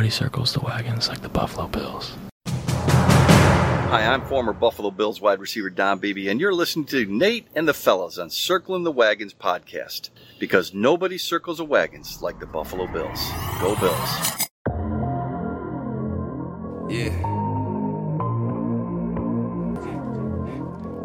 Nobody 0.00 0.10
circles 0.12 0.54
the 0.54 0.60
wagons 0.60 1.10
like 1.10 1.20
the 1.20 1.28
Buffalo 1.28 1.66
Bills. 1.68 2.16
Hi, 2.46 4.06
I'm 4.06 4.24
former 4.24 4.54
Buffalo 4.54 4.90
Bills 4.90 5.20
wide 5.20 5.40
receiver 5.40 5.68
Don 5.68 5.98
Beebe, 5.98 6.28
and 6.28 6.40
you're 6.40 6.54
listening 6.54 6.86
to 6.86 7.04
Nate 7.04 7.46
and 7.54 7.68
the 7.68 7.74
Fellas 7.74 8.16
on 8.16 8.30
Circling 8.30 8.84
the 8.84 8.90
Wagons 8.90 9.34
podcast. 9.34 10.08
Because 10.38 10.72
nobody 10.72 11.18
circles 11.18 11.58
the 11.58 11.66
wagons 11.66 12.22
like 12.22 12.40
the 12.40 12.46
Buffalo 12.46 12.86
Bills. 12.86 13.20
Go 13.60 13.76
Bills. 13.76 14.48
Yeah. 16.88 17.14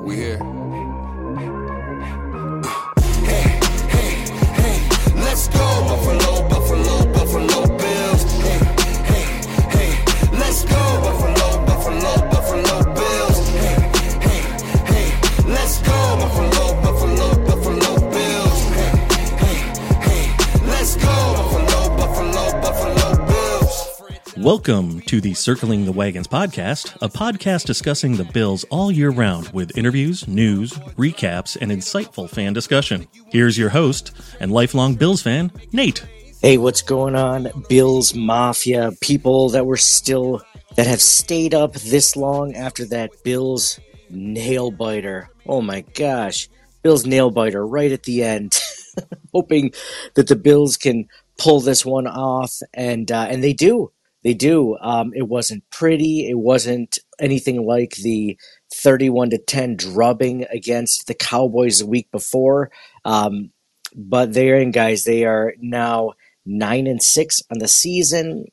We 0.06 0.16
here. 0.16 0.55
Welcome 24.46 25.02
to 25.08 25.22
the 25.22 25.34
Circling 25.34 25.86
the 25.86 25.92
Wagons 25.92 26.28
podcast, 26.28 26.96
a 27.02 27.10
podcast 27.10 27.66
discussing 27.66 28.16
the 28.16 28.26
Bills 28.26 28.64
all 28.66 28.92
year 28.92 29.10
round 29.10 29.50
with 29.54 29.76
interviews, 29.76 30.28
news, 30.28 30.74
recaps, 31.00 31.58
and 31.60 31.72
insightful 31.72 32.30
fan 32.30 32.54
discussion. 32.54 33.08
Here's 33.32 33.58
your 33.58 33.70
host 33.70 34.12
and 34.40 34.52
lifelong 34.52 34.94
Bills 34.94 35.24
fan, 35.24 35.52
Nate. 35.72 36.06
Hey, 36.44 36.60
what's 36.60 36.84
going 36.84 37.16
on, 37.16 37.48
Bills 37.70 38.14
Mafia? 38.14 38.92
People 39.02 39.50
that 39.50 39.66
were 39.66 39.78
still 39.78 40.44
that 40.76 40.86
have 40.86 41.02
stayed 41.02 41.56
up 41.56 41.74
this 41.74 42.16
long 42.16 42.54
after 42.54 42.86
that 42.90 43.10
Bills 43.24 43.80
nail 44.12 44.70
biter. 44.70 45.28
Oh 45.48 45.64
my 45.64 45.82
gosh, 45.96 46.50
Bills 46.84 47.04
nail 47.04 47.32
biter 47.32 47.66
right 47.66 47.92
at 47.92 48.04
the 48.04 48.22
end. 48.22 48.62
Hoping 49.34 49.74
that 50.14 50.28
the 50.28 50.36
Bills 50.36 50.78
can 50.78 51.08
pull 51.40 51.62
this 51.62 51.84
one 51.84 52.06
off, 52.06 52.60
and 52.76 53.12
uh, 53.12 53.26
and 53.28 53.44
they 53.44 53.54
do. 53.54 53.92
They 54.26 54.34
do. 54.34 54.76
Um, 54.82 55.12
it 55.16 55.28
wasn't 55.28 55.70
pretty. 55.70 56.28
It 56.28 56.40
wasn't 56.40 56.98
anything 57.20 57.64
like 57.64 57.92
the 57.98 58.36
31 58.74 59.30
to 59.30 59.38
10 59.38 59.76
drubbing 59.76 60.48
against 60.52 61.06
the 61.06 61.14
Cowboys 61.14 61.78
the 61.78 61.86
week 61.86 62.10
before. 62.12 62.72
Um, 63.06 63.52
but 63.96 64.34
they're 64.34 64.58
in, 64.58 64.72
guys. 64.72 65.04
They 65.04 65.26
are 65.26 65.54
now 65.62 66.14
nine 66.44 66.88
and 66.88 67.04
six 67.04 67.40
on 67.52 67.60
the 67.60 67.68
season. 67.68 68.46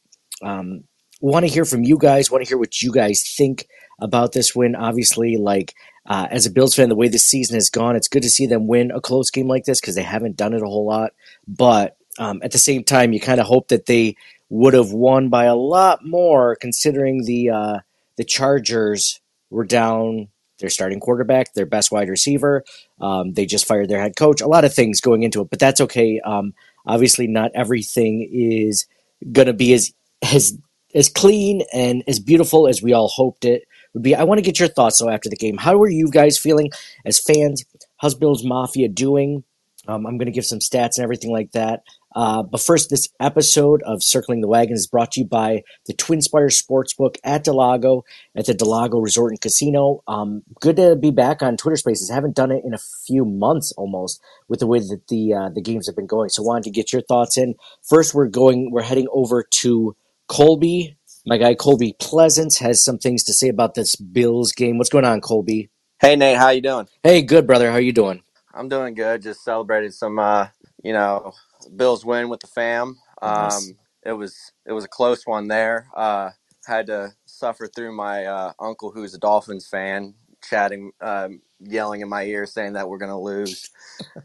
Um, 0.42 0.84
want 1.22 1.46
to 1.46 1.52
hear 1.52 1.64
from 1.64 1.84
you 1.84 1.96
guys. 1.96 2.30
Want 2.30 2.44
to 2.44 2.48
hear 2.48 2.58
what 2.58 2.82
you 2.82 2.92
guys 2.92 3.34
think 3.34 3.66
about 3.98 4.32
this 4.32 4.54
win. 4.54 4.76
Obviously, 4.76 5.38
like 5.38 5.72
uh, 6.04 6.28
as 6.30 6.44
a 6.44 6.50
Bills 6.50 6.74
fan, 6.74 6.90
the 6.90 6.96
way 6.96 7.08
this 7.08 7.24
season 7.24 7.54
has 7.54 7.70
gone, 7.70 7.96
it's 7.96 8.08
good 8.08 8.22
to 8.24 8.30
see 8.30 8.46
them 8.46 8.66
win 8.66 8.90
a 8.90 9.00
close 9.00 9.30
game 9.30 9.48
like 9.48 9.64
this 9.64 9.80
because 9.80 9.94
they 9.94 10.02
haven't 10.02 10.36
done 10.36 10.52
it 10.52 10.60
a 10.60 10.66
whole 10.66 10.86
lot. 10.86 11.12
But 11.48 11.96
um, 12.18 12.40
at 12.42 12.52
the 12.52 12.58
same 12.58 12.84
time, 12.84 13.14
you 13.14 13.20
kind 13.20 13.40
of 13.40 13.46
hope 13.46 13.68
that 13.68 13.86
they 13.86 14.16
would 14.52 14.74
have 14.74 14.92
won 14.92 15.30
by 15.30 15.46
a 15.46 15.56
lot 15.56 16.04
more, 16.04 16.56
considering 16.56 17.24
the 17.24 17.48
uh, 17.48 17.78
the 18.18 18.24
Chargers 18.24 19.18
were 19.48 19.64
down 19.64 20.28
their 20.58 20.68
starting 20.68 21.00
quarterback, 21.00 21.54
their 21.54 21.64
best 21.64 21.90
wide 21.90 22.10
receiver. 22.10 22.62
Um, 23.00 23.32
they 23.32 23.46
just 23.46 23.64
fired 23.64 23.88
their 23.88 24.00
head 24.00 24.14
coach. 24.14 24.42
A 24.42 24.46
lot 24.46 24.66
of 24.66 24.74
things 24.74 25.00
going 25.00 25.22
into 25.22 25.40
it, 25.40 25.48
but 25.48 25.58
that's 25.58 25.80
okay. 25.80 26.20
Um, 26.20 26.52
obviously, 26.84 27.26
not 27.26 27.50
everything 27.54 28.28
is 28.30 28.86
going 29.32 29.46
to 29.46 29.54
be 29.54 29.72
as 29.72 29.90
as 30.34 30.54
as 30.94 31.08
clean 31.08 31.62
and 31.72 32.04
as 32.06 32.20
beautiful 32.20 32.68
as 32.68 32.82
we 32.82 32.92
all 32.92 33.08
hoped 33.08 33.46
it 33.46 33.66
would 33.94 34.02
be. 34.02 34.14
I 34.14 34.24
want 34.24 34.36
to 34.36 34.42
get 34.42 34.60
your 34.60 34.68
thoughts 34.68 34.98
though 34.98 35.08
after 35.08 35.30
the 35.30 35.36
game. 35.36 35.56
How 35.56 35.80
are 35.80 35.88
you 35.88 36.10
guys 36.10 36.36
feeling 36.36 36.70
as 37.06 37.18
fans? 37.18 37.64
How's 37.96 38.14
Bills 38.14 38.44
Mafia 38.44 38.90
doing? 38.90 39.44
Um, 39.88 40.06
I'm 40.06 40.18
going 40.18 40.26
to 40.26 40.32
give 40.32 40.44
some 40.44 40.58
stats 40.58 40.98
and 40.98 41.04
everything 41.04 41.32
like 41.32 41.52
that. 41.52 41.84
Uh, 42.14 42.42
but 42.42 42.60
first, 42.60 42.90
this 42.90 43.08
episode 43.20 43.82
of 43.82 44.02
Circling 44.02 44.40
the 44.40 44.48
Wagon 44.48 44.74
is 44.74 44.86
brought 44.86 45.12
to 45.12 45.20
you 45.20 45.26
by 45.26 45.62
the 45.86 45.94
TwinSpires 45.94 46.62
Sportsbook 46.62 47.16
at 47.24 47.44
del 47.44 47.56
Lago 47.56 48.04
at 48.36 48.46
the 48.46 48.54
del 48.54 48.70
Lago 48.70 48.98
Resort 48.98 49.32
and 49.32 49.40
Casino. 49.40 50.02
Um, 50.06 50.42
good 50.60 50.76
to 50.76 50.96
be 50.96 51.10
back 51.10 51.42
on 51.42 51.56
Twitter 51.56 51.76
Spaces. 51.76 52.10
haven't 52.10 52.36
done 52.36 52.50
it 52.50 52.64
in 52.64 52.74
a 52.74 52.78
few 53.06 53.24
months 53.24 53.72
almost 53.76 54.20
with 54.48 54.60
the 54.60 54.66
way 54.66 54.78
that 54.78 55.02
the 55.08 55.34
uh, 55.34 55.48
the 55.48 55.62
games 55.62 55.86
have 55.86 55.96
been 55.96 56.06
going. 56.06 56.28
So, 56.28 56.42
wanted 56.42 56.64
to 56.64 56.70
get 56.70 56.92
your 56.92 57.02
thoughts 57.02 57.36
in. 57.36 57.54
First, 57.88 58.14
we're 58.14 58.28
going. 58.28 58.70
We're 58.70 58.82
heading 58.82 59.08
over 59.12 59.42
to 59.42 59.96
Colby. 60.28 60.96
My 61.24 61.36
guy 61.38 61.54
Colby 61.54 61.94
Pleasance 62.00 62.58
has 62.58 62.82
some 62.82 62.98
things 62.98 63.22
to 63.24 63.32
say 63.32 63.48
about 63.48 63.74
this 63.74 63.94
Bills 63.96 64.52
game. 64.52 64.76
What's 64.76 64.90
going 64.90 65.04
on, 65.04 65.20
Colby? 65.20 65.70
Hey 66.00 66.16
Nate, 66.16 66.36
how 66.36 66.48
you 66.48 66.60
doing? 66.60 66.88
Hey, 67.04 67.22
good 67.22 67.46
brother. 67.46 67.70
How 67.70 67.76
you 67.76 67.92
doing? 67.92 68.22
I'm 68.52 68.68
doing 68.68 68.94
good. 68.94 69.22
Just 69.22 69.44
celebrated 69.44 69.94
some, 69.94 70.18
uh, 70.18 70.48
you 70.82 70.92
know, 70.92 71.32
Bills 71.76 72.04
win 72.04 72.28
with 72.28 72.40
the 72.40 72.48
fam. 72.48 72.98
Um, 73.22 73.34
Nice. 73.36 73.74
It 74.04 74.12
was 74.12 74.52
it 74.66 74.72
was 74.72 74.84
a 74.84 74.88
close 74.88 75.26
one 75.26 75.48
there. 75.48 75.88
Uh, 75.96 76.30
had 76.66 76.86
to 76.88 77.12
suffer 77.26 77.68
through 77.68 77.92
my 77.96 78.26
uh, 78.26 78.52
uncle, 78.60 78.92
who's 78.92 79.14
a 79.14 79.18
Dolphins 79.18 79.68
fan, 79.68 80.14
chatting, 80.48 80.92
um, 81.00 81.42
yelling 81.60 82.02
in 82.02 82.08
my 82.08 82.24
ear, 82.24 82.46
saying 82.46 82.74
that 82.74 82.88
we're 82.88 82.98
gonna 82.98 83.20
lose. 83.20 83.70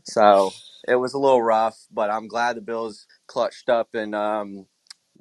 So 0.03 0.55
it 0.87 0.95
was 0.95 1.13
a 1.13 1.19
little 1.19 1.41
rough, 1.43 1.77
but 1.91 2.09
I'm 2.11 2.27
glad 2.27 2.57
the 2.57 2.61
Bills 2.61 3.07
clutched 3.27 3.69
up 3.69 3.89
and 3.95 4.15
um, 4.15 4.67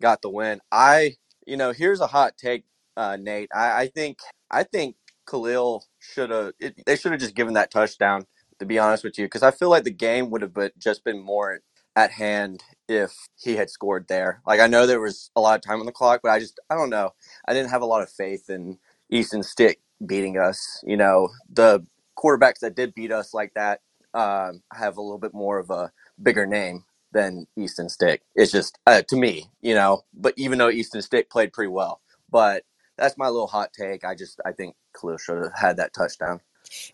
got 0.01 0.23
the 0.23 0.31
win. 0.31 0.61
I, 0.73 1.17
you 1.47 1.57
know, 1.57 1.73
here's 1.73 2.01
a 2.01 2.09
hot 2.09 2.37
take, 2.39 2.65
uh, 2.97 3.17
Nate. 3.21 3.51
I, 3.55 3.83
I 3.83 3.89
think 3.89 4.19
I 4.51 4.65
think 4.65 4.97
Khalil 5.29 5.85
should 6.01 6.31
have. 6.31 6.53
They 6.87 6.97
should 6.97 7.13
have 7.13 7.21
just 7.21 7.37
given 7.37 7.55
that 7.55 7.71
touchdown. 7.73 8.27
To 8.61 8.67
be 8.67 8.79
honest 8.79 9.05
with 9.05 9.19
you, 9.19 9.27
because 9.27 9.43
I 9.45 9.53
feel 9.53 9.71
like 9.71 9.85
the 9.85 9.91
game 9.91 10.31
would 10.31 10.43
have 10.43 10.55
just 10.79 11.05
been 11.05 11.21
more 11.21 11.61
at 11.97 12.13
hand 12.13 12.65
if 12.89 13.13
he 13.39 13.57
had 13.57 13.71
scored 13.71 14.07
there. 14.09 14.43
Like 14.47 14.61
I 14.61 14.69
know 14.69 14.87
there 14.87 15.01
was 15.01 15.31
a 15.37 15.43
lot 15.43 15.57
of 15.59 15.63
time 15.65 15.81
on 15.81 15.87
the 15.87 15.93
clock, 15.93 16.21
but 16.25 16.33
I 16.33 16.41
just 16.41 16.61
I 16.71 16.77
don't 16.77 16.91
know. 16.91 17.15
I 17.49 17.55
didn't 17.55 17.71
have 17.71 17.83
a 17.83 17.87
lot 17.87 18.03
of 18.03 18.11
faith 18.11 18.51
in 18.51 18.79
Easton 19.11 19.45
Stick 19.45 19.81
beating 20.07 20.39
us. 20.39 20.83
You 20.87 20.99
know, 20.99 21.31
the 21.51 21.87
quarterbacks 22.19 22.61
that 22.61 22.77
did 22.77 22.95
beat 22.95 23.13
us 23.13 23.35
like 23.35 23.55
that 23.55 23.83
um, 24.15 24.63
have 24.75 24.99
a 24.99 25.03
little 25.03 25.19
bit 25.19 25.35
more 25.35 25.59
of 25.59 25.71
a 25.71 25.93
bigger 26.23 26.47
name 26.47 26.85
than 27.13 27.47
Easton 27.59 27.91
Stick. 27.91 28.23
It's 28.37 28.53
just 28.53 28.79
uh, 28.87 29.03
to 29.09 29.17
me, 29.17 29.51
you 29.63 29.75
know. 29.75 30.05
But 30.15 30.35
even 30.39 30.59
though 30.59 30.71
Easton 30.71 31.03
Stick 31.03 31.31
played 31.31 31.53
pretty 31.55 31.71
well, 31.71 32.01
but 32.31 32.65
that's 32.99 33.19
my 33.19 33.29
little 33.29 33.49
hot 33.49 33.73
take. 33.73 34.05
I 34.05 34.15
just 34.17 34.41
I 34.47 34.53
think 34.53 34.77
Khalil 35.01 35.19
should 35.19 35.43
have 35.45 35.55
had 35.55 35.79
that 35.79 35.95
touchdown. 35.95 36.41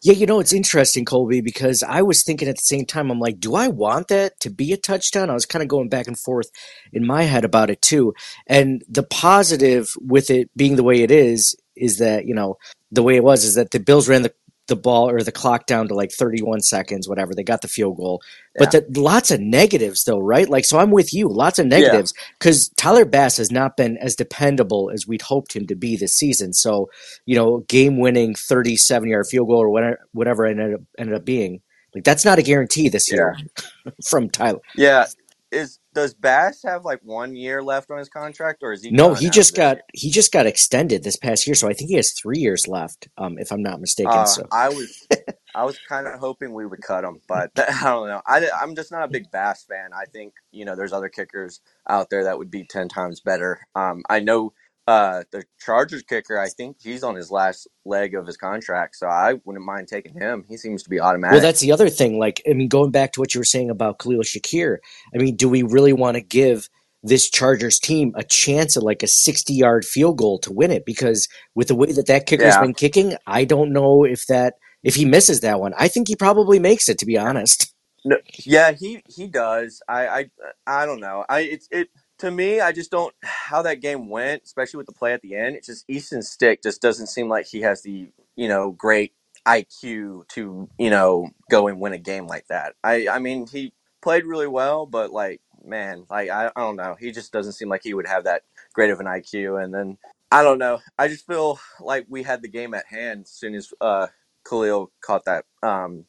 Yeah, 0.02 0.14
you 0.14 0.26
know, 0.26 0.40
it's 0.40 0.52
interesting, 0.52 1.04
Colby, 1.04 1.40
because 1.40 1.82
I 1.82 2.02
was 2.02 2.22
thinking 2.22 2.48
at 2.48 2.56
the 2.56 2.62
same 2.62 2.86
time, 2.86 3.10
I'm 3.10 3.20
like, 3.20 3.40
do 3.40 3.54
I 3.54 3.68
want 3.68 4.08
that 4.08 4.40
to 4.40 4.50
be 4.50 4.72
a 4.72 4.76
touchdown? 4.76 5.30
I 5.30 5.34
was 5.34 5.46
kind 5.46 5.62
of 5.62 5.68
going 5.68 5.88
back 5.88 6.06
and 6.06 6.18
forth 6.18 6.50
in 6.92 7.06
my 7.06 7.22
head 7.22 7.44
about 7.44 7.70
it 7.70 7.82
too. 7.82 8.14
And 8.46 8.82
the 8.88 9.02
positive 9.02 9.94
with 10.00 10.30
it 10.30 10.50
being 10.56 10.76
the 10.76 10.82
way 10.84 11.02
it 11.02 11.10
is, 11.10 11.56
is 11.76 11.98
that, 11.98 12.26
you 12.26 12.34
know, 12.34 12.58
the 12.90 13.02
way 13.02 13.16
it 13.16 13.24
was 13.24 13.44
is 13.44 13.54
that 13.54 13.70
the 13.70 13.80
Bills 13.80 14.08
ran 14.08 14.22
the, 14.22 14.34
the 14.68 14.76
ball 14.76 15.10
or 15.10 15.22
the 15.22 15.32
clock 15.32 15.66
down 15.66 15.88
to 15.88 15.94
like 15.94 16.12
31 16.12 16.60
seconds, 16.60 17.08
whatever. 17.08 17.34
They 17.34 17.42
got 17.42 17.62
the 17.62 17.68
field 17.68 17.96
goal. 17.96 18.22
But 18.56 18.72
Yeah. 18.72 18.80
the, 18.88 19.00
lots 19.00 19.30
of 19.30 19.40
negatives, 19.40 20.04
though, 20.04 20.18
right? 20.20 20.48
Like, 20.48 20.64
so 20.64 20.78
I'm 20.78 20.90
with 20.92 21.12
you. 21.12 21.28
Lots 21.28 21.58
of 21.58 21.66
negatives 21.66 22.14
because 22.38 22.68
Tyler 22.76 23.04
Bass 23.04 23.36
has 23.38 23.50
not 23.50 23.76
been 23.76 23.96
as 23.98 24.14
dependable 24.14 24.90
as 24.92 25.06
we'd 25.06 25.22
hoped 25.22 25.54
him 25.56 25.66
to 25.66 25.74
be 25.74 25.96
this 25.96 26.14
season. 26.14 26.52
So, 26.52 26.88
you 27.26 27.34
know, 27.34 27.58
game 27.68 27.98
winning 27.98 28.34
37 28.34 29.08
yard 29.08 29.26
field 29.26 29.48
goal 29.48 29.58
or 29.62 29.70
whatever, 29.70 29.98
whatever 30.12 30.46
it 30.46 30.52
ended 30.52 30.74
up, 30.74 30.80
ended 30.96 31.16
up 31.16 31.24
being. 31.24 31.60
Like 31.94 32.04
that's 32.04 32.24
not 32.24 32.38
a 32.38 32.42
guarantee 32.42 32.88
this 32.88 33.10
year 33.12 33.36
from 34.08 34.30
Tyler. 34.30 34.60
Yeah. 34.76 35.06
Is 35.50 35.78
does 35.94 36.14
Bass 36.14 36.62
have 36.64 36.84
like 36.84 37.00
one 37.02 37.36
year 37.36 37.62
left 37.62 37.90
on 37.90 37.98
his 37.98 38.08
contract, 38.08 38.62
or 38.62 38.72
is 38.72 38.82
he? 38.82 38.90
No, 38.90 39.10
done 39.10 39.16
he 39.16 39.28
after 39.28 39.30
just 39.30 39.54
this 39.54 39.56
got 39.56 39.76
year? 39.76 39.82
he 39.94 40.10
just 40.10 40.32
got 40.32 40.46
extended 40.46 41.04
this 41.04 41.16
past 41.16 41.46
year, 41.46 41.54
so 41.54 41.68
I 41.68 41.74
think 41.74 41.90
he 41.90 41.96
has 41.96 42.12
three 42.12 42.38
years 42.38 42.68
left, 42.68 43.08
um, 43.18 43.38
if 43.38 43.52
I'm 43.52 43.62
not 43.62 43.80
mistaken. 43.80 44.12
Uh, 44.12 44.24
so 44.24 44.46
I 44.52 44.68
was 44.70 45.08
I 45.54 45.64
was 45.64 45.78
kind 45.88 46.06
of 46.06 46.18
hoping 46.18 46.54
we 46.54 46.66
would 46.66 46.82
cut 46.82 47.04
him, 47.04 47.20
but 47.28 47.50
I 47.58 47.84
don't 47.84 48.08
know. 48.08 48.22
I, 48.26 48.48
I'm 48.60 48.74
just 48.74 48.92
not 48.92 49.04
a 49.04 49.08
big 49.08 49.30
Bass 49.30 49.64
fan. 49.64 49.90
I 49.94 50.06
think 50.06 50.34
you 50.50 50.64
know 50.64 50.76
there's 50.76 50.92
other 50.92 51.08
kickers 51.08 51.60
out 51.88 52.10
there 52.10 52.24
that 52.24 52.38
would 52.38 52.50
be 52.50 52.64
ten 52.64 52.88
times 52.88 53.20
better. 53.20 53.60
Um, 53.74 54.02
I 54.08 54.20
know 54.20 54.52
uh, 54.86 55.24
the 55.32 55.44
Chargers 55.60 56.02
kicker. 56.02 56.38
I 56.38 56.50
think 56.50 56.78
he's 56.80 57.02
on 57.04 57.16
his 57.16 57.30
last 57.30 57.68
leg 57.84 58.14
of 58.14 58.26
his 58.26 58.36
contract, 58.36 58.96
so 58.96 59.06
I 59.08 59.34
wouldn't 59.44 59.64
mind 59.64 59.88
taking 59.88 60.14
him. 60.14 60.44
He 60.48 60.56
seems 60.56 60.82
to 60.84 60.90
be 60.90 61.00
automatic. 61.00 61.32
Well, 61.32 61.40
that's 61.40 61.60
the 61.60 61.72
other 61.72 61.90
thing. 61.90 62.18
Like, 62.18 62.42
I 62.48 62.54
mean, 62.54 62.68
going 62.68 62.92
back 62.92 63.12
to 63.12 63.20
what 63.20 63.34
you 63.34 63.40
were 63.40 63.44
saying 63.46 63.70
about 63.70 63.98
Khalil 63.98 64.20
Shakir, 64.22 64.78
I 65.14 65.18
mean, 65.18 65.36
do 65.36 65.48
we 65.48 65.62
really 65.64 65.92
want 65.94 66.16
to 66.16 66.22
give 66.22 66.68
this 67.02 67.30
Chargers 67.30 67.80
team 67.80 68.12
a 68.16 68.24
chance 68.24 68.76
at 68.76 68.82
like 68.84 69.02
a 69.02 69.08
60 69.08 69.54
yard 69.54 69.84
field 69.84 70.18
goal 70.18 70.38
to 70.40 70.52
win 70.52 70.70
it? 70.70 70.84
Because 70.86 71.28
with 71.54 71.68
the 71.68 71.76
way 71.76 71.92
that 71.92 72.06
that 72.08 72.26
kicker's 72.26 72.58
Yeah. 72.58 72.58
been 72.58 72.74
kicking, 72.74 73.16
I 73.26 73.44
don't 73.46 73.72
know 73.72 74.04
if 74.04 74.26
that, 74.28 74.54
if 74.84 74.96
he 74.96 75.04
misses 75.06 75.40
that 75.40 75.60
one. 75.60 75.74
I 75.78 75.88
think 75.88 76.08
he 76.08 76.16
probably 76.16 76.60
makes 76.60 76.88
it, 76.88 76.98
to 76.98 77.06
be 77.06 77.18
honest. 77.18 77.74
No, 78.04 78.18
yeah, 78.44 78.72
he 78.72 79.02
he 79.08 79.28
does. 79.28 79.82
I 79.88 80.08
I 80.08 80.30
I 80.66 80.86
don't 80.86 81.00
know. 81.00 81.24
I 81.28 81.40
it's 81.42 81.68
it 81.70 81.88
to 82.22 82.30
me, 82.30 82.60
I 82.60 82.72
just 82.72 82.90
don't 82.90 83.14
how 83.22 83.62
that 83.62 83.80
game 83.80 84.08
went, 84.08 84.44
especially 84.44 84.78
with 84.78 84.86
the 84.86 84.92
play 84.92 85.12
at 85.12 85.22
the 85.22 85.36
end. 85.36 85.56
It's 85.56 85.66
just 85.66 85.84
Easton 85.88 86.22
Stick 86.22 86.62
just 86.62 86.80
doesn't 86.80 87.08
seem 87.08 87.28
like 87.28 87.46
he 87.46 87.60
has 87.62 87.82
the 87.82 88.08
you 88.36 88.48
know 88.48 88.72
great 88.72 89.12
IQ 89.46 90.28
to 90.28 90.68
you 90.78 90.90
know 90.90 91.28
go 91.50 91.68
and 91.68 91.80
win 91.80 91.92
a 91.92 91.98
game 91.98 92.26
like 92.26 92.46
that. 92.48 92.74
I 92.84 93.08
I 93.08 93.18
mean 93.18 93.46
he 93.46 93.72
played 94.02 94.24
really 94.24 94.48
well, 94.48 94.86
but 94.86 95.12
like 95.12 95.40
man, 95.64 96.06
like 96.10 96.30
I, 96.30 96.48
I 96.56 96.60
don't 96.60 96.76
know, 96.76 96.96
he 96.98 97.12
just 97.12 97.32
doesn't 97.32 97.52
seem 97.54 97.68
like 97.68 97.82
he 97.84 97.94
would 97.94 98.06
have 98.06 98.24
that 98.24 98.42
great 98.74 98.90
of 98.90 99.00
an 99.00 99.06
IQ. 99.06 99.62
And 99.62 99.74
then 99.74 99.98
I 100.30 100.42
don't 100.42 100.58
know, 100.58 100.80
I 100.98 101.08
just 101.08 101.26
feel 101.26 101.60
like 101.80 102.06
we 102.08 102.22
had 102.22 102.42
the 102.42 102.48
game 102.48 102.74
at 102.74 102.86
hand 102.86 103.22
as 103.22 103.30
soon 103.32 103.54
as 103.54 103.72
uh, 103.80 104.06
Khalil 104.48 104.90
caught 105.02 105.24
that 105.26 105.44
um 105.62 106.06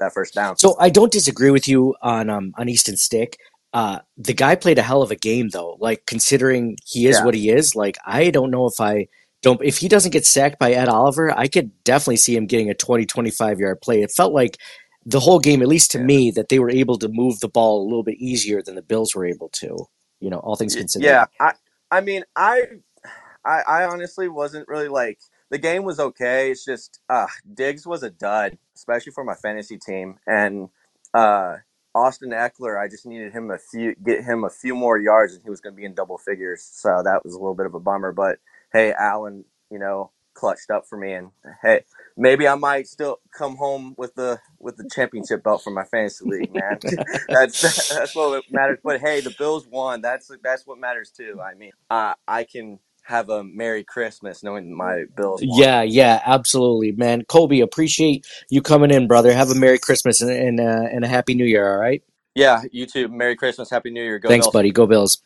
that 0.00 0.12
first 0.12 0.34
down. 0.34 0.56
So 0.58 0.76
I 0.80 0.90
don't 0.90 1.12
disagree 1.12 1.50
with 1.50 1.68
you 1.68 1.94
on 2.02 2.30
um, 2.30 2.54
on 2.58 2.68
Easton 2.68 2.96
Stick. 2.96 3.38
Uh, 3.74 3.98
the 4.16 4.32
guy 4.32 4.54
played 4.54 4.78
a 4.78 4.82
hell 4.82 5.02
of 5.02 5.10
a 5.10 5.16
game 5.16 5.48
though. 5.50 5.76
Like 5.80 6.06
considering 6.06 6.76
he 6.86 7.08
is 7.08 7.18
Yeah. 7.18 7.24
what 7.26 7.34
he 7.34 7.50
is, 7.50 7.74
like 7.76 7.98
I 8.06 8.30
don't 8.30 8.50
know 8.52 8.66
if 8.66 8.80
I 8.80 9.08
don't 9.42 9.60
if 9.64 9.78
he 9.78 9.88
doesn't 9.88 10.12
get 10.12 10.24
sacked 10.24 10.58
by 10.60 10.72
Ed 10.72 10.88
Oliver, 10.88 11.36
I 11.36 11.48
could 11.48 11.72
definitely 11.84 12.16
see 12.18 12.36
him 12.36 12.46
getting 12.46 12.70
a 12.70 12.74
20 12.74 13.04
25 13.04 13.58
yard 13.58 13.80
play. 13.82 14.00
It 14.02 14.12
felt 14.12 14.32
like 14.32 14.58
the 15.04 15.20
whole 15.20 15.40
game 15.40 15.60
at 15.60 15.68
least 15.68 15.90
to 15.90 15.98
Yeah. 15.98 16.04
me 16.04 16.30
that 16.30 16.48
they 16.48 16.60
were 16.60 16.70
able 16.70 16.98
to 16.98 17.08
move 17.08 17.40
the 17.40 17.48
ball 17.48 17.82
a 17.82 17.84
little 17.84 18.04
bit 18.04 18.16
easier 18.18 18.62
than 18.62 18.76
the 18.76 18.82
Bills 18.82 19.14
were 19.14 19.26
able 19.26 19.48
to. 19.50 19.76
You 20.20 20.30
know, 20.30 20.38
all 20.38 20.56
things 20.56 20.76
considered. 20.76 21.04
Yeah, 21.06 21.26
I 21.40 21.52
I 21.90 22.00
mean 22.00 22.22
I 22.36 22.62
I, 23.44 23.60
I 23.66 23.84
honestly 23.84 24.28
wasn't 24.28 24.68
really 24.68 24.88
like 24.88 25.18
the 25.50 25.58
game 25.58 25.82
was 25.84 25.98
okay. 26.00 26.52
It's 26.52 26.64
just 26.64 27.00
uh 27.10 27.26
Diggs 27.52 27.86
was 27.86 28.04
a 28.04 28.10
dud, 28.10 28.56
especially 28.76 29.12
for 29.12 29.24
my 29.24 29.34
fantasy 29.34 29.78
team. 29.78 30.18
And 30.28 30.68
uh 31.12 31.56
Austin 31.94 32.30
Ekeler, 32.30 32.80
I 32.80 32.88
just 32.88 33.06
needed 33.06 33.32
him 33.32 33.50
a 33.50 33.58
few 33.58 33.94
get 33.96 34.24
him 34.24 34.44
a 34.44 34.50
few 34.50 34.74
more 34.74 34.98
yards 34.98 35.34
and 35.34 35.42
he 35.42 35.50
was 35.50 35.60
gonna 35.60 35.76
be 35.76 35.84
in 35.84 35.94
double 35.94 36.18
figures. 36.18 36.62
So 36.62 37.02
that 37.04 37.24
was 37.24 37.34
a 37.34 37.38
little 37.38 37.54
bit 37.54 37.66
of 37.66 37.74
a 37.74 37.80
bummer. 37.80 38.12
But 38.12 38.38
hey, 38.72 38.92
Allen, 38.98 39.44
you 39.70 39.78
know, 39.78 40.10
clutched 40.34 40.70
up 40.70 40.86
for 40.88 40.98
me 40.98 41.12
and 41.12 41.30
hey, 41.62 41.84
maybe 42.16 42.46
I 42.46 42.56
might 42.56 42.86
still 42.88 43.18
come 43.36 43.56
home 43.56 43.94
with 43.96 44.14
the 44.14 44.40
with 44.58 44.76
the 44.76 44.88
championship 44.92 45.42
belt 45.44 45.62
for 45.62 45.70
my 45.70 45.84
fantasy 45.84 46.24
league, 46.24 46.52
man. 46.52 46.78
that's 47.28 47.88
that's 47.88 48.14
what 48.14 48.44
matters. 48.50 48.78
But 48.82 49.00
hey, 49.00 49.20
the 49.20 49.34
Bills 49.38 49.66
won. 49.66 50.00
That's 50.00 50.30
that's 50.42 50.66
what 50.66 50.78
matters 50.78 51.10
too. 51.10 51.40
I 51.40 51.54
mean, 51.54 51.72
uh, 51.90 52.14
I 52.26 52.44
can 52.44 52.78
have 53.04 53.28
a 53.28 53.44
Merry 53.44 53.84
Christmas 53.84 54.42
knowing 54.42 54.74
my 54.76 55.04
Bills 55.16 55.42
won. 55.44 55.60
Yeah, 55.60 55.82
yeah, 55.82 56.20
absolutely, 56.24 56.92
man. 56.92 57.24
Colby, 57.24 57.60
appreciate 57.60 58.26
you 58.50 58.62
coming 58.62 58.90
in, 58.90 59.06
brother. 59.06 59.32
Have 59.32 59.50
a 59.50 59.54
Merry 59.54 59.78
Christmas 59.78 60.20
and 60.20 60.30
and, 60.30 60.60
uh, 60.60 60.88
and 60.90 61.04
a 61.04 61.08
Happy 61.08 61.34
New 61.34 61.44
Year. 61.44 61.70
All 61.70 61.78
right. 61.78 62.02
Yeah, 62.34 62.62
you 62.72 62.86
too. 62.86 63.08
Merry 63.08 63.36
Christmas, 63.36 63.70
Happy 63.70 63.90
New 63.90 64.02
Year. 64.02 64.18
Go 64.18 64.28
Thanks, 64.28 64.46
Bills. 64.46 64.52
buddy. 64.52 64.72
Go 64.72 64.86
Bills. 64.86 65.22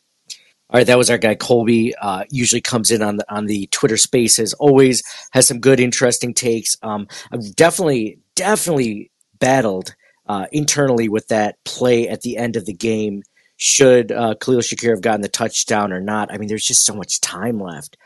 All 0.71 0.77
right, 0.77 0.85
that 0.85 0.99
was 0.99 1.09
our 1.09 1.17
guy 1.17 1.33
Colby. 1.33 1.95
Uh, 1.95 2.25
usually 2.29 2.61
comes 2.61 2.91
in 2.91 3.01
on 3.01 3.17
the 3.17 3.33
on 3.33 3.47
the 3.47 3.67
Twitter 3.67 3.97
Spaces. 3.97 4.53
Always 4.53 5.01
has 5.31 5.47
some 5.47 5.59
good, 5.59 5.79
interesting 5.79 6.33
takes. 6.33 6.77
Um, 6.83 7.07
I've 7.31 7.55
definitely, 7.55 8.19
definitely 8.35 9.09
battled 9.39 9.95
uh, 10.27 10.45
internally 10.51 11.09
with 11.09 11.27
that 11.29 11.57
play 11.65 12.07
at 12.07 12.21
the 12.21 12.37
end 12.37 12.55
of 12.55 12.65
the 12.65 12.73
game. 12.73 13.23
Should 13.61 14.11
uh, 14.11 14.35
Khalil 14.35 14.61
Shakir 14.61 14.91
have 14.91 15.01
gotten 15.01 15.21
the 15.21 15.27
touchdown 15.27 15.91
or 15.91 15.99
not? 15.99 16.33
I 16.33 16.37
mean, 16.37 16.47
there's 16.47 16.65
just 16.65 16.85
so 16.85 16.95
much 16.95 17.19
time 17.19 17.59
left, 17.59 17.97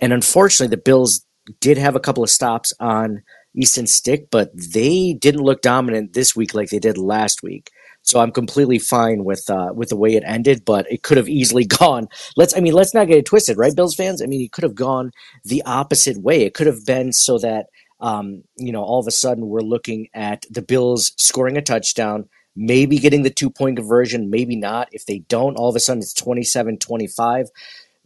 and 0.00 0.12
unfortunately, 0.12 0.74
the 0.74 0.82
Bills 0.82 1.26
did 1.60 1.78
have 1.78 1.96
a 1.96 2.00
couple 2.00 2.22
of 2.22 2.30
stops 2.30 2.72
on 2.78 3.22
Easton 3.54 3.86
Stick, 3.86 4.28
but 4.30 4.50
they 4.54 5.12
didn't 5.14 5.42
look 5.42 5.62
dominant 5.62 6.12
this 6.12 6.36
week 6.36 6.54
like 6.54 6.70
they 6.70 6.78
did 6.78 6.96
last 6.96 7.42
week. 7.42 7.70
So 8.02 8.20
I'm 8.20 8.30
completely 8.30 8.78
fine 8.78 9.24
with 9.24 9.44
uh, 9.50 9.72
with 9.74 9.88
the 9.88 9.96
way 9.96 10.14
it 10.14 10.22
ended, 10.24 10.64
but 10.64 10.90
it 10.90 11.02
could 11.02 11.16
have 11.16 11.28
easily 11.28 11.64
gone. 11.80 12.08
Let's 12.36 12.56
I 12.56 12.60
mean, 12.60 12.72
let's 12.72 12.94
not 12.94 13.08
get 13.08 13.18
it 13.18 13.26
twisted, 13.26 13.58
right, 13.58 13.74
Bills 13.74 13.94
fans? 13.94 14.22
I 14.22 14.26
mean, 14.26 14.40
it 14.40 14.52
could 14.52 14.64
have 14.64 14.74
gone 14.74 15.10
the 15.44 15.62
opposite 15.66 16.18
way. 16.18 16.42
It 16.42 16.54
could 16.54 16.66
have 16.66 16.86
been 16.86 17.12
so 17.12 17.38
that 17.38 17.66
um, 18.00 18.42
you 18.56 18.72
know 18.72 18.82
all 18.82 19.00
of 19.00 19.06
a 19.06 19.12
sudden 19.12 19.48
we're 19.48 19.60
looking 19.60 20.08
at 20.14 20.44
the 20.50 20.62
Bills 20.62 21.12
scoring 21.16 21.56
a 21.56 21.62
touchdown, 21.62 22.28
maybe 22.56 22.98
getting 22.98 23.22
the 23.22 23.30
two 23.30 23.50
point 23.50 23.76
conversion, 23.76 24.30
maybe 24.30 24.56
not. 24.56 24.88
If 24.92 25.06
they 25.06 25.20
don't, 25.20 25.56
all 25.56 25.70
of 25.70 25.76
a 25.76 25.80
sudden 25.80 26.02
it's 26.02 26.14
27-25. 26.14 27.48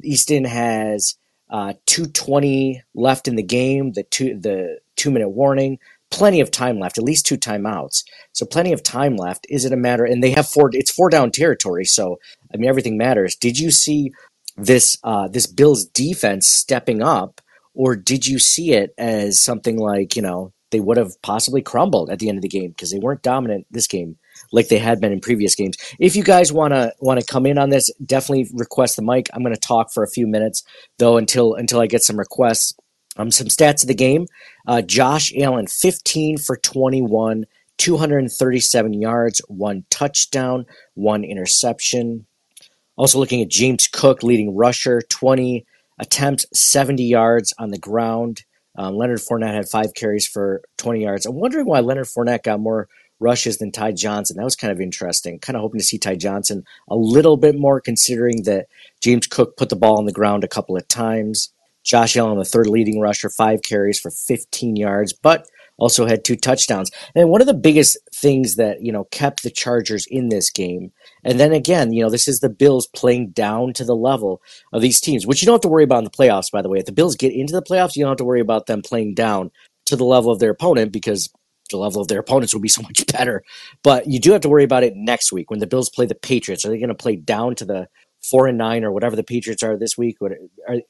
Easton 0.03 0.45
has 0.45 1.17
uh, 1.51 1.75
220 1.87 2.83
left 2.95 3.29
in 3.29 3.37
the 3.37 3.43
game, 3.43 3.93
the 3.93 4.03
two 4.05 4.39
the 4.39 4.81
two 4.97 5.11
minute 5.11 5.31
warning, 5.31 5.79
plenty 6.11 6.41
of 6.41 6.51
time 6.51 6.79
left, 6.79 6.99
at 6.99 7.05
least 7.05 7.27
two 7.27 7.37
timeouts. 7.37 8.05
So 8.33 8.47
plenty 8.47 8.73
of 8.73 8.83
time 8.83 9.17
left. 9.17 9.47
Is 9.49 9.65
it 9.65 9.73
a 9.73 9.77
matter? 9.77 10.05
And 10.05 10.23
they 10.23 10.31
have 10.31 10.49
four. 10.49 10.71
It's 10.73 10.91
four 10.91 11.11
down 11.11 11.31
territory. 11.31 11.85
So 11.85 12.19
I 12.53 12.57
mean, 12.57 12.69
everything 12.69 12.97
matters. 12.97 13.37
Did 13.37 13.59
you 13.59 13.71
see 13.71 14.13
this 14.57 14.99
uh, 15.05 15.29
this 15.29 15.47
Bills 15.47 15.85
defense 15.87 16.49
stepping 16.49 17.03
up, 17.03 17.41
or 17.75 17.97
did 17.97 18.27
you 18.27 18.39
see 18.39 18.73
it 18.73 18.95
as 18.99 19.43
something 19.43 19.79
like 19.79 20.17
you 20.17 20.23
know 20.23 20.53
they 20.71 20.81
would 20.81 20.97
have 20.97 21.21
possibly 21.23 21.63
crumbled 21.63 22.11
at 22.11 22.19
the 22.19 22.29
end 22.29 22.39
of 22.39 22.43
the 22.43 22.49
game 22.49 22.71
because 22.71 22.91
they 22.91 22.99
weren't 22.99 23.23
dominant 23.23 23.67
this 23.71 23.87
game 23.87 24.17
like 24.55 24.69
they 24.69 24.79
had 24.79 25.01
been 25.01 25.13
in 25.13 25.21
previous 25.21 25.55
games? 25.55 25.77
If 25.99 26.17
you 26.17 26.23
guys 26.23 26.53
want 26.53 26.73
to 26.73 26.93
want 27.01 27.21
to 27.21 27.27
come 27.27 27.47
in 27.47 27.59
on 27.59 27.71
this, 27.71 27.91
definitely 28.05 28.49
request 28.55 28.97
the 28.97 29.03
mic. 29.03 29.29
I'm 29.33 29.43
going 29.43 29.55
to 29.55 29.61
talk 29.61 29.93
for 29.93 30.03
a 30.03 30.09
few 30.09 30.27
minutes 30.27 30.63
though 30.99 31.17
until 31.17 31.55
until 31.55 31.81
I 31.81 31.87
get 31.87 32.03
some 32.03 32.19
requests. 32.19 32.75
Um, 33.17 33.31
some 33.31 33.47
stats 33.47 33.83
of 33.83 33.89
the 33.89 33.95
game. 33.95 34.27
Uh, 34.67 34.83
Josh 34.83 35.33
Allen, 35.37 35.69
15 35.69 36.37
for 36.37 36.57
21, 36.57 37.47
237 37.79 38.93
yards, 38.93 39.41
one 39.47 39.85
touchdown, 39.89 40.67
one 40.95 41.23
interception. 41.23 42.27
Also 42.97 43.21
looking 43.21 43.41
at 43.41 43.49
James 43.49 43.87
Cook, 43.87 44.25
leading 44.25 44.57
rusher, 44.57 45.01
20 45.01 45.65
attempts, 45.99 46.47
70 46.53 47.05
yards 47.05 47.53
on 47.59 47.71
the 47.71 47.79
ground. 47.79 48.45
Um, 48.77 48.97
Leonard 48.97 49.21
Fournette 49.21 49.55
had 49.55 49.69
five 49.69 49.95
carries 49.95 50.27
for 50.27 50.63
20 50.79 51.03
yards. 51.03 51.27
I'm 51.27 51.37
wondering 51.37 51.67
why 51.67 51.81
Leonard 51.81 52.07
Fournette 52.07 52.43
got 52.43 52.61
more 52.61 52.89
rushes 53.25 53.59
than 53.59 53.73
Ty 53.73 53.93
Johnson. 53.93 54.37
That 54.37 54.45
was 54.45 54.55
kind 54.55 54.73
of 54.73 54.81
interesting. 54.81 55.41
Kind 55.41 55.57
of 55.57 55.63
hoping 55.63 55.81
to 55.81 55.85
see 55.85 55.99
Ty 55.99 56.17
Johnson 56.17 56.63
a 56.89 56.95
little 56.95 57.37
bit 57.37 57.57
more, 57.59 57.81
considering 57.81 58.43
that 58.45 58.67
James 59.03 59.27
Cook 59.27 59.57
put 59.57 59.71
the 59.71 59.77
ball 59.77 59.99
on 59.99 60.05
the 60.05 60.13
ground 60.13 60.45
a 60.45 60.49
couple 60.49 60.77
of 60.77 60.87
times. 60.87 61.53
Josh 61.83 62.17
Allen, 62.17 62.39
the 62.39 62.45
third 62.45 62.67
leading 62.67 63.01
rusher, 63.01 63.29
five 63.29 63.63
carries 63.63 63.99
for 63.99 64.11
15 64.11 64.77
yards, 64.77 65.13
but 65.13 65.47
also 65.77 66.07
had 66.07 66.25
two 66.25 66.37
touchdowns. 66.37 66.91
And 67.15 67.29
one 67.29 67.41
of 67.41 67.47
the 67.47 67.55
biggest 67.55 67.99
things 68.15 68.57
that, 68.57 68.81
you 68.81 68.93
know, 68.93 69.05
kept 69.05 69.43
the 69.43 69.51
Chargers 69.51 70.07
in 70.07 70.29
this 70.29 70.51
game, 70.51 70.93
and 71.25 71.39
then 71.41 71.53
again, 71.53 71.93
you 71.93 72.03
know, 72.03 72.11
this 72.11 72.29
is 72.29 72.41
the 72.41 72.49
Bills 72.49 72.87
playing 72.87 73.31
down 73.31 73.73
to 73.75 73.85
the 73.85 73.97
level 73.97 74.41
of 74.73 74.83
these 74.83 75.01
teams, 75.01 75.27
which 75.27 75.43
you 75.43 75.47
don't 75.47 75.55
have 75.55 75.63
to 75.63 75.69
worry 75.69 75.85
about 75.85 75.99
in 75.99 76.05
the 76.05 76.11
playoffs, 76.11 76.51
by 76.51 76.63
the 76.63 76.69
way. 76.69 76.79
If 76.79 76.87
the 76.87 76.93
Bills 76.93 77.17
get 77.17 77.33
into 77.33 77.53
the 77.53 77.63
playoffs, 77.63 77.97
you 77.97 78.05
don't 78.05 78.13
have 78.13 78.19
to 78.19 78.25
worry 78.25 78.41
about 78.41 78.67
them 78.67 78.83
playing 78.83 79.15
down 79.15 79.51
to 79.87 79.97
the 79.97 80.05
level 80.05 80.31
of 80.31 80.39
their 80.39 80.51
opponent 80.51 80.93
because 80.93 81.31
the 81.71 81.77
level 81.77 82.01
of 82.01 82.09
their 82.09 82.21
opponents 82.21 82.55
will 82.55 82.61
be 82.61 82.69
so 82.77 82.83
much 82.83 83.07
better. 83.07 83.43
But 83.83 84.07
you 84.07 84.19
do 84.19 84.33
have 84.33 84.43
to 84.43 84.49
worry 84.49 84.65
about 84.65 84.85
it 84.85 84.97
next 84.97 85.33
week 85.33 85.51
when 85.51 85.61
the 85.61 85.67
Bills 85.67 85.91
play 85.91 86.07
the 86.07 86.15
Patriots. 86.15 86.65
Are 86.65 86.69
they 86.69 86.79
going 86.79 86.89
to 86.89 86.95
play 86.95 87.17
down 87.17 87.55
to 87.57 87.65
the 87.65 87.89
four 88.23 88.47
and 88.47 88.57
nine 88.57 88.85
or 88.85 88.93
whatever 88.93 89.17
the 89.17 89.23
Patriots 89.23 89.63
are 89.63 89.77
this 89.77 89.99
week? 89.99 90.17
Are, 90.23 90.37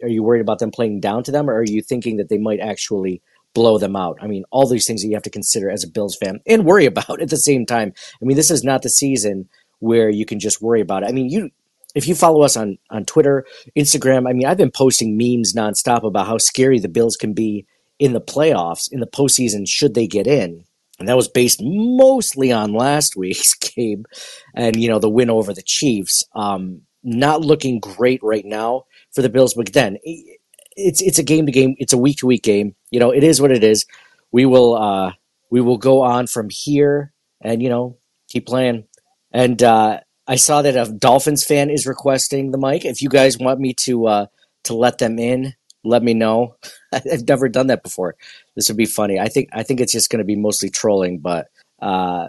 are 0.03 0.09
you 0.09 0.23
worried 0.23 0.41
about 0.41 0.59
them 0.59 0.71
playing 0.71 1.01
down 1.01 1.25
to 1.25 1.33
them, 1.33 1.49
or 1.49 1.55
are 1.55 1.65
you 1.65 1.83
thinking 1.83 2.17
that 2.17 2.29
they 2.29 2.39
might 2.39 2.61
actually 2.61 3.23
blow 3.55 3.79
them 3.79 3.97
out? 3.97 4.19
I 4.21 4.27
mean, 4.27 4.45
all 4.51 4.69
these 4.69 4.87
things 4.87 5.03
that 5.03 5.09
you 5.09 5.15
have 5.15 5.23
to 5.25 5.31
consider 5.31 5.71
as 5.71 5.85
a 5.85 5.91
Bills 5.91 6.17
fan 6.17 6.41
and 6.47 6.65
worry 6.65 6.87
about 6.87 7.21
at 7.21 7.31
the 7.31 7.37
same 7.37 7.67
time. 7.67 7.93
I 8.21 8.25
mean, 8.25 8.37
this 8.37 8.51
is 8.51 8.65
not 8.65 8.83
the 8.83 8.91
season 8.91 9.49
where 9.81 10.09
you 10.09 10.25
can 10.25 10.41
just 10.41 10.63
worry 10.63 10.81
about 10.81 11.03
it. 11.03 11.09
I 11.09 11.13
mean, 11.13 11.29
you 11.29 11.51
if 11.95 12.09
you 12.09 12.15
follow 12.15 12.43
us 12.43 12.57
on 12.57 12.79
on 12.91 13.05
Twitter, 13.05 13.47
Instagram, 13.77 14.29
I 14.29 14.33
mean, 14.33 14.47
I've 14.47 14.57
been 14.57 14.71
posting 14.71 15.17
memes 15.17 15.55
nonstop 15.55 16.05
about 16.05 16.27
how 16.27 16.39
scary 16.39 16.79
the 16.79 16.89
Bills 16.89 17.17
can 17.17 17.33
be 17.33 17.67
in 17.99 18.13
the 18.13 18.21
playoffs, 18.21 18.91
in 18.91 19.01
the 19.01 19.07
postseason, 19.07 19.69
should 19.69 19.95
they 19.95 20.07
get 20.07 20.27
in. 20.27 20.65
And 20.99 21.09
that 21.09 21.17
was 21.17 21.29
based 21.29 21.61
mostly 21.63 22.53
on 22.53 22.73
last 22.73 23.17
week's 23.17 23.55
game 23.55 24.05
and, 24.55 24.77
you 24.77 24.89
know, 24.89 24.99
the 24.99 25.11
win 25.11 25.31
over 25.31 25.53
the 25.53 25.63
Chiefs. 25.63 26.25
Um, 26.35 26.83
not 27.03 27.43
looking 27.43 27.81
great 27.81 28.21
right 28.23 28.45
now 28.45 28.85
for 29.15 29.23
the 29.23 29.29
Bills, 29.29 29.55
but 29.55 29.73
then 29.73 29.99
it's 30.77 31.03
it's 31.03 31.19
a 31.19 31.23
game 31.23 31.47
to 31.47 31.53
game, 31.53 31.75
it's 31.79 31.93
a 31.93 31.99
week 31.99 32.19
to 32.19 32.27
week 32.27 32.43
game. 32.43 32.75
You 32.91 32.99
know, 32.99 33.11
it 33.11 33.23
is 33.23 33.41
what 33.41 33.53
it 33.53 33.63
is. 33.63 33.87
We 34.33 34.47
will 34.47 34.75
uh, 34.75 35.13
we 35.51 35.61
will 35.61 35.79
go 35.79 36.03
on 36.03 36.27
from 36.27 36.49
here, 36.51 37.13
and 37.41 37.63
you 37.63 37.69
know, 37.69 37.99
keep 38.29 38.47
playing. 38.47 38.85
And 39.33 39.63
uh, 39.63 40.01
I 40.27 40.37
saw 40.37 40.63
that 40.63 40.77
a 40.77 40.91
Dolphins 40.91 41.45
fan 41.45 41.71
is 41.71 41.87
requesting 41.87 42.51
the 42.51 42.59
mic. 42.59 42.85
If 42.85 43.03
you 43.03 43.09
guys 43.09 43.39
want 43.39 43.61
me 43.61 43.75
to 43.81 44.07
uh, 44.07 44.27
to 44.65 44.75
let 44.75 44.99
them 44.99 45.19
in, 45.19 45.55
let 45.85 46.03
me 46.03 46.15
know. 46.15 46.57
I've 46.93 47.29
never 47.29 47.49
done 47.49 47.69
that 47.69 47.83
before. 47.83 48.17
This 48.55 48.69
would 48.69 48.77
be 48.77 48.87
funny. 48.87 49.19
I 49.19 49.29
think 49.29 49.49
I 49.53 49.63
think 49.63 49.81
it's 49.81 49.93
just 49.93 50.11
going 50.11 50.19
to 50.19 50.25
be 50.25 50.37
mostly 50.37 50.71
trolling, 50.71 51.19
but 51.19 51.49
uh, 51.81 52.29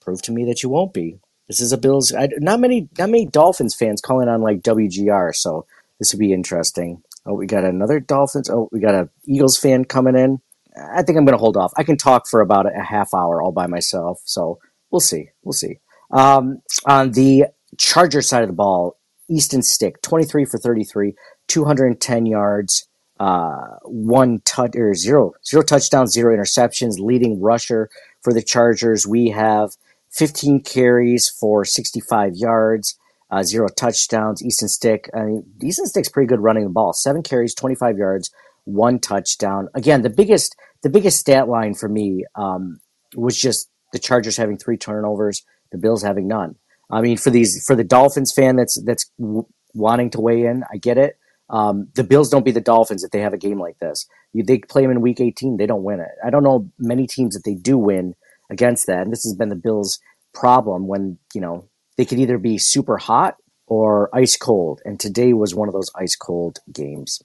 prove 0.00 0.22
to 0.22 0.32
me 0.32 0.44
that 0.46 0.62
you 0.62 0.68
won't 0.68 0.94
be. 0.94 1.18
This 1.48 1.60
is 1.60 1.72
a 1.72 1.78
Bills. 1.78 2.14
I, 2.14 2.28
not 2.38 2.60
many 2.60 2.88
not 2.98 3.10
many 3.10 3.26
Dolphins 3.26 3.74
fans 3.74 4.00
calling 4.00 4.28
on 4.28 4.40
like 4.40 4.62
WGR, 4.62 5.34
so 5.34 5.66
this 5.98 6.12
would 6.12 6.20
be 6.20 6.32
interesting. 6.32 7.02
Oh, 7.26 7.34
we 7.34 7.46
got 7.46 7.64
another 7.64 8.00
Dolphins. 8.00 8.50
Oh, 8.50 8.68
we 8.72 8.80
got 8.80 8.94
a 8.94 9.08
Eagles 9.24 9.58
fan 9.58 9.84
coming 9.84 10.16
in. 10.16 10.40
I 10.76 11.02
think 11.02 11.16
I'm 11.16 11.24
going 11.24 11.36
to 11.36 11.40
hold 11.40 11.56
off. 11.56 11.72
I 11.76 11.84
can 11.84 11.96
talk 11.96 12.26
for 12.26 12.40
about 12.40 12.66
a 12.66 12.82
half 12.82 13.14
hour 13.14 13.40
all 13.40 13.52
by 13.52 13.66
myself, 13.66 14.20
so 14.24 14.58
we'll 14.90 15.00
see. 15.00 15.30
We'll 15.42 15.52
see. 15.52 15.78
Um, 16.10 16.62
on 16.86 17.12
the 17.12 17.46
Charger 17.78 18.22
side 18.22 18.42
of 18.42 18.48
the 18.48 18.54
ball, 18.54 18.98
Easton 19.28 19.62
Stick, 19.62 20.02
23 20.02 20.44
for 20.44 20.58
33, 20.58 21.14
210 21.48 22.26
yards, 22.26 22.88
uh, 23.20 23.76
one 23.84 24.40
touch 24.44 24.76
or 24.76 24.94
zero 24.94 25.32
zero 25.46 25.62
touchdowns, 25.62 26.12
zero 26.12 26.36
interceptions, 26.36 26.98
leading 26.98 27.40
rusher 27.40 27.88
for 28.22 28.32
the 28.32 28.42
Chargers. 28.42 29.06
We 29.06 29.28
have 29.30 29.70
15 30.10 30.62
carries 30.62 31.28
for 31.28 31.64
65 31.64 32.32
yards, 32.34 32.98
uh, 33.30 33.42
zero 33.42 33.68
touchdowns. 33.68 34.42
Easton 34.44 34.68
Stick, 34.68 35.10
I 35.14 35.22
mean, 35.22 35.44
Easton 35.62 35.86
Stick's 35.86 36.08
pretty 36.08 36.26
good 36.26 36.40
running 36.40 36.64
the 36.64 36.70
ball. 36.70 36.92
Seven 36.92 37.22
carries, 37.22 37.54
25 37.54 37.98
yards, 37.98 38.30
one 38.64 38.98
touchdown. 38.98 39.68
Again, 39.74 40.02
the 40.02 40.10
biggest 40.10 40.56
the 40.82 40.90
biggest 40.90 41.18
stat 41.18 41.48
line 41.48 41.74
for 41.74 41.88
me 41.88 42.24
um, 42.34 42.78
was 43.16 43.38
just 43.38 43.68
the 43.92 43.98
Chargers 43.98 44.36
having 44.36 44.58
three 44.58 44.76
turnovers, 44.76 45.42
the 45.72 45.78
Bills 45.78 46.02
having 46.02 46.28
none. 46.28 46.56
I 46.90 47.00
mean, 47.00 47.16
for 47.16 47.30
these 47.30 47.64
for 47.64 47.74
the 47.74 47.84
Dolphins 47.84 48.32
fan 48.32 48.56
that's 48.56 48.80
that's 48.84 49.10
w- 49.18 49.46
wanting 49.74 50.10
to 50.10 50.20
weigh 50.20 50.44
in, 50.44 50.64
I 50.72 50.76
get 50.76 50.98
it. 50.98 51.18
Um, 51.50 51.88
the 51.94 52.04
Bills 52.04 52.30
don't 52.30 52.44
beat 52.44 52.52
the 52.52 52.60
Dolphins 52.60 53.04
if 53.04 53.10
they 53.10 53.20
have 53.20 53.34
a 53.34 53.38
game 53.38 53.60
like 53.60 53.78
this. 53.78 54.06
You, 54.32 54.42
they 54.42 54.58
play 54.58 54.82
them 54.82 54.90
in 54.90 55.00
Week 55.00 55.20
18, 55.20 55.56
they 55.56 55.66
don't 55.66 55.84
win 55.84 56.00
it. 56.00 56.10
I 56.24 56.30
don't 56.30 56.42
know 56.42 56.68
many 56.78 57.06
teams 57.06 57.34
that 57.34 57.44
they 57.44 57.54
do 57.54 57.76
win 57.76 58.14
against 58.50 58.86
that, 58.86 59.02
and 59.02 59.12
this 59.12 59.24
has 59.24 59.34
been 59.34 59.48
the 59.50 59.56
Bills' 59.56 60.00
problem 60.32 60.86
when 60.86 61.18
you 61.34 61.40
know 61.40 61.68
they 61.96 62.04
could 62.04 62.18
either 62.18 62.38
be 62.38 62.58
super 62.58 62.96
hot 62.96 63.36
or 63.66 64.10
ice 64.14 64.36
cold, 64.36 64.80
and 64.84 64.98
today 64.98 65.32
was 65.32 65.54
one 65.54 65.68
of 65.68 65.74
those 65.74 65.90
ice 65.94 66.16
cold 66.16 66.58
games. 66.72 67.22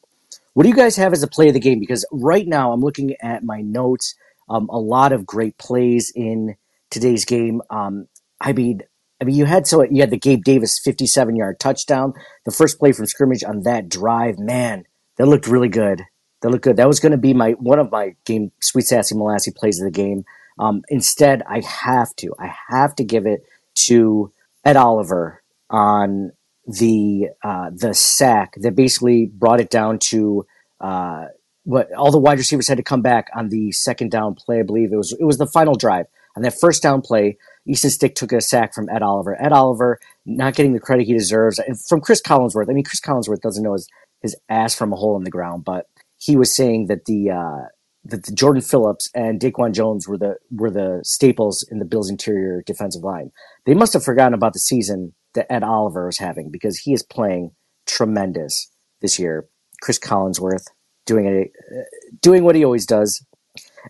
What 0.53 0.63
do 0.63 0.69
you 0.69 0.75
guys 0.75 0.95
have 0.97 1.13
as 1.13 1.23
a 1.23 1.27
play 1.27 1.47
of 1.47 1.53
the 1.53 1.59
game? 1.59 1.79
Because 1.79 2.05
right 2.11 2.47
now 2.47 2.71
I'm 2.71 2.81
looking 2.81 3.15
at 3.21 3.43
my 3.43 3.61
notes. 3.61 4.15
Um, 4.49 4.67
a 4.69 4.79
lot 4.79 5.11
of 5.11 5.25
great 5.25 5.57
plays 5.57 6.11
in 6.15 6.55
today's 6.89 7.23
game. 7.23 7.61
Um, 7.69 8.07
I 8.41 8.53
mean, 8.53 8.81
I 9.21 9.25
mean, 9.25 9.35
you 9.35 9.45
had 9.45 9.67
so 9.67 9.83
you 9.83 10.01
had 10.01 10.11
the 10.11 10.17
Gabe 10.17 10.43
Davis 10.43 10.79
57 10.83 11.35
yard 11.35 11.59
touchdown, 11.59 12.13
the 12.45 12.51
first 12.51 12.79
play 12.79 12.91
from 12.91 13.05
scrimmage 13.05 13.43
on 13.43 13.63
that 13.63 13.89
drive. 13.89 14.39
Man, 14.39 14.85
that 15.17 15.27
looked 15.27 15.47
really 15.47 15.69
good. 15.69 16.03
That 16.41 16.49
looked 16.49 16.63
good. 16.63 16.77
That 16.77 16.87
was 16.87 16.99
going 16.99 17.11
to 17.11 17.17
be 17.17 17.33
my 17.33 17.51
one 17.51 17.79
of 17.79 17.91
my 17.91 18.15
game 18.25 18.51
sweet 18.61 18.87
sassy 18.87 19.15
molassy 19.15 19.55
plays 19.55 19.79
of 19.79 19.85
the 19.85 19.91
game. 19.91 20.23
Um, 20.57 20.83
instead, 20.89 21.43
I 21.49 21.61
have 21.61 22.15
to 22.17 22.33
I 22.39 22.53
have 22.69 22.95
to 22.95 23.03
give 23.03 23.25
it 23.25 23.43
to 23.87 24.31
Ed 24.63 24.77
Oliver 24.77 25.43
on 25.69 26.31
the 26.65 27.29
uh, 27.43 27.71
the 27.75 27.93
sack 27.93 28.53
that 28.57 28.75
basically 28.75 29.25
brought 29.25 29.59
it 29.59 29.69
down 29.69 29.99
to 29.99 30.45
uh, 30.79 31.25
what 31.63 31.91
all 31.93 32.11
the 32.11 32.19
wide 32.19 32.37
receivers 32.37 32.69
had 32.69 32.77
to 32.77 32.83
come 32.83 33.01
back 33.01 33.27
on 33.35 33.49
the 33.49 33.71
second 33.73 34.11
down 34.11 34.35
play. 34.35 34.59
I 34.59 34.63
believe 34.63 34.93
it 34.93 34.97
was 34.97 35.15
it 35.19 35.25
was 35.25 35.37
the 35.37 35.47
final 35.47 35.75
drive 35.75 36.05
on 36.39 36.43
that 36.43 36.59
first 36.59 36.81
down 36.81 37.01
play. 37.01 37.37
Easton 37.67 37.91
Stick 37.91 38.15
took 38.15 38.31
a 38.31 38.41
sack 38.41 38.73
from 38.73 38.89
Ed 38.89 39.03
Oliver. 39.03 39.39
Ed 39.41 39.51
Oliver 39.51 39.99
not 40.25 40.55
getting 40.55 40.73
the 40.73 40.79
credit 40.79 41.05
he 41.05 41.13
deserves, 41.13 41.59
and 41.59 41.79
from 41.87 42.01
Chris 42.01 42.21
Collinsworth. 42.21 42.69
I 42.69 42.73
mean, 42.73 42.85
Chris 42.85 43.01
Collinsworth 43.01 43.41
doesn't 43.41 43.63
know 43.63 43.73
his, 43.73 43.87
his 44.21 44.35
ass 44.47 44.73
from 44.73 44.93
a 44.93 44.95
hole 44.95 45.17
in 45.17 45.23
the 45.23 45.29
ground, 45.29 45.65
but 45.65 45.85
he 46.17 46.35
was 46.35 46.55
saying 46.55 46.87
that 46.87 47.05
the 47.05 47.31
uh, 47.31 47.67
that 48.05 48.25
the 48.25 48.31
Jordan 48.31 48.61
Phillips 48.61 49.09
and 49.13 49.39
DaQuan 49.39 49.73
Jones 49.73 50.07
were 50.07 50.17
the 50.17 50.35
were 50.49 50.71
the 50.71 51.01
staples 51.03 51.67
in 51.69 51.79
the 51.79 51.85
Bills' 51.85 52.09
interior 52.09 52.63
defensive 52.65 53.03
line. 53.03 53.31
They 53.65 53.73
must 53.73 53.93
have 53.93 54.03
forgotten 54.03 54.33
about 54.33 54.53
the 54.53 54.59
season 54.59 55.13
that 55.35 55.51
Ed 55.51 55.63
Oliver 55.63 56.07
is 56.07 56.17
having 56.17 56.49
because 56.49 56.79
he 56.79 56.93
is 56.93 57.03
playing 57.03 57.51
tremendous 57.85 58.71
this 59.01 59.19
year. 59.19 59.47
Chris 59.81 59.99
Collinsworth 59.99 60.65
doing 61.05 61.25
it, 61.25 61.51
uh, 61.75 61.83
doing 62.21 62.43
what 62.43 62.55
he 62.55 62.63
always 62.63 62.85
does. 62.85 63.23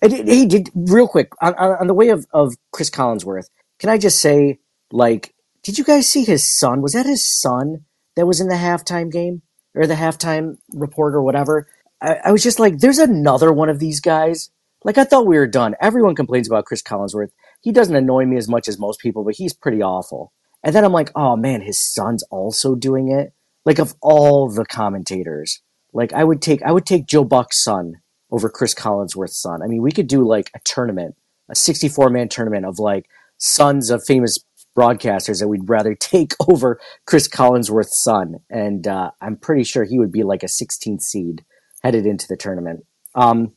And 0.01 0.11
he 0.29 0.45
did 0.45 0.69
real 0.73 1.07
quick 1.07 1.31
on, 1.41 1.53
on 1.55 1.87
the 1.87 1.93
way 1.93 2.09
of, 2.09 2.25
of 2.31 2.55
Chris 2.71 2.89
Collinsworth. 2.89 3.49
Can 3.79 3.89
I 3.89 3.97
just 3.97 4.21
say, 4.21 4.59
like, 4.91 5.33
did 5.63 5.77
you 5.77 5.83
guys 5.83 6.07
see 6.07 6.23
his 6.23 6.43
son? 6.57 6.81
Was 6.81 6.93
that 6.93 7.05
his 7.05 7.25
son 7.41 7.85
that 8.15 8.25
was 8.25 8.39
in 8.39 8.47
the 8.47 8.55
halftime 8.55 9.11
game 9.11 9.41
or 9.75 9.87
the 9.87 9.95
halftime 9.95 10.57
report 10.73 11.15
or 11.15 11.21
whatever? 11.21 11.67
I, 12.01 12.17
I 12.25 12.31
was 12.31 12.43
just 12.43 12.59
like, 12.59 12.79
there's 12.79 12.97
another 12.97 13.51
one 13.51 13.69
of 13.69 13.79
these 13.79 13.99
guys. 13.99 14.49
Like, 14.83 14.97
I 14.97 15.03
thought 15.03 15.27
we 15.27 15.37
were 15.37 15.47
done. 15.47 15.75
Everyone 15.81 16.15
complains 16.15 16.47
about 16.47 16.65
Chris 16.65 16.81
Collinsworth. 16.81 17.31
He 17.61 17.71
doesn't 17.71 17.95
annoy 17.95 18.25
me 18.25 18.37
as 18.37 18.47
much 18.47 18.67
as 18.67 18.79
most 18.79 19.01
people, 19.01 19.23
but 19.25 19.35
he's 19.35 19.53
pretty 19.53 19.81
awful. 19.81 20.31
And 20.63 20.73
then 20.73 20.85
I'm 20.85 20.93
like, 20.93 21.11
oh 21.15 21.35
man, 21.35 21.61
his 21.61 21.79
son's 21.79 22.23
also 22.31 22.75
doing 22.75 23.11
it. 23.11 23.33
Like, 23.65 23.79
of 23.79 23.95
all 24.01 24.49
the 24.49 24.65
commentators, 24.65 25.61
like 25.93 26.13
I 26.13 26.23
would 26.23 26.41
take 26.41 26.61
I 26.63 26.71
would 26.71 26.85
take 26.85 27.07
Joe 27.07 27.23
Buck's 27.23 27.63
son 27.63 27.95
over 28.31 28.49
Chris 28.49 28.73
Collinsworth's 28.73 29.41
son. 29.41 29.61
I 29.61 29.67
mean, 29.67 29.81
we 29.81 29.91
could 29.91 30.07
do 30.07 30.27
like 30.27 30.51
a 30.55 30.59
tournament, 30.63 31.15
a 31.49 31.55
64 31.55 32.09
man 32.09 32.29
tournament 32.29 32.65
of 32.65 32.79
like 32.79 33.09
sons 33.37 33.89
of 33.89 34.03
famous 34.05 34.39
broadcasters 34.77 35.39
that 35.39 35.47
we'd 35.47 35.69
rather 35.69 35.95
take 35.99 36.33
over 36.47 36.79
Chris 37.05 37.27
Collinsworth's 37.27 38.01
son. 38.03 38.39
And 38.49 38.87
uh, 38.87 39.11
I'm 39.21 39.37
pretty 39.37 39.63
sure 39.63 39.83
he 39.83 39.99
would 39.99 40.11
be 40.11 40.23
like 40.23 40.43
a 40.43 40.47
16th 40.47 41.01
seed 41.01 41.43
headed 41.83 42.05
into 42.05 42.27
the 42.27 42.37
tournament. 42.37 42.85
Um, 43.15 43.53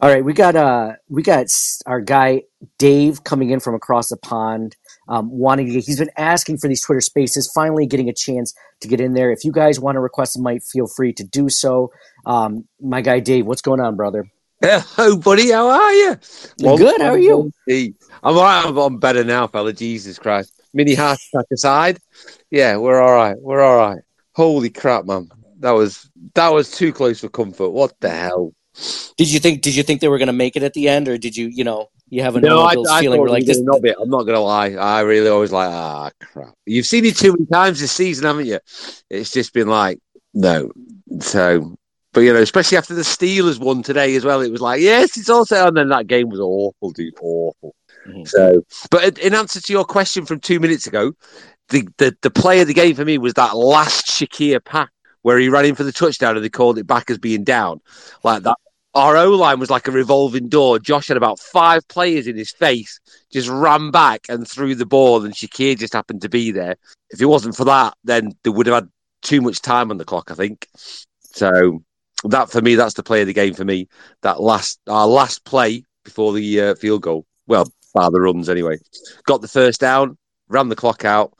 all 0.00 0.10
right, 0.10 0.24
we 0.24 0.32
got 0.32 0.54
uh, 0.54 0.92
we 1.08 1.22
got 1.22 1.46
our 1.84 2.00
guy 2.00 2.42
Dave 2.78 3.24
coming 3.24 3.50
in 3.50 3.58
from 3.58 3.74
across 3.74 4.08
the 4.08 4.16
pond, 4.16 4.76
um, 5.08 5.30
wanting 5.30 5.66
to. 5.66 5.72
Get, 5.72 5.86
he's 5.86 5.98
been 5.98 6.10
asking 6.16 6.58
for 6.58 6.68
these 6.68 6.82
Twitter 6.82 7.00
Spaces, 7.00 7.50
finally 7.54 7.86
getting 7.86 8.08
a 8.08 8.14
chance 8.14 8.54
to 8.80 8.88
get 8.88 9.00
in 9.00 9.14
there. 9.14 9.30
If 9.32 9.44
you 9.44 9.52
guys 9.52 9.80
want 9.80 9.96
to 9.96 10.00
request 10.00 10.36
a 10.36 10.40
might, 10.40 10.62
feel 10.62 10.86
free 10.86 11.12
to 11.14 11.24
do 11.24 11.48
so. 11.48 11.90
Um, 12.26 12.66
my 12.80 13.00
guy 13.00 13.20
Dave, 13.20 13.46
what's 13.46 13.62
going 13.62 13.80
on, 13.80 13.96
brother? 13.96 14.30
Hello, 14.60 15.16
buddy. 15.16 15.50
How 15.50 15.68
are 15.68 15.92
you? 15.92 16.16
Good. 16.58 17.00
How 17.00 17.10
are 17.10 17.18
you? 17.18 17.52
I'm 17.68 18.36
all 18.36 18.42
right. 18.42 18.66
I'm, 18.66 18.76
I'm 18.76 18.98
better 18.98 19.24
now, 19.24 19.46
fella. 19.46 19.72
Jesus 19.72 20.18
Christ. 20.18 20.52
Mini 20.74 20.94
heart 20.94 21.18
attack 21.32 21.46
aside, 21.50 21.98
yeah, 22.50 22.76
we're 22.76 23.00
all 23.00 23.14
right. 23.14 23.36
We're 23.40 23.62
all 23.62 23.76
right. 23.76 24.02
Holy 24.34 24.70
crap, 24.70 25.06
man! 25.06 25.30
That 25.60 25.70
was 25.70 26.10
that 26.34 26.50
was 26.50 26.70
too 26.70 26.92
close 26.92 27.20
for 27.20 27.28
comfort. 27.28 27.70
What 27.70 27.98
the 28.00 28.10
hell? 28.10 28.52
Did 29.16 29.32
you 29.32 29.40
think? 29.40 29.62
Did 29.62 29.74
you 29.74 29.82
think 29.82 30.00
they 30.00 30.08
were 30.08 30.18
going 30.18 30.28
to 30.28 30.32
make 30.32 30.56
it 30.56 30.62
at 30.62 30.74
the 30.74 30.88
end, 30.88 31.08
or 31.08 31.18
did 31.18 31.36
you, 31.36 31.46
you 31.46 31.64
know, 31.64 31.88
you 32.10 32.22
have 32.22 32.36
a 32.36 32.40
No, 32.40 32.60
I, 32.62 32.74
I 32.90 33.00
feeling? 33.00 33.24
like 33.26 33.44
this. 33.44 33.60
not 33.60 33.82
be. 33.82 33.90
I'm 33.90 34.08
not 34.10 34.24
gonna 34.24 34.40
lie. 34.40 34.70
I 34.72 35.00
really 35.00 35.28
always 35.28 35.52
like 35.52 35.68
ah 35.70 36.10
crap. 36.22 36.54
You've 36.66 36.86
seen 36.86 37.04
it 37.04 37.16
too 37.16 37.32
many 37.32 37.46
times 37.46 37.80
this 37.80 37.92
season, 37.92 38.24
haven't 38.24 38.46
you? 38.46 38.58
It's 39.10 39.30
just 39.32 39.52
been 39.52 39.68
like 39.68 39.98
no. 40.34 40.70
So, 41.20 41.76
but 42.12 42.20
you 42.20 42.32
know, 42.32 42.40
especially 42.40 42.78
after 42.78 42.94
the 42.94 43.02
Steelers 43.02 43.58
won 43.58 43.82
today 43.82 44.14
as 44.16 44.24
well, 44.24 44.40
it 44.40 44.50
was 44.50 44.60
like 44.60 44.80
yes, 44.80 45.16
it's 45.16 45.28
all 45.30 45.44
set. 45.44 45.66
And 45.68 45.76
then 45.76 45.88
that 45.88 46.06
game 46.06 46.28
was 46.28 46.40
awful, 46.40 46.90
dude, 46.92 47.14
awful. 47.20 47.74
Mhm. 48.08 48.26
So, 48.28 48.62
but 48.90 49.18
in 49.18 49.34
answer 49.34 49.60
to 49.60 49.72
your 49.72 49.84
question 49.84 50.24
from 50.24 50.40
two 50.40 50.60
minutes 50.60 50.86
ago, 50.86 51.12
the 51.68 51.86
the, 51.98 52.16
the 52.22 52.30
play 52.30 52.60
of 52.60 52.66
the 52.68 52.74
game 52.74 52.94
for 52.94 53.04
me 53.04 53.18
was 53.18 53.34
that 53.34 53.56
last 53.56 54.06
Shakir 54.06 54.64
pack 54.64 54.90
where 55.22 55.38
he 55.38 55.48
ran 55.48 55.64
in 55.66 55.74
for 55.74 55.82
the 55.84 55.92
touchdown 55.92 56.36
and 56.36 56.44
they 56.44 56.48
called 56.48 56.78
it 56.78 56.86
back 56.86 57.10
as 57.10 57.18
being 57.18 57.44
down, 57.44 57.80
like 58.22 58.42
that. 58.44 58.56
Our 58.98 59.16
O 59.16 59.30
line 59.30 59.60
was 59.60 59.70
like 59.70 59.86
a 59.86 59.92
revolving 59.92 60.48
door. 60.48 60.80
Josh 60.80 61.06
had 61.06 61.16
about 61.16 61.38
five 61.38 61.86
players 61.86 62.26
in 62.26 62.36
his 62.36 62.50
face, 62.50 62.98
just 63.30 63.48
ran 63.48 63.92
back 63.92 64.22
and 64.28 64.46
threw 64.46 64.74
the 64.74 64.86
ball, 64.86 65.24
and 65.24 65.32
Shakir 65.32 65.78
just 65.78 65.92
happened 65.92 66.22
to 66.22 66.28
be 66.28 66.50
there. 66.50 66.74
If 67.10 67.22
it 67.22 67.26
wasn't 67.26 67.54
for 67.54 67.64
that, 67.66 67.94
then 68.02 68.32
they 68.42 68.50
would 68.50 68.66
have 68.66 68.74
had 68.74 68.88
too 69.22 69.40
much 69.40 69.62
time 69.62 69.92
on 69.92 69.98
the 69.98 70.04
clock, 70.04 70.32
I 70.32 70.34
think. 70.34 70.66
So 71.22 71.84
that 72.24 72.50
for 72.50 72.60
me, 72.60 72.74
that's 72.74 72.94
the 72.94 73.04
play 73.04 73.20
of 73.20 73.28
the 73.28 73.32
game 73.32 73.54
for 73.54 73.64
me. 73.64 73.86
That 74.22 74.40
last 74.40 74.80
our 74.88 75.06
last 75.06 75.44
play 75.44 75.84
before 76.02 76.32
the 76.32 76.60
uh, 76.60 76.74
field 76.74 77.02
goal. 77.02 77.24
Well, 77.46 77.72
bar 77.94 78.10
the 78.10 78.20
runs 78.20 78.48
anyway. 78.48 78.78
Got 79.26 79.42
the 79.42 79.46
first 79.48 79.80
down, 79.80 80.18
ran 80.48 80.70
the 80.70 80.74
clock 80.74 81.04
out, 81.04 81.38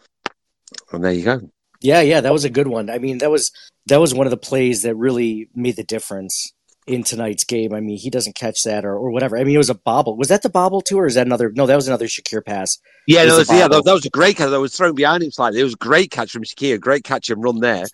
and 0.92 1.02
there 1.02 1.10
you 1.10 1.24
go. 1.24 1.40
Yeah, 1.80 2.02
yeah, 2.02 2.20
that 2.20 2.32
was 2.32 2.44
a 2.44 2.50
good 2.50 2.68
one. 2.68 2.88
I 2.88 2.98
mean, 2.98 3.18
that 3.18 3.32
was 3.32 3.50
that 3.86 3.98
was 3.98 4.14
one 4.14 4.28
of 4.28 4.30
the 4.30 4.36
plays 4.36 4.82
that 4.82 4.94
really 4.94 5.48
made 5.56 5.74
the 5.74 5.82
difference 5.82 6.52
in 6.88 7.04
tonight's 7.04 7.44
game. 7.44 7.72
I 7.72 7.80
mean, 7.80 7.98
he 7.98 8.10
doesn't 8.10 8.34
catch 8.34 8.62
that 8.64 8.84
or, 8.84 8.94
or 8.94 9.10
whatever. 9.10 9.36
I 9.38 9.44
mean, 9.44 9.54
it 9.54 9.58
was 9.58 9.70
a 9.70 9.74
bobble. 9.74 10.16
Was 10.16 10.28
that 10.28 10.42
the 10.42 10.48
bobble 10.48 10.80
too, 10.80 10.98
or 10.98 11.06
is 11.06 11.14
that 11.14 11.26
another? 11.26 11.52
No, 11.54 11.66
that 11.66 11.76
was 11.76 11.86
another 11.86 12.06
Shakir 12.06 12.44
pass. 12.44 12.78
Yeah, 13.06 13.24
no, 13.24 13.38
was 13.38 13.50
yeah, 13.50 13.68
that, 13.68 13.84
that 13.84 13.92
was 13.92 14.06
a 14.06 14.10
great 14.10 14.36
catch. 14.36 14.50
That 14.50 14.60
was 14.60 14.76
thrown 14.76 14.94
behind 14.94 15.22
him 15.22 15.30
slightly. 15.30 15.60
It 15.60 15.64
was 15.64 15.74
a 15.74 15.78
great 15.78 16.10
catch 16.10 16.32
from 16.32 16.44
Shakir, 16.44 16.80
great 16.80 17.04
catch 17.04 17.30
and 17.30 17.42
run 17.42 17.60
there 17.60 17.86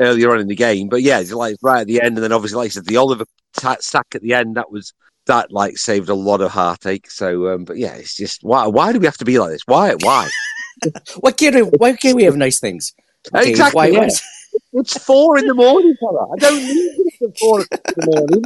earlier 0.00 0.32
on 0.32 0.40
in 0.40 0.48
the 0.48 0.56
game. 0.56 0.88
But 0.88 1.02
yeah, 1.02 1.20
it's 1.20 1.32
like 1.32 1.56
right 1.62 1.82
at 1.82 1.86
the 1.86 2.00
end, 2.02 2.16
and 2.16 2.24
then 2.24 2.32
obviously, 2.32 2.56
like 2.56 2.66
I 2.66 2.70
said, 2.70 2.86
the 2.86 2.96
Oliver 2.96 3.24
ta 3.54 3.76
sack 3.80 4.06
at 4.14 4.22
the 4.22 4.34
end. 4.34 4.56
That 4.56 4.70
was 4.72 4.92
that 5.26 5.52
like 5.52 5.76
saved 5.78 6.08
a 6.08 6.14
lot 6.14 6.40
of 6.40 6.50
heartache. 6.50 7.10
So, 7.10 7.54
um, 7.54 7.64
but 7.64 7.76
yeah, 7.76 7.94
it's 7.94 8.16
just 8.16 8.42
why 8.42 8.66
why 8.66 8.92
do 8.92 8.98
we 8.98 9.06
have 9.06 9.18
to 9.18 9.24
be 9.24 9.38
like 9.38 9.50
this? 9.50 9.62
Why 9.66 9.94
why? 10.00 10.28
Why 11.18 11.32
can't 11.32 11.56
we, 11.56 11.62
why 11.62 11.92
can't 11.94 12.14
we 12.14 12.22
have 12.22 12.36
nice 12.36 12.60
things? 12.60 12.94
Dave? 13.34 13.48
Exactly, 13.48 13.74
Why, 13.74 13.86
yeah. 13.88 13.98
why- 13.98 14.08
It's 14.72 14.96
four 14.98 15.38
in 15.38 15.46
the 15.46 15.54
morning, 15.54 15.94
fella. 16.00 16.28
I 16.32 16.36
don't 16.36 16.62
need 16.62 16.94
it 16.98 17.22
at 17.22 17.38
four 17.38 17.60
in 17.60 17.66
the 17.96 18.06
morning. 18.06 18.44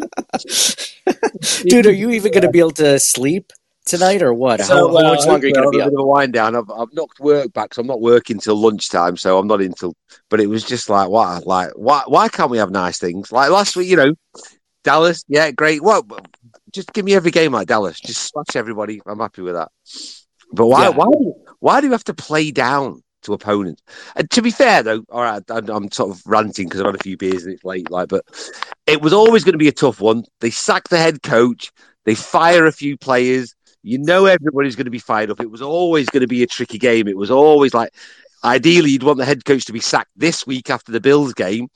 dude, 1.71 1.87
are 1.87 1.93
you 1.93 2.11
even 2.11 2.33
going 2.33 2.43
to 2.43 2.51
be 2.51 2.59
able 2.61 2.71
to 2.73 2.99
sleep 2.99 3.53
tonight 3.85 4.23
or 4.23 4.33
what? 4.33 4.61
How, 4.61 4.67
So, 4.67 4.89
how 4.89 4.97
uh, 4.97 5.15
much 5.15 5.27
longer 5.27 5.47
are 5.47 5.49
you 5.49 5.55
going 5.55 5.67
to 5.67 5.71
be 5.71 5.81
I'll 5.81 5.85
have 5.85 5.89
up? 5.89 5.93
Bit 5.93 6.01
of 6.01 6.05
a 6.05 6.07
wind 6.07 6.33
down. 6.33 6.57
I've, 6.57 6.71
I've 6.71 6.93
knocked 6.93 7.21
work 7.21 7.53
back, 7.53 7.75
so 7.75 7.81
I'm 7.81 7.87
not 7.87 8.01
working 8.01 8.39
till 8.39 8.57
lunchtime. 8.57 9.17
So 9.17 9.39
I'm 9.39 9.47
not 9.47 9.61
until. 9.61 9.95
But 10.29 10.41
it 10.41 10.47
was 10.47 10.65
just 10.65 10.89
like, 10.89 11.09
what? 11.09 11.47
Like, 11.47 11.71
why? 11.75 12.03
Why 12.07 12.29
can't 12.29 12.51
we 12.51 12.59
have 12.59 12.71
nice 12.71 12.99
things? 12.99 13.33
Like 13.33 13.51
last 13.51 13.77
week, 13.77 13.89
you 13.89 13.97
know, 13.97 14.15
Dallas. 14.85 15.25
Yeah, 15.29 15.51
great. 15.51 15.83
What? 15.83 16.05
Just 16.73 16.93
give 16.93 17.05
me 17.05 17.15
every 17.15 17.31
game 17.31 17.53
like 17.53 17.69
Dallas. 17.69 18.01
Just 18.01 18.23
smash 18.23 18.57
everybody. 18.57 19.01
I'm 19.07 19.21
happy 19.21 19.43
with 19.43 19.55
that. 19.55 19.71
But 20.53 20.67
why? 20.67 20.85
Yeah. 20.85 20.89
Why? 20.91 21.07
Why 21.61 21.81
do 21.81 21.87
you 21.87 21.93
have 21.93 22.05
to 22.05 22.15
play 22.15 22.51
down? 22.51 23.03
To 23.23 23.33
opponents. 23.33 23.83
And 24.17 24.31
to 24.31 24.43
be 24.43 24.51
fair, 24.51 24.83
though, 24.83 25.05
all 25.11 25.23
right, 25.23 25.43
I'm, 25.51 25.69
I'm 25.69 25.91
sort 25.91 26.11
of 26.11 26.23
ranting 26.27 26.67
because 26.67 26.81
I've 26.81 26.87
had 26.87 26.97
a 26.97 27.03
few 27.03 27.17
beers 27.17 27.45
and 27.45 27.55
it's 27.55 27.65
late, 27.65 27.91
like, 27.91 28.09
but 28.09 28.25
it 28.87 29.01
was 29.01 29.13
always 29.13 29.45
going 29.45 29.53
to 29.53 29.59
be 29.59 29.69
a 29.69 29.73
tough 29.73 30.01
one. 30.01 30.25
They 30.41 30.51
sack 30.51 30.89
the 30.89 30.99
head 30.99 31.23
coach, 31.23 31.73
they 32.05 32.15
fire 32.15 32.67
a 32.67 32.73
few 32.73 32.97
players. 32.97 33.55
You 33.85 33.99
know, 33.99 34.27
everybody's 34.27 34.77
going 34.77 34.85
to 34.85 34.93
be 34.93 35.01
fired 35.01 35.31
up. 35.31 35.41
It 35.41 35.51
was 35.51 35.63
always 35.63 36.09
going 36.09 36.21
to 36.21 36.29
be 36.29 36.45
a 36.45 36.47
tricky 36.47 36.79
game. 36.79 37.09
It 37.09 37.17
was 37.17 37.33
always 37.33 37.75
like, 37.75 37.93
ideally, 38.45 38.91
you'd 38.91 39.03
want 39.03 39.19
the 39.19 39.25
head 39.25 39.45
coach 39.45 39.65
to 39.65 39.73
be 39.73 39.81
sacked 39.81 40.13
this 40.15 40.47
week 40.47 40.71
after 40.71 40.93
the 40.93 41.01
Bills 41.01 41.35
game. 41.35 41.69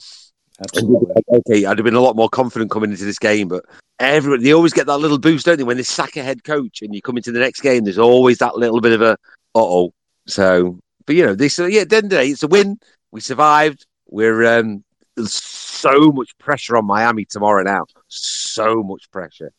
Absolutely. 0.61 1.15
Okay, 1.33 1.65
I'd 1.67 1.79
have 1.79 1.85
been 1.85 1.95
a 1.95 2.01
lot 2.01 2.17
more 2.17 2.29
confident 2.29 2.71
coming 2.71 2.91
into 2.91 3.05
this 3.05 3.19
game, 3.19 3.49
but 3.49 3.65
everyone 3.99 4.43
they 4.43 4.53
always 4.53 4.73
get 4.73 4.87
that 4.87 4.99
little 4.99 5.19
boost, 5.19 5.47
don't 5.47 5.59
they? 5.59 5.65
When 5.65 5.77
they 5.77 5.83
sack 5.83 6.17
a 6.17 6.23
head 6.23 6.45
coach 6.45 6.83
and 6.83 6.95
you 6.95 7.03
come 7.03 7.17
into 7.17 7.33
the 7.33 7.41
next 7.41 7.61
game, 7.61 7.85
there's 7.85 7.99
always 7.99 8.39
that 8.39 8.57
little 8.57 8.81
bit 8.81 8.93
of 8.93 9.03
a 9.03 9.13
uh 9.13 9.15
oh. 9.55 9.93
So, 10.27 10.79
but 11.07 11.17
you 11.17 11.25
know, 11.25 11.35
this 11.35 11.59
yeah, 11.59 11.83
at 11.83 11.91
the 11.91 11.97
end 11.97 12.05
of 12.05 12.11
the 12.11 12.17
day, 12.17 12.29
it's 12.29 12.43
a 12.43 12.49
win. 12.49 12.79
We 13.11 13.21
survived. 13.21 13.87
We're 14.09 14.59
um, 14.59 14.85
there's 15.17 15.33
so 15.33 16.11
much 16.13 16.37
pressure 16.39 16.77
on 16.77 16.87
Miami 16.87 17.25
tomorrow 17.25 17.63
now. 17.63 17.87
So 18.09 18.83
much 18.83 19.11
pressure. 19.11 19.53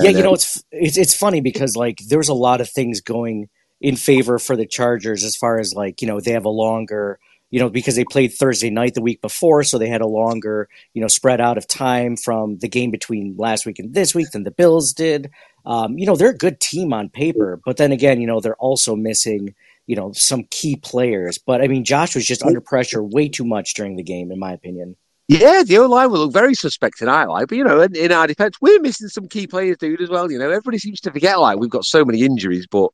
Yeah, 0.00 0.10
you 0.10 0.18
uh, 0.18 0.22
know 0.22 0.34
it's 0.34 0.62
it's 0.72 0.98
it's 0.98 1.16
funny 1.16 1.40
because 1.40 1.76
like 1.76 2.00
there's 2.08 2.28
a 2.28 2.34
lot 2.34 2.60
of 2.60 2.68
things 2.68 3.00
going 3.00 3.48
in 3.80 3.96
favor 3.96 4.38
for 4.38 4.56
the 4.56 4.66
Chargers 4.66 5.22
as 5.22 5.36
far 5.36 5.58
as 5.58 5.74
like 5.74 6.02
you 6.02 6.08
know 6.08 6.20
they 6.20 6.32
have 6.32 6.44
a 6.44 6.50
longer 6.50 7.20
you 7.50 7.60
know 7.60 7.70
because 7.70 7.94
they 7.94 8.04
played 8.04 8.32
Thursday 8.32 8.70
night 8.70 8.94
the 8.94 9.02
week 9.02 9.20
before 9.20 9.62
so 9.62 9.78
they 9.78 9.88
had 9.88 10.00
a 10.00 10.06
longer 10.06 10.68
you 10.92 11.00
know 11.00 11.08
spread 11.08 11.40
out 11.40 11.56
of 11.56 11.68
time 11.68 12.16
from 12.16 12.58
the 12.58 12.68
game 12.68 12.90
between 12.90 13.36
last 13.36 13.64
week 13.64 13.78
and 13.78 13.94
this 13.94 14.14
week 14.14 14.30
than 14.32 14.42
the 14.42 14.50
Bills 14.50 14.92
did. 14.92 15.30
Um, 15.64 15.96
you 15.98 16.06
know 16.06 16.16
they're 16.16 16.30
a 16.30 16.36
good 16.36 16.60
team 16.60 16.92
on 16.92 17.08
paper, 17.08 17.60
but 17.64 17.76
then 17.76 17.92
again 17.92 18.20
you 18.20 18.26
know 18.26 18.40
they're 18.40 18.56
also 18.56 18.96
missing 18.96 19.54
you 19.86 19.96
know 19.96 20.12
some 20.12 20.44
key 20.50 20.76
players. 20.76 21.38
But 21.38 21.62
I 21.62 21.68
mean 21.68 21.84
Josh 21.84 22.14
was 22.14 22.26
just 22.26 22.42
under 22.42 22.60
pressure 22.60 23.02
way 23.02 23.28
too 23.28 23.44
much 23.44 23.74
during 23.74 23.96
the 23.96 24.02
game 24.02 24.30
in 24.30 24.38
my 24.38 24.52
opinion. 24.52 24.96
Yeah, 25.28 25.64
the 25.64 25.78
O 25.78 25.86
line 25.86 26.10
will 26.10 26.20
look 26.20 26.32
very 26.32 26.54
suspect 26.54 27.02
in 27.02 27.08
our 27.08 27.26
line, 27.26 27.46
but 27.48 27.58
you 27.58 27.64
know, 27.64 27.80
in, 27.80 27.96
in 27.96 28.12
our 28.12 28.28
defense, 28.28 28.58
we're 28.60 28.80
missing 28.80 29.08
some 29.08 29.26
key 29.26 29.48
players, 29.48 29.76
dude, 29.78 30.00
as 30.00 30.08
well. 30.08 30.30
You 30.30 30.38
know, 30.38 30.48
everybody 30.48 30.78
seems 30.78 31.00
to 31.00 31.10
forget 31.10 31.40
like 31.40 31.58
we've 31.58 31.68
got 31.68 31.84
so 31.84 32.04
many 32.04 32.22
injuries, 32.22 32.68
but 32.70 32.90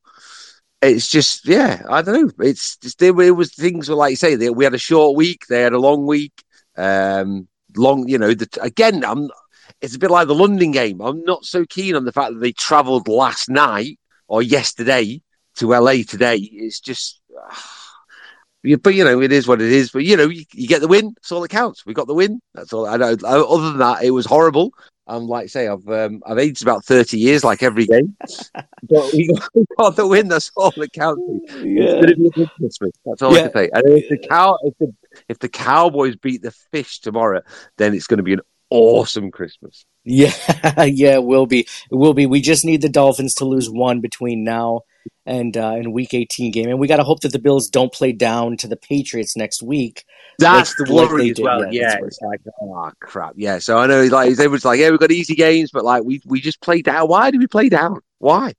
it's 0.81 1.09
just, 1.09 1.47
yeah, 1.47 1.83
I 1.91 2.01
don't 2.01 2.39
know. 2.39 2.47
It's 2.47 2.77
just 2.79 2.99
there. 2.99 3.19
It 3.21 3.37
was 3.37 3.55
things 3.55 3.89
were 3.89 3.97
like 3.97 4.11
you 4.11 4.17
say, 4.17 4.35
they, 4.35 4.49
we 4.49 4.65
had 4.65 4.75
a 4.75 4.79
short 4.79 5.15
week, 5.15 5.47
they 5.49 5.61
had 5.61 5.75
a 5.75 5.79
long 5.79 6.07
week, 6.07 6.33
um, 6.79 7.49
long. 7.77 8.09
You 8.09 8.19
know, 8.19 8.33
the, 8.33 8.49
again, 8.63 9.05
I'm. 9.05 9.29
It's 9.83 9.97
a 9.97 9.99
bit 9.99 10.11
like 10.11 10.29
the 10.29 10.35
London 10.35 10.71
game. 10.71 11.01
I'm 11.01 11.25
not 11.25 11.45
so 11.45 11.65
keen 11.67 11.97
on 11.97 12.05
the 12.05 12.13
fact 12.13 12.35
that 12.35 12.41
they 12.41 12.53
travelled 12.53 13.09
last 13.09 13.49
night 13.49 13.99
or 14.29 14.41
yesterday 14.41 15.21
to 15.57 15.69
LA 15.69 16.03
today. 16.07 16.37
It's 16.37 16.81
just. 16.81 17.21
Yeah, 18.65 18.77
but 18.77 18.95
you 18.95 19.03
know 19.03 19.21
it 19.21 19.33
is 19.33 19.49
what 19.49 19.61
it 19.61 19.73
is. 19.73 19.91
But 19.91 20.05
you 20.05 20.17
know 20.17 20.29
you, 20.29 20.45
you 20.53 20.69
get 20.69 20.81
the 20.81 20.87
win. 20.87 21.15
That's 21.17 21.33
all 21.33 21.41
that 21.41 21.49
counts. 21.49 21.85
We 21.85 21.95
got 21.95 22.07
the 22.07 22.15
win. 22.15 22.41
That's 22.55 22.73
all. 22.73 22.87
I 22.87 22.97
know. 22.97 23.17
Other 23.25 23.71
than 23.71 23.79
that, 23.79 24.05
it 24.05 24.13
was 24.13 24.25
horrible. 24.25 24.73
And 25.09 25.27
like 25.27 25.43
I 25.43 25.47
say, 25.49 25.67
I've 25.67 25.89
um, 25.89 26.23
I've 26.25 26.39
aged 26.39 26.63
about 26.63 26.85
thirty 26.85 27.19
years, 27.19 27.43
like 27.43 27.65
every 27.65 27.87
game. 27.87 28.17
but 28.55 29.13
we 29.13 29.27
got, 29.27 29.49
we 29.53 29.65
got 29.77 29.97
the 29.97 30.07
win. 30.07 30.29
That's 30.29 30.53
all 30.57 30.71
that 30.77 30.93
counts. 30.93 31.23
It's 31.27 31.53
gonna 31.53 32.15
be 32.15 32.29
a 32.29 32.31
good 32.31 32.51
Christmas. 32.55 32.93
That's 33.05 33.21
all 33.21 33.35
I 33.35 33.41
can 33.41 33.53
say. 33.53 33.71
And 33.73 33.99
if 33.99 34.09
the 34.09 34.29
cow, 34.29 34.57
if 34.63 34.79
the 34.79 34.95
if 35.29 35.39
the 35.39 35.49
Cowboys 35.49 36.17
beat 36.17 36.43
the 36.43 36.53
Fish 36.71 37.01
tomorrow, 37.01 37.43
then 37.79 37.95
it's 37.95 38.07
going 38.07 38.19
to 38.19 38.25
be 38.25 38.35
an 38.35 38.41
awesome 38.71 39.31
Christmas. 39.31 39.85
Yeah, 40.05 40.33
yeah, 40.83 41.15
it 41.15 41.23
will 41.23 41.47
be. 41.47 41.61
It 41.61 41.95
will 41.95 42.13
be. 42.13 42.27
We 42.27 42.41
just 42.41 42.65
need 42.65 42.83
the 42.83 42.89
Dolphins 42.89 43.35
to 43.35 43.45
lose 43.45 43.71
one 43.71 44.01
between 44.01 44.43
now 44.43 44.81
and 45.27 45.57
uh, 45.57 45.71
and 45.73 45.93
Week 45.93 46.13
18 46.15 46.51
game, 46.53 46.69
and 46.69 46.79
we 46.79 46.87
got 46.89 46.97
to 46.97 47.05
hope 47.05 47.21
that 47.21 47.33
the 47.33 47.39
Bills 47.39 47.69
don't 47.69 47.93
play 47.93 48.13
down 48.13 48.57
to 48.59 48.69
the 48.69 48.77
Patriots 48.77 49.37
next 49.37 49.63
week. 49.63 50.05
That's 50.39 50.75
Like- 50.79 50.89
the 50.89 50.95
like 50.95 51.09
worry 51.11 51.23
they 51.25 51.31
as 51.31 51.37
did, 51.37 51.43
well. 51.45 51.61
yeah, 51.73 51.83
Yeah, 51.83 51.99
it's 52.05 52.21
like, 52.23 52.41
oh 52.63 52.91
crap. 53.01 53.35
Yeah, 53.37 53.59
so 53.59 53.79
I 53.79 53.87
know, 53.87 54.03
he's 54.03 54.11
like, 54.13 54.31
everyone's 54.33 54.65
like, 54.65 54.81
yeah, 54.81 54.91
we've 54.91 54.99
got 54.99 55.13
easy 55.13 55.35
games, 55.35 55.71
but 55.73 55.85
like, 55.85 56.03
we 56.05 56.21
we 56.27 56.41
just 56.41 56.61
play 56.61 56.83
down. 56.83 57.07
Why 57.09 57.31
do 57.31 57.39
we 57.39 57.47
play 57.47 57.69
down? 57.69 58.01
Why? 58.19 58.55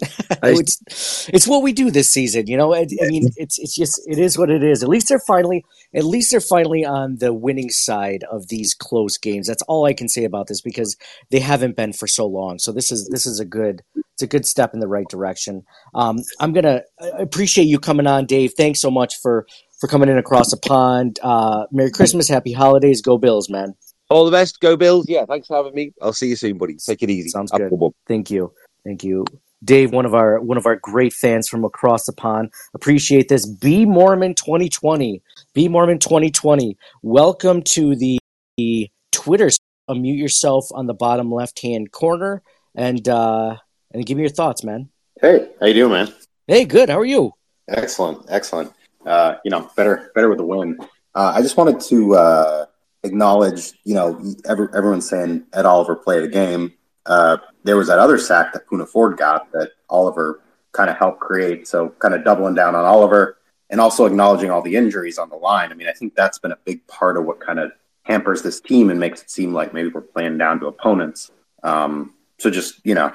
it's 0.42 1.28
it's 1.28 1.46
what 1.46 1.62
we 1.62 1.72
do 1.72 1.90
this 1.90 2.10
season, 2.10 2.46
you 2.46 2.56
know. 2.56 2.74
I, 2.74 2.86
I 3.02 3.06
mean, 3.08 3.30
it's 3.36 3.58
it's 3.58 3.74
just 3.74 4.00
it 4.06 4.18
is 4.18 4.38
what 4.38 4.50
it 4.50 4.62
is. 4.62 4.82
At 4.82 4.88
least 4.88 5.08
they're 5.08 5.22
finally 5.26 5.64
at 5.94 6.04
least 6.04 6.30
they're 6.30 6.40
finally 6.40 6.84
on 6.84 7.16
the 7.16 7.32
winning 7.32 7.70
side 7.70 8.24
of 8.30 8.48
these 8.48 8.74
close 8.74 9.18
games. 9.18 9.46
That's 9.46 9.62
all 9.62 9.86
I 9.86 9.94
can 9.94 10.08
say 10.08 10.24
about 10.24 10.46
this 10.46 10.60
because 10.60 10.96
they 11.30 11.40
haven't 11.40 11.76
been 11.76 11.92
for 11.92 12.06
so 12.06 12.26
long. 12.26 12.58
So 12.58 12.72
this 12.72 12.92
is 12.92 13.08
this 13.08 13.26
is 13.26 13.40
a 13.40 13.44
good 13.44 13.82
it's 14.14 14.22
a 14.22 14.26
good 14.26 14.46
step 14.46 14.74
in 14.74 14.80
the 14.80 14.88
right 14.88 15.08
direction. 15.08 15.64
Um, 15.94 16.18
I'm 16.40 16.52
gonna 16.52 16.82
I 17.00 17.08
appreciate 17.18 17.64
you 17.64 17.78
coming 17.78 18.06
on, 18.06 18.26
Dave. 18.26 18.52
Thanks 18.56 18.80
so 18.80 18.90
much 18.90 19.16
for 19.20 19.46
for 19.80 19.88
coming 19.88 20.08
in 20.08 20.18
across 20.18 20.50
the 20.50 20.56
pond. 20.56 21.18
Uh, 21.22 21.66
Merry 21.72 21.90
Christmas, 21.90 22.28
Happy 22.28 22.52
Holidays, 22.52 23.00
go 23.00 23.18
Bills, 23.18 23.48
man. 23.48 23.74
All 24.10 24.24
the 24.24 24.30
best. 24.30 24.60
Go 24.60 24.76
Bills. 24.76 25.06
Yeah, 25.08 25.26
thanks 25.26 25.48
for 25.48 25.56
having 25.56 25.74
me. 25.74 25.92
I'll 26.00 26.12
see 26.12 26.28
you 26.28 26.36
soon, 26.36 26.58
buddy. 26.58 26.76
Take 26.76 27.02
it 27.02 27.10
easy. 27.10 27.28
Sounds 27.28 27.52
Have 27.52 27.70
good. 27.70 27.92
Thank 28.06 28.30
you. 28.30 28.52
Thank 28.84 29.04
you. 29.04 29.24
Dave, 29.64 29.92
one 29.92 30.06
of 30.06 30.14
our 30.14 30.40
one 30.40 30.56
of 30.56 30.66
our 30.66 30.76
great 30.76 31.12
fans 31.12 31.48
from 31.48 31.64
across 31.64 32.06
the 32.06 32.12
pond. 32.12 32.52
Appreciate 32.74 33.28
this. 33.28 33.46
Be 33.46 33.84
Mormon 33.84 34.34
2020. 34.34 35.22
Be 35.54 35.68
Mormon 35.68 35.98
2020. 35.98 36.76
Welcome 37.02 37.62
to 37.62 37.96
the, 37.96 38.18
the 38.56 38.90
Twitter. 39.10 39.50
Unmute 39.90 40.18
yourself 40.18 40.66
on 40.72 40.86
the 40.86 40.94
bottom 40.94 41.32
left 41.32 41.60
hand 41.60 41.90
corner 41.92 42.42
and 42.74 43.08
uh 43.08 43.56
and 43.92 44.06
give 44.06 44.16
me 44.16 44.22
your 44.22 44.30
thoughts, 44.30 44.62
man. 44.62 44.90
Hey, 45.20 45.48
how 45.58 45.66
you 45.66 45.74
doing, 45.74 45.92
man? 45.92 46.14
Hey, 46.46 46.64
good. 46.64 46.88
How 46.88 46.98
are 46.98 47.04
you? 47.04 47.32
Excellent, 47.68 48.26
excellent. 48.28 48.72
Uh, 49.04 49.36
you 49.44 49.50
know, 49.50 49.70
better, 49.76 50.10
better 50.14 50.28
with 50.28 50.38
the 50.38 50.44
win. 50.44 50.78
Uh, 51.14 51.32
I 51.34 51.42
just 51.42 51.56
wanted 51.56 51.80
to 51.80 52.14
uh, 52.14 52.66
acknowledge, 53.02 53.72
you 53.84 53.94
know, 53.94 54.34
every, 54.46 54.68
everyone's 54.74 55.08
saying 55.08 55.44
Ed 55.52 55.66
Oliver 55.66 55.96
played 55.96 56.22
a 56.22 56.28
game. 56.28 56.74
Uh, 57.06 57.38
there 57.68 57.76
was 57.76 57.88
that 57.88 57.98
other 57.98 58.16
sack 58.16 58.54
that 58.54 58.66
Poona 58.66 58.88
Ford 58.88 59.18
got 59.18 59.52
that 59.52 59.72
Oliver 59.90 60.40
kind 60.72 60.88
of 60.88 60.96
helped 60.96 61.20
create. 61.20 61.68
So, 61.68 61.90
kind 61.98 62.14
of 62.14 62.24
doubling 62.24 62.54
down 62.54 62.74
on 62.74 62.86
Oliver 62.86 63.36
and 63.68 63.78
also 63.78 64.06
acknowledging 64.06 64.50
all 64.50 64.62
the 64.62 64.74
injuries 64.74 65.18
on 65.18 65.28
the 65.28 65.36
line. 65.36 65.70
I 65.70 65.74
mean, 65.74 65.86
I 65.86 65.92
think 65.92 66.14
that's 66.14 66.38
been 66.38 66.52
a 66.52 66.58
big 66.64 66.86
part 66.86 67.18
of 67.18 67.26
what 67.26 67.40
kind 67.40 67.58
of 67.58 67.72
hampers 68.04 68.40
this 68.40 68.58
team 68.58 68.88
and 68.88 68.98
makes 68.98 69.20
it 69.20 69.30
seem 69.30 69.52
like 69.52 69.74
maybe 69.74 69.90
we're 69.90 70.00
playing 70.00 70.38
down 70.38 70.60
to 70.60 70.66
opponents. 70.68 71.30
Um, 71.62 72.14
so, 72.38 72.48
just 72.48 72.80
you 72.86 72.94
know, 72.94 73.12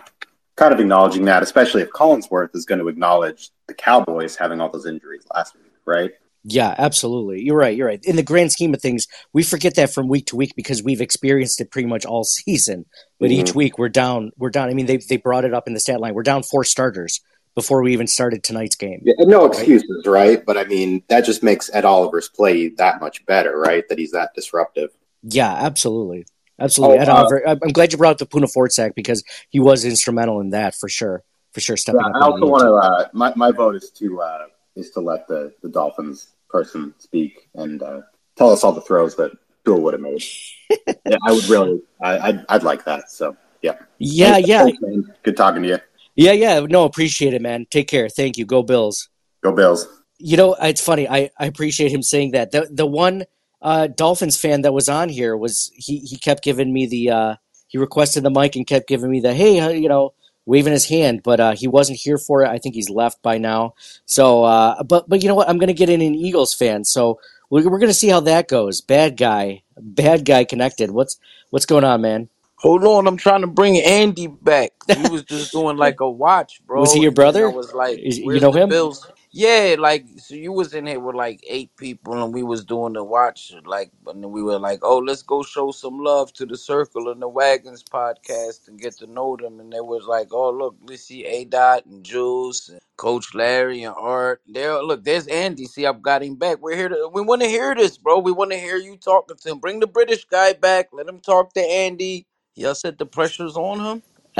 kind 0.56 0.72
of 0.72 0.80
acknowledging 0.80 1.26
that, 1.26 1.42
especially 1.42 1.82
if 1.82 1.90
Collinsworth 1.90 2.56
is 2.56 2.66
going 2.66 2.80
to 2.80 2.90
acknowledge 2.90 3.50
the 3.66 3.74
Cowboys 3.74 4.36
having 4.36 4.62
all 4.62 4.70
those 4.70 4.86
injuries 4.86 5.24
last 5.34 5.56
week, 5.56 5.74
right? 5.86 6.12
Yeah, 6.46 6.76
absolutely. 6.78 7.42
You're 7.42 7.56
right. 7.58 7.76
You're 7.76 7.88
right. 7.88 8.04
In 8.04 8.18
the 8.18 8.24
grand 8.24 8.52
scheme 8.52 8.74
of 8.74 8.82
things, 8.82 9.08
we 9.32 9.44
forget 9.44 9.76
that 9.76 9.94
from 9.94 10.10
week 10.10 10.26
to 10.28 10.36
week 10.36 10.54
because 10.58 10.84
we've 10.84 11.00
experienced 11.00 11.62
it 11.62 11.72
pretty 11.72 11.88
much 11.88 12.06
all 12.06 12.24
season. 12.26 12.86
But 13.20 13.32
each 13.32 13.52
Mhm. 13.54 13.56
week 13.56 13.78
we're 13.78 13.90
down. 13.90 14.32
We're 14.38 14.50
down. 14.50 14.70
I 14.70 14.74
mean, 14.74 14.86
they 14.86 14.98
they 14.98 15.18
brought 15.18 15.46
it 15.46 15.54
up 15.54 15.68
in 15.68 15.74
the 15.74 15.80
stat 15.80 16.02
line. 16.02 16.14
We're 16.14 16.24
down 16.24 16.44
four 16.44 16.64
starters 16.66 17.22
before 17.56 17.82
we 17.84 17.94
even 17.94 18.08
started 18.08 18.44
tonight's 18.44 18.76
game. 18.76 19.02
Yeah, 19.06 19.14
no 19.20 19.46
excuses, 19.46 20.06
right? 20.06 20.44
But 20.46 20.58
I 20.58 20.66
mean, 20.66 21.04
that 21.08 21.22
just 21.24 21.44
makes 21.44 21.70
Ed 21.74 21.86
Oliver's 21.86 22.28
play 22.28 22.70
that 22.78 23.00
much 23.00 23.26
better, 23.26 23.58
right? 23.58 23.88
That 23.88 23.98
he's 24.00 24.12
that 24.12 24.32
disruptive. 24.36 24.90
Yeah, 25.22 25.54
absolutely, 25.54 26.26
absolutely. 26.60 26.98
Oh, 26.98 27.02
Ed 27.02 27.10
uh, 27.10 27.16
Oliver. 27.16 27.48
I'm 27.48 27.60
I'm 27.64 27.70
glad 27.72 27.92
you 27.94 27.98
brought 27.98 28.12
up 28.12 28.18
the 28.18 28.26
Poona 28.26 28.52
Ford 28.52 28.74
sack 28.74 28.96
because 28.96 29.24
he 29.50 29.60
was 29.62 29.86
instrumental 29.86 30.42
in 30.42 30.50
that 30.50 30.76
for 30.76 30.90
sure. 30.90 31.24
For 31.54 31.62
sure, 31.62 31.78
stepping 31.78 32.02
Yeah, 32.02 32.08
up. 32.08 32.16
I 32.16 32.20
when 32.20 32.24
also 32.24 32.36
he 32.38 32.42
needed 32.42 32.52
want 32.52 32.62
to. 32.64 32.68
to. 32.68 33.06
Uh, 33.06 33.08
my 33.14 33.34
my 33.38 33.52
vote 33.52 33.76
is 33.76 33.92
to 33.92 34.20
uh, 34.22 34.46
is 34.76 34.90
to 34.92 35.00
let 35.00 35.28
the 35.30 35.54
the 35.62 35.70
Dolphins 35.70 36.30
person 36.54 36.94
speak 37.00 37.50
and 37.56 37.82
uh, 37.84 38.02
tell 38.38 38.52
us 38.52 38.64
all 38.64 38.72
the 38.72 38.80
throws 38.82 39.16
that 39.18 39.32
Tua 39.66 39.80
would 39.80 39.94
have 39.94 40.02
made. 40.02 40.24
yeah, 40.70 41.18
I 41.26 41.32
would 41.34 41.50
really. 41.50 41.82
I, 42.02 42.20
I'd 42.20 42.46
I'd 42.48 42.64
like 42.64 42.86
that. 42.86 43.10
So 43.10 43.36
yeah, 43.62 43.76
Yeah, 43.98 44.34
Thanks, 44.34 44.50
yeah, 44.50 44.64
thanks. 44.82 45.10
Good 45.24 45.36
talking 45.36 45.64
to 45.64 45.68
you. 45.68 45.80
yeah, 46.16 46.32
yeah. 46.34 46.60
No, 46.62 46.86
appreciate 46.86 47.34
it, 47.34 47.42
man. 47.42 47.66
Take 47.70 47.88
care. 47.88 48.08
Thank 48.08 48.38
you. 48.38 48.46
Go 48.46 48.62
Bills. 48.64 49.10
Go 49.44 49.52
Bills. 49.52 49.88
You 50.20 50.38
know, 50.38 50.56
it's 50.62 50.82
funny. 50.82 51.10
I, 51.10 51.32
I 51.38 51.48
appreciate 51.48 51.92
him 51.92 52.04
saying 52.04 52.32
that. 52.32 52.52
The 52.52 52.68
the 52.72 52.86
one 52.86 53.24
uh, 53.62 53.88
Dolphins 53.88 54.38
fan 54.38 54.62
that 54.62 54.74
was 54.74 54.88
on 54.90 55.10
here 55.10 55.36
was 55.36 55.72
he 55.76 56.00
he 56.00 56.18
kept 56.18 56.44
giving 56.44 56.72
me 56.72 56.86
the 56.86 57.10
uh, 57.10 57.36
he 57.68 57.78
requested 57.78 58.24
the 58.24 58.30
mic 58.30 58.56
and 58.56 58.68
kept 58.68 58.88
giving 58.88 59.10
me 59.10 59.20
the 59.22 59.34
hey 59.34 59.78
you 59.78 59.90
know 59.90 60.14
waving 60.46 60.74
his 60.74 60.88
hand, 60.88 61.22
but 61.24 61.40
uh, 61.40 61.52
he 61.56 61.68
wasn't 61.68 62.00
here 62.00 62.18
for 62.18 62.44
it. 62.44 62.50
I 62.50 62.58
think 62.58 62.76
he's 62.76 62.90
left 62.90 63.22
by 63.22 63.38
now. 63.38 63.76
So, 64.06 64.44
uh, 64.44 64.84
but 64.84 65.08
but 65.10 65.22
you 65.22 65.30
know 65.30 65.36
what? 65.36 65.50
I'm 65.50 65.58
gonna 65.58 65.74
get 65.74 65.90
in 65.90 66.02
an 66.02 66.16
Eagles 66.16 66.54
fan. 66.54 66.84
So 66.84 67.20
we're, 67.50 67.70
we're 67.70 67.80
gonna 67.80 67.94
see 67.94 68.10
how 68.10 68.20
that 68.22 68.48
goes. 68.48 68.82
Bad 68.82 69.18
guy, 69.18 69.64
bad 69.78 70.26
guy 70.26 70.44
connected. 70.44 70.92
What's 70.92 71.18
what's 71.50 71.66
going 71.66 71.84
on, 71.84 72.02
man? 72.02 72.30
Hold 72.58 72.86
on, 72.86 73.08
I'm 73.08 73.18
trying 73.18 73.42
to 73.42 73.48
bring 73.48 73.78
Andy 73.78 74.28
back. 74.28 74.72
He 74.88 75.10
was 75.10 75.24
just 75.24 75.52
doing 75.52 75.76
like 75.76 76.00
a 76.00 76.10
watch, 76.10 76.62
bro. 76.66 76.80
Was 76.82 76.94
he 76.94 77.02
your 77.02 77.10
and 77.10 77.20
I 77.20 77.22
brother? 77.22 77.50
was 77.50 77.74
like, 77.74 78.00
You 78.02 78.40
know 78.40 78.54
him? 78.54 78.70
Bills?" 78.70 79.06
Yeah, 79.34 79.78
like 79.80 80.08
so 80.18 80.36
you 80.36 80.54
was 80.54 80.74
in 80.74 80.88
here 80.88 81.00
with 81.00 81.16
like 81.16 81.46
eight 81.48 81.78
people, 81.78 82.24
and 82.24 82.34
we 82.34 82.44
was 82.44 82.66
doing 82.66 82.96
the 82.96 83.06
watch, 83.06 83.54
like, 83.68 83.92
and 84.08 84.24
then 84.26 84.32
we 84.32 84.44
were 84.44 84.60
like, 84.60 84.80
"Oh, 84.84 84.98
let's 85.00 85.24
go 85.24 85.44
show 85.44 85.72
some 85.72 86.00
love 86.00 86.34
to 86.36 86.48
the 86.48 86.58
Circle 86.58 87.12
and 87.12 87.22
the 87.22 87.30
Wagons 87.30 87.84
podcast 87.86 88.70
and 88.70 88.82
get 88.82 88.96
to 89.00 89.08
know 89.08 89.38
them." 89.40 89.62
And 89.62 89.72
they 89.72 89.82
was 89.82 90.08
like, 90.08 90.30
"Oh, 90.34 90.50
look, 90.52 90.78
let's 90.90 91.04
see 91.04 91.28
A 91.28 91.46
Dot 91.46 91.86
and 91.86 92.04
Jules 92.04 92.72
and 92.72 92.82
Coach 92.98 93.36
Larry 93.36 93.84
and 93.84 93.96
Art. 94.00 94.42
There, 94.48 94.84
look, 94.84 95.06
there's 95.06 95.28
Andy. 95.28 95.68
See, 95.68 95.86
I've 95.86 96.02
got 96.02 96.24
him 96.24 96.38
back. 96.38 96.60
We're 96.64 96.78
here 96.78 96.90
to, 96.90 97.12
we 97.14 97.22
want 97.22 97.44
to 97.44 97.50
hear 97.50 97.76
this, 97.76 98.00
bro. 98.00 98.20
We 98.20 98.34
want 98.34 98.52
to 98.54 98.60
hear 98.60 98.78
you 98.78 98.98
talking 98.98 99.38
to 99.38 99.52
him. 99.52 99.60
Bring 99.60 99.80
the 99.82 99.88
British 99.88 100.26
guy 100.26 100.56
back. 100.56 100.90
Let 100.92 101.08
him 101.08 101.22
talk 101.22 101.54
to 101.54 101.62
Andy." 101.62 102.28
Y'all 102.56 102.76
said 102.76 102.98
the 102.98 103.06
pressure's 103.06 103.58
on 103.58 103.80
him. 103.80 104.04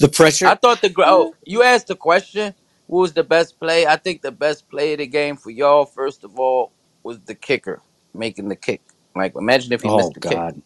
the 0.00 0.08
pressure. 0.14 0.46
I 0.46 0.56
thought 0.56 0.82
the 0.82 0.88
gr- 0.90 1.04
oh, 1.06 1.34
you 1.44 1.62
asked 1.64 1.88
the 1.88 1.96
question. 1.96 2.54
Who 2.88 2.98
was 2.98 3.14
the 3.14 3.24
best 3.24 3.58
play? 3.60 3.86
I 3.86 3.96
think 3.96 4.22
the 4.22 4.32
best 4.32 4.68
play 4.70 4.94
of 4.94 4.98
the 4.98 5.06
game 5.06 5.36
for 5.36 5.50
y'all, 5.50 5.86
first 5.86 6.24
of 6.24 6.38
all, 6.38 6.72
was 7.02 7.20
the 7.20 7.34
kicker 7.34 7.82
making 8.14 8.48
the 8.48 8.56
kick. 8.56 8.82
Like, 9.16 9.34
imagine 9.36 9.72
if 9.72 9.82
he 9.82 9.88
Oh 9.88 9.90
missed 9.90 10.14
the 10.14 10.20
kick. 10.20 10.42
God. 10.44 10.62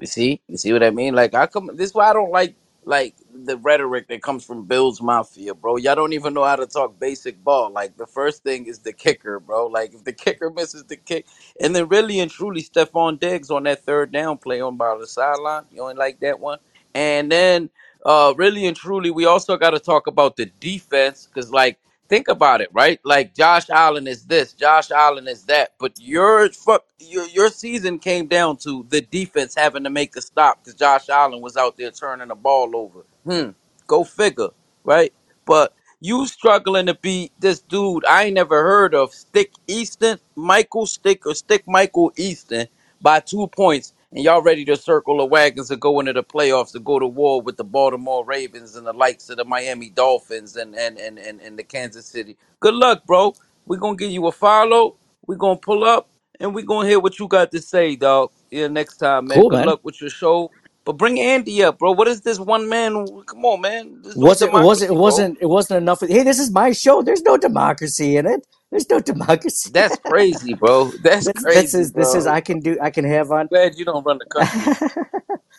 You 0.00 0.06
see, 0.06 0.42
you 0.48 0.58
see 0.58 0.72
what 0.72 0.82
I 0.84 0.90
mean? 0.90 1.14
Like, 1.14 1.34
I 1.34 1.46
come. 1.46 1.70
This 1.74 1.90
is 1.90 1.94
why 1.94 2.10
I 2.10 2.12
don't 2.12 2.30
like 2.32 2.56
like 2.84 3.16
the 3.34 3.56
rhetoric 3.58 4.08
that 4.08 4.22
comes 4.22 4.44
from 4.44 4.66
Bills 4.66 5.02
Mafia, 5.02 5.54
bro. 5.54 5.76
Y'all 5.76 5.96
don't 5.96 6.12
even 6.14 6.34
know 6.34 6.44
how 6.44 6.56
to 6.56 6.66
talk 6.66 7.00
basic 7.00 7.42
ball. 7.44 7.72
Like, 7.72 7.96
the 7.96 8.06
first 8.06 8.44
thing 8.44 8.66
is 8.66 8.80
the 8.80 8.92
kicker, 8.92 9.40
bro. 9.40 9.66
Like, 9.66 9.94
if 9.94 10.04
the 10.04 10.12
kicker 10.12 10.50
misses 10.50 10.84
the 10.84 10.96
kick, 10.96 11.26
and 11.60 11.74
then 11.74 11.88
really 11.88 12.20
and 12.20 12.30
truly, 12.30 12.62
Stefon 12.62 13.20
Diggs 13.20 13.50
on 13.50 13.64
that 13.64 13.84
third 13.84 14.12
down 14.12 14.38
play 14.38 14.60
on 14.60 14.76
by 14.76 14.96
the 14.98 15.06
sideline. 15.06 15.64
You 15.72 15.82
only 15.82 15.94
like 15.96 16.20
that 16.20 16.40
one, 16.40 16.58
and 16.94 17.32
then 17.32 17.70
uh, 18.04 18.34
really 18.36 18.66
and 18.66 18.76
truly, 18.76 19.10
we 19.10 19.26
also 19.26 19.56
got 19.56 19.70
to 19.70 19.80
talk 19.80 20.06
about 20.06 20.36
the 20.36 20.46
defense 20.60 21.28
because, 21.32 21.50
like, 21.52 21.78
think 22.08 22.28
about 22.28 22.60
it, 22.60 22.70
right? 22.72 23.00
Like 23.04 23.34
Josh 23.34 23.70
Allen 23.70 24.06
is 24.06 24.24
this, 24.26 24.52
Josh 24.52 24.90
Allen 24.90 25.28
is 25.28 25.44
that, 25.44 25.74
but 25.78 25.92
your 26.00 26.50
fuck 26.50 26.84
your 26.98 27.26
your 27.28 27.50
season 27.50 27.98
came 27.98 28.26
down 28.26 28.56
to 28.58 28.86
the 28.88 29.00
defense 29.02 29.54
having 29.56 29.84
to 29.84 29.90
make 29.90 30.16
a 30.16 30.22
stop 30.22 30.60
because 30.64 30.74
Josh 30.74 31.08
Allen 31.08 31.40
was 31.40 31.56
out 31.56 31.76
there 31.76 31.90
turning 31.90 32.28
the 32.28 32.34
ball 32.34 32.76
over. 32.76 33.04
Hmm, 33.24 33.50
go 33.86 34.04
figure, 34.04 34.48
right? 34.84 35.12
But 35.46 35.74
you 36.00 36.26
struggling 36.26 36.86
to 36.86 36.94
beat 36.94 37.32
this 37.40 37.60
dude 37.60 38.04
I 38.06 38.24
ain't 38.24 38.34
never 38.34 38.62
heard 38.62 38.94
of, 38.94 39.14
Stick 39.14 39.52
Easton, 39.66 40.18
Michael 40.36 40.86
Stick 40.86 41.26
or 41.26 41.34
Stick 41.34 41.64
Michael 41.66 42.12
Easton 42.16 42.68
by 43.00 43.20
two 43.20 43.46
points, 43.48 43.94
and 44.12 44.24
y'all 44.24 44.42
ready 44.42 44.64
to 44.66 44.76
circle 44.76 45.18
the 45.18 45.26
wagons 45.26 45.70
and 45.70 45.80
go 45.80 46.00
into 46.00 46.12
the 46.14 46.24
playoffs 46.24 46.72
to 46.72 46.80
go 46.80 46.98
to 46.98 47.06
war 47.06 47.42
with 47.42 47.58
the 47.58 47.64
Baltimore 47.64 48.24
Ravens 48.26 48.76
and 48.76 48.86
the 48.86 48.94
likes 48.94 49.30
of 49.30 49.38
the 49.38 49.44
Miami 49.46 49.90
Dolphins 49.90 50.56
and 50.56 50.74
and 50.76 50.98
and 50.98 51.18
and, 51.18 51.40
and 51.40 51.58
the 51.58 51.64
Kansas 51.64 52.06
City. 52.06 52.36
Good 52.60 52.74
luck, 52.74 53.06
bro. 53.06 53.34
We're 53.66 53.78
gonna 53.78 53.96
give 53.96 54.10
you 54.10 54.26
a 54.28 54.32
follow. 54.32 54.96
We're 55.26 55.36
gonna 55.36 55.58
pull 55.60 55.84
up 55.84 56.10
and 56.40 56.54
we're 56.54 56.66
gonna 56.66 56.88
hear 56.88 57.00
what 57.00 57.18
you 57.20 57.28
got 57.28 57.52
to 57.52 57.60
say, 57.62 57.96
dog. 57.96 58.32
Yeah, 58.50 58.68
next 58.68 58.98
time, 58.98 59.28
man. 59.28 59.42
Cool, 59.42 59.48
Good 59.48 59.60
man. 59.60 59.64
luck 59.64 59.80
with 59.84 60.00
your 60.00 60.10
show. 60.10 60.52
But 60.84 60.94
bring 60.98 61.20
Andy 61.20 61.62
up, 61.64 61.78
bro. 61.78 61.92
What 61.92 62.08
is 62.08 62.22
this 62.22 62.40
one 62.40 62.68
man? 62.68 63.22
Come 63.26 63.44
on, 63.44 63.60
man. 63.62 64.00
There's 64.02 64.20
no 64.20 64.32
Was 64.32 64.42
it? 64.42 64.52
Was 64.54 64.82
it? 64.82 64.86
democracy, 64.86 64.90
It 64.90 64.96
bro. 64.96 64.96
wasn't. 64.96 65.38
It 65.40 65.46
wasn't 65.46 65.78
enough. 65.82 66.00
Hey, 66.00 66.24
this 66.24 66.38
is 66.40 66.52
my 66.52 66.72
show. 66.72 67.02
There's 67.02 67.22
no 67.22 67.36
democracy 67.38 68.16
in 68.16 68.26
it. 68.26 68.46
There's 68.70 68.88
no 68.90 69.00
democracy. 69.00 69.70
That's 69.72 69.96
crazy, 69.98 70.54
bro. 70.54 70.90
That's 71.02 71.26
This, 71.26 71.34
this 71.34 71.42
crazy, 71.42 71.78
is 71.78 71.92
this 71.92 72.14
is. 72.14 72.26
I 72.26 72.40
can 72.40 72.60
do. 72.60 72.78
I 72.82 72.90
can 72.90 73.04
have 73.06 73.32
on. 73.32 73.48
Glad 73.48 73.76
you 73.76 73.84
don't 73.84 74.04
run 74.04 74.18
the 74.18 74.26
country. 74.26 74.62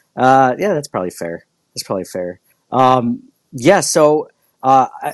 uh, 0.15 0.56
yeah, 0.60 0.74
that's 0.76 0.88
probably 0.88 1.10
fair. 1.12 1.45
That's 1.74 1.84
probably 1.84 2.06
fair. 2.06 2.39
Um, 2.72 3.24
yeah. 3.52 3.80
So 3.82 4.30
uh, 4.63 4.88
I 5.02 5.13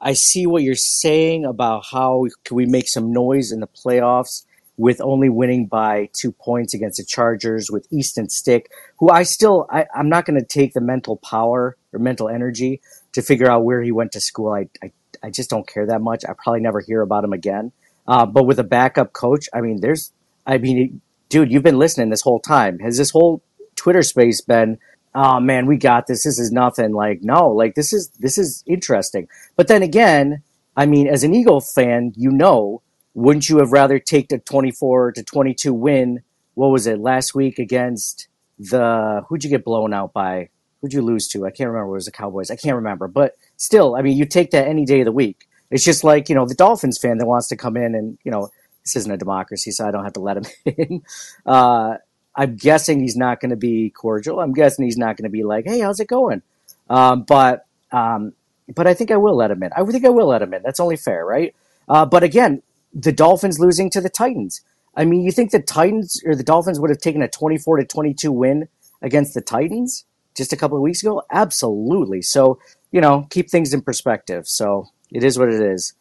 I 0.00 0.12
see 0.14 0.46
what 0.46 0.62
you're 0.62 0.74
saying 0.74 1.46
about 1.46 1.84
how 1.90 2.26
can 2.44 2.56
we 2.56 2.66
make 2.66 2.88
some 2.88 3.12
noise 3.12 3.52
in 3.52 3.60
the 3.60 3.68
playoffs 3.68 4.44
with 4.76 5.00
only 5.00 5.28
winning 5.28 5.66
by 5.66 6.08
two 6.14 6.32
points 6.32 6.74
against 6.74 6.98
the 6.98 7.04
Chargers 7.04 7.70
with 7.70 7.86
Easton 7.92 8.28
Stick, 8.30 8.70
who 8.98 9.10
I 9.10 9.24
still 9.24 9.66
I, 9.70 9.86
I'm 9.94 10.10
not 10.10 10.26
going 10.26 10.40
to 10.40 10.46
take 10.46 10.74
the 10.74 10.80
mental 10.82 11.16
power 11.16 11.76
or 11.92 11.98
mental 11.98 12.28
energy 12.28 12.80
to 13.12 13.22
figure 13.22 13.50
out 13.50 13.64
where 13.64 13.82
he 13.82 13.92
went 13.92 14.12
to 14.12 14.20
school. 14.20 14.52
I 14.52 14.68
I, 14.82 14.92
I 15.22 15.30
just 15.30 15.50
don't 15.50 15.66
care 15.66 15.86
that 15.86 16.00
much. 16.00 16.24
I 16.28 16.32
probably 16.32 16.60
never 16.60 16.80
hear 16.80 17.02
about 17.02 17.24
him 17.24 17.32
again. 17.32 17.72
Uh, 18.06 18.26
but 18.26 18.44
with 18.44 18.58
a 18.58 18.64
backup 18.64 19.12
coach, 19.12 19.48
I 19.52 19.60
mean, 19.60 19.80
there's 19.80 20.12
I 20.46 20.58
mean, 20.58 21.00
dude, 21.28 21.52
you've 21.52 21.62
been 21.62 21.78
listening 21.78 22.10
this 22.10 22.22
whole 22.22 22.40
time. 22.40 22.78
Has 22.80 22.96
this 22.96 23.10
whole 23.10 23.42
Twitter 23.76 24.02
space 24.02 24.40
been? 24.40 24.78
Oh 25.14 25.40
man, 25.40 25.66
we 25.66 25.76
got 25.76 26.06
this. 26.06 26.24
This 26.24 26.38
is 26.38 26.52
nothing. 26.52 26.92
Like 26.92 27.22
no, 27.22 27.48
like 27.50 27.74
this 27.74 27.92
is 27.92 28.08
this 28.18 28.38
is 28.38 28.64
interesting. 28.66 29.28
But 29.56 29.68
then 29.68 29.82
again, 29.82 30.42
I 30.76 30.86
mean, 30.86 31.08
as 31.08 31.24
an 31.24 31.34
Eagle 31.34 31.60
fan, 31.60 32.12
you 32.16 32.30
know, 32.30 32.82
wouldn't 33.14 33.48
you 33.48 33.58
have 33.58 33.72
rather 33.72 33.98
take 33.98 34.28
the 34.28 34.38
24 34.38 35.12
to 35.12 35.22
22 35.22 35.74
win? 35.74 36.22
What 36.54 36.68
was 36.68 36.86
it 36.86 36.98
last 36.98 37.34
week 37.34 37.58
against 37.58 38.28
the 38.58 39.24
who'd 39.28 39.44
you 39.44 39.50
get 39.50 39.64
blown 39.64 39.92
out 39.92 40.12
by? 40.12 40.48
Who'd 40.80 40.92
you 40.92 41.02
lose 41.02 41.28
to? 41.28 41.46
I 41.46 41.50
can't 41.50 41.68
remember. 41.68 41.90
It 41.90 41.94
was 41.94 42.04
the 42.06 42.10
Cowboys. 42.12 42.50
I 42.50 42.56
can't 42.56 42.76
remember. 42.76 43.06
But 43.08 43.36
still, 43.56 43.96
I 43.96 44.02
mean, 44.02 44.16
you 44.16 44.24
take 44.24 44.50
that 44.52 44.66
any 44.66 44.84
day 44.84 45.00
of 45.00 45.04
the 45.04 45.12
week. 45.12 45.46
It's 45.70 45.84
just 45.84 46.04
like 46.04 46.28
you 46.28 46.34
know 46.34 46.46
the 46.46 46.54
Dolphins 46.54 46.98
fan 46.98 47.18
that 47.18 47.26
wants 47.26 47.48
to 47.48 47.56
come 47.56 47.76
in 47.76 47.94
and 47.94 48.18
you 48.24 48.30
know 48.30 48.48
this 48.84 48.96
isn't 48.96 49.12
a 49.12 49.16
democracy, 49.16 49.70
so 49.70 49.86
I 49.86 49.90
don't 49.90 50.04
have 50.04 50.14
to 50.14 50.20
let 50.20 50.38
him 50.38 50.44
in. 50.64 51.02
Uh, 51.46 51.96
I'm 52.34 52.56
guessing 52.56 53.00
he's 53.00 53.16
not 53.16 53.40
going 53.40 53.50
to 53.50 53.56
be 53.56 53.90
cordial. 53.90 54.40
I'm 54.40 54.52
guessing 54.52 54.84
he's 54.84 54.96
not 54.96 55.16
going 55.16 55.24
to 55.24 55.30
be 55.30 55.44
like, 55.44 55.66
"Hey, 55.66 55.80
how's 55.80 56.00
it 56.00 56.08
going?" 56.08 56.42
Um, 56.88 57.24
but 57.24 57.66
um, 57.92 58.32
but 58.74 58.86
I 58.86 58.94
think 58.94 59.10
I 59.10 59.16
will 59.16 59.36
let 59.36 59.50
him 59.50 59.62
in. 59.62 59.72
I 59.76 59.84
think 59.84 60.04
I 60.04 60.10
will 60.10 60.28
let 60.28 60.42
him 60.42 60.54
in. 60.54 60.62
That's 60.62 60.80
only 60.80 60.96
fair, 60.96 61.24
right? 61.24 61.54
Uh, 61.88 62.06
but 62.06 62.22
again, 62.22 62.62
the 62.94 63.12
Dolphins 63.12 63.58
losing 63.58 63.90
to 63.90 64.00
the 64.00 64.10
Titans. 64.10 64.62
I 64.96 65.04
mean, 65.04 65.22
you 65.22 65.32
think 65.32 65.50
the 65.50 65.60
Titans 65.60 66.20
or 66.24 66.34
the 66.34 66.42
Dolphins 66.42 66.80
would 66.80 66.90
have 66.90 66.98
taken 66.98 67.22
a 67.22 67.28
24 67.28 67.78
to 67.78 67.84
22 67.84 68.32
win 68.32 68.68
against 69.02 69.34
the 69.34 69.40
Titans 69.40 70.04
just 70.40 70.54
a 70.54 70.56
couple 70.56 70.78
of 70.78 70.82
weeks 70.82 71.02
ago? 71.02 71.22
Absolutely. 71.30 72.22
So, 72.22 72.58
you 72.92 73.00
know, 73.02 73.26
keep 73.28 73.50
things 73.50 73.74
in 73.74 73.82
perspective. 73.82 74.48
So 74.48 74.86
it 75.10 75.22
is 75.22 75.38
what 75.38 75.50
it 75.50 75.60
is. 75.60 75.92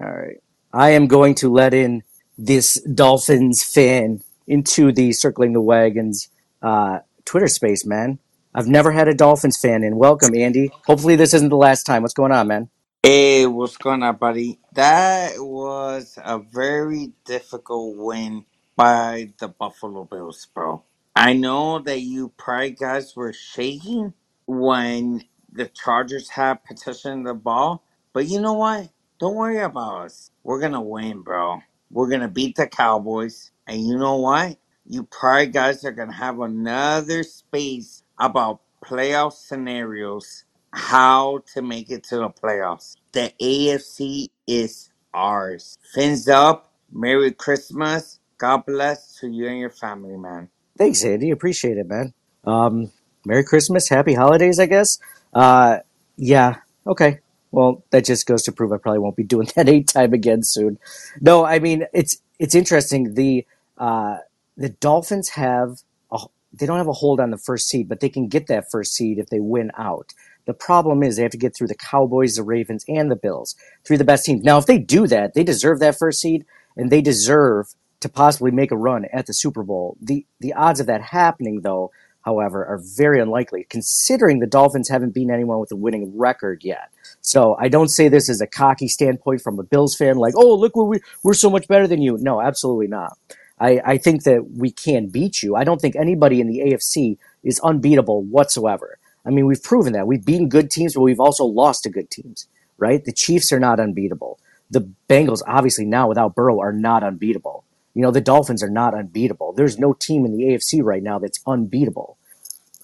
All 0.00 0.08
right. 0.08 0.36
I 0.72 0.90
am 0.90 1.08
going 1.08 1.34
to 1.36 1.52
let 1.52 1.74
in 1.74 2.04
this 2.38 2.80
Dolphins 2.82 3.64
fan 3.64 4.20
into 4.46 4.92
the 4.92 5.12
Circling 5.12 5.52
the 5.52 5.60
Wagons 5.60 6.28
uh, 6.62 7.00
Twitter 7.24 7.48
space, 7.48 7.84
man. 7.84 8.20
I've 8.54 8.68
never 8.68 8.92
had 8.92 9.08
a 9.08 9.14
Dolphins 9.14 9.58
fan 9.60 9.82
in. 9.82 9.96
Welcome, 9.96 10.34
Andy. 10.36 10.70
Hopefully, 10.86 11.16
this 11.16 11.34
isn't 11.34 11.48
the 11.48 11.56
last 11.56 11.84
time. 11.84 12.02
What's 12.02 12.14
going 12.14 12.32
on, 12.32 12.46
man? 12.46 12.70
Hey, 13.02 13.46
what's 13.46 13.76
going 13.76 14.02
on, 14.04 14.16
buddy? 14.16 14.60
That 14.74 15.32
was 15.38 16.18
a 16.22 16.38
very 16.38 17.12
difficult 17.24 17.96
win 17.96 18.44
by 18.76 19.32
the 19.40 19.48
Buffalo 19.48 20.04
Bills, 20.04 20.46
bro. 20.54 20.84
I 21.18 21.34
know 21.34 21.80
that 21.80 22.02
you 22.02 22.30
probably 22.38 22.72
guys 22.72 23.16
were 23.16 23.34
shaking 23.34 24.14
when 24.46 25.24
the 25.52 25.66
Chargers 25.68 26.30
had 26.30 26.64
possession 26.64 27.20
of 27.20 27.26
the 27.26 27.34
ball, 27.34 27.84
but 28.14 28.28
you 28.28 28.40
know 28.42 28.54
what? 28.54 28.90
Don't 29.20 29.36
worry 29.36 29.60
about 29.60 30.06
us. 30.06 30.32
We're 30.44 30.60
gonna 30.60 30.82
win, 30.82 31.22
bro. 31.22 31.60
We're 31.92 32.10
gonna 32.10 32.28
beat 32.28 32.56
the 32.56 32.68
Cowboys, 32.68 33.52
and 33.68 33.86
you 33.86 33.98
know 33.98 34.16
what? 34.18 34.58
You 34.86 35.04
probably 35.04 35.48
guys 35.48 35.86
are 35.86 35.92
gonna 35.92 36.14
have 36.14 36.40
another 36.40 37.24
space 37.24 38.04
about 38.20 38.62
playoff 38.84 39.34
scenarios 39.34 40.44
how 40.74 41.40
to 41.54 41.62
make 41.62 41.92
it 41.92 42.04
to 42.06 42.18
the 42.18 42.30
playoffs. 42.30 42.96
The 43.12 43.32
AFC 43.40 44.30
is 44.48 44.90
ours. 45.14 45.78
Fins 45.94 46.28
up. 46.28 46.72
Merry 46.92 47.32
Christmas. 47.32 48.20
God 48.38 48.66
bless 48.66 49.16
to 49.20 49.28
you 49.28 49.48
and 49.48 49.60
your 49.60 49.70
family, 49.70 50.18
man. 50.18 50.50
Thanks, 50.78 51.04
Andy. 51.04 51.30
Appreciate 51.32 51.76
it, 51.76 51.88
man. 51.88 52.14
Um, 52.44 52.92
Merry 53.26 53.44
Christmas, 53.44 53.88
Happy 53.88 54.14
Holidays, 54.14 54.60
I 54.60 54.66
guess. 54.66 54.98
Uh, 55.34 55.78
yeah, 56.16 56.56
okay. 56.86 57.18
Well, 57.50 57.82
that 57.90 58.04
just 58.04 58.26
goes 58.26 58.44
to 58.44 58.52
prove 58.52 58.72
I 58.72 58.78
probably 58.78 59.00
won't 59.00 59.16
be 59.16 59.24
doing 59.24 59.48
that 59.56 59.68
eight 59.68 59.88
time 59.88 60.12
again 60.14 60.42
soon. 60.42 60.78
No, 61.20 61.44
I 61.44 61.58
mean 61.58 61.86
it's 61.92 62.22
it's 62.38 62.54
interesting. 62.54 63.14
The 63.14 63.46
uh, 63.76 64.18
the 64.56 64.68
Dolphins 64.70 65.30
have 65.30 65.82
a, 66.12 66.20
they 66.52 66.66
don't 66.66 66.78
have 66.78 66.88
a 66.88 66.92
hold 66.92 67.20
on 67.20 67.30
the 67.30 67.38
first 67.38 67.68
seed, 67.68 67.88
but 67.88 68.00
they 68.00 68.08
can 68.08 68.28
get 68.28 68.46
that 68.46 68.70
first 68.70 68.94
seed 68.94 69.18
if 69.18 69.28
they 69.28 69.40
win 69.40 69.72
out. 69.76 70.14
The 70.46 70.54
problem 70.54 71.02
is 71.02 71.16
they 71.16 71.22
have 71.22 71.32
to 71.32 71.38
get 71.38 71.54
through 71.54 71.66
the 71.66 71.74
Cowboys, 71.74 72.36
the 72.36 72.42
Ravens, 72.42 72.84
and 72.88 73.10
the 73.10 73.16
Bills, 73.16 73.54
three 73.84 73.96
of 73.96 73.98
the 73.98 74.04
best 74.04 74.24
teams. 74.24 74.42
Now, 74.42 74.58
if 74.58 74.66
they 74.66 74.78
do 74.78 75.06
that, 75.08 75.34
they 75.34 75.44
deserve 75.44 75.80
that 75.80 75.98
first 75.98 76.20
seed, 76.20 76.46
and 76.76 76.90
they 76.90 77.02
deserve 77.02 77.74
to 78.00 78.08
possibly 78.08 78.50
make 78.50 78.70
a 78.70 78.76
run 78.76 79.06
at 79.12 79.26
the 79.26 79.34
Super 79.34 79.62
Bowl. 79.62 79.96
The 80.00 80.24
the 80.40 80.52
odds 80.54 80.80
of 80.80 80.86
that 80.86 81.02
happening, 81.02 81.62
though, 81.62 81.90
however, 82.22 82.64
are 82.64 82.80
very 82.96 83.20
unlikely, 83.20 83.66
considering 83.68 84.38
the 84.38 84.46
Dolphins 84.46 84.88
haven't 84.88 85.14
beaten 85.14 85.32
anyone 85.32 85.58
with 85.58 85.72
a 85.72 85.76
winning 85.76 86.16
record 86.16 86.62
yet. 86.62 86.90
So 87.20 87.56
I 87.58 87.68
don't 87.68 87.88
say 87.88 88.08
this 88.08 88.28
as 88.28 88.40
a 88.40 88.46
cocky 88.46 88.88
standpoint 88.88 89.40
from 89.42 89.58
a 89.58 89.64
Bills 89.64 89.96
fan, 89.96 90.16
like, 90.16 90.34
oh, 90.36 90.54
look, 90.54 90.76
we 90.76 91.00
we're 91.24 91.34
so 91.34 91.50
much 91.50 91.66
better 91.68 91.86
than 91.86 92.02
you. 92.02 92.16
No, 92.20 92.40
absolutely 92.40 92.86
not. 92.86 93.18
I, 93.60 93.80
I 93.84 93.98
think 93.98 94.24
that 94.24 94.52
we 94.56 94.70
can 94.70 95.08
beat 95.08 95.42
you. 95.42 95.56
I 95.56 95.64
don't 95.64 95.80
think 95.80 95.96
anybody 95.96 96.40
in 96.40 96.46
the 96.46 96.60
AFC 96.60 97.18
is 97.42 97.60
unbeatable 97.60 98.22
whatsoever. 98.22 98.98
I 99.26 99.30
mean, 99.30 99.46
we've 99.46 99.62
proven 99.62 99.92
that. 99.94 100.06
We've 100.06 100.24
beaten 100.24 100.48
good 100.48 100.70
teams, 100.70 100.94
but 100.94 101.02
we've 101.02 101.20
also 101.20 101.44
lost 101.44 101.82
to 101.82 101.90
good 101.90 102.10
teams, 102.10 102.46
right? 102.78 103.04
The 103.04 103.12
Chiefs 103.12 103.52
are 103.52 103.60
not 103.60 103.80
unbeatable. 103.80 104.38
The 104.70 104.88
Bengals, 105.08 105.42
obviously, 105.46 105.86
now 105.86 106.08
without 106.08 106.34
Burrow, 106.34 106.60
are 106.60 106.72
not 106.72 107.02
unbeatable. 107.02 107.64
You 107.98 108.02
know, 108.02 108.12
the 108.12 108.20
Dolphins 108.20 108.62
are 108.62 108.70
not 108.70 108.94
unbeatable. 108.94 109.54
There's 109.54 109.76
no 109.76 109.92
team 109.92 110.24
in 110.24 110.30
the 110.30 110.44
AFC 110.44 110.84
right 110.84 111.02
now 111.02 111.18
that's 111.18 111.40
unbeatable. 111.48 112.16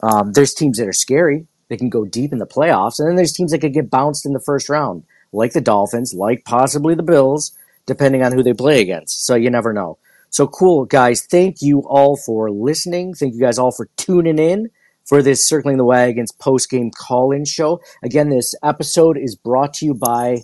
Um, 0.02 0.32
there's 0.32 0.52
teams 0.52 0.76
that 0.78 0.88
are 0.88 0.92
scary. 0.92 1.46
They 1.68 1.76
can 1.76 1.88
go 1.88 2.04
deep 2.04 2.32
in 2.32 2.40
the 2.40 2.48
playoffs, 2.48 2.98
and 2.98 3.06
then 3.06 3.14
there's 3.14 3.32
teams 3.32 3.52
that 3.52 3.60
could 3.60 3.72
get 3.72 3.88
bounced 3.88 4.26
in 4.26 4.32
the 4.32 4.40
first 4.40 4.68
round, 4.68 5.04
like 5.32 5.52
the 5.52 5.60
Dolphins, 5.60 6.14
like 6.14 6.44
possibly 6.44 6.96
the 6.96 7.04
Bills, 7.04 7.56
depending 7.86 8.24
on 8.24 8.32
who 8.32 8.42
they 8.42 8.54
play 8.54 8.80
against. 8.80 9.24
So 9.24 9.36
you 9.36 9.50
never 9.50 9.72
know. 9.72 9.98
So 10.30 10.48
cool, 10.48 10.84
guys. 10.84 11.24
Thank 11.24 11.58
you 11.62 11.84
all 11.86 12.16
for 12.16 12.50
listening. 12.50 13.14
Thank 13.14 13.34
you 13.34 13.40
guys 13.40 13.56
all 13.56 13.70
for 13.70 13.88
tuning 13.96 14.40
in 14.40 14.68
for 15.04 15.22
this 15.22 15.46
Circling 15.46 15.76
the 15.76 15.84
Wagons 15.84 16.32
post 16.32 16.68
game 16.70 16.90
call 16.90 17.30
in 17.30 17.44
show. 17.44 17.80
Again, 18.02 18.30
this 18.30 18.56
episode 18.64 19.16
is 19.16 19.36
brought 19.36 19.74
to 19.74 19.86
you 19.86 19.94
by 19.94 20.38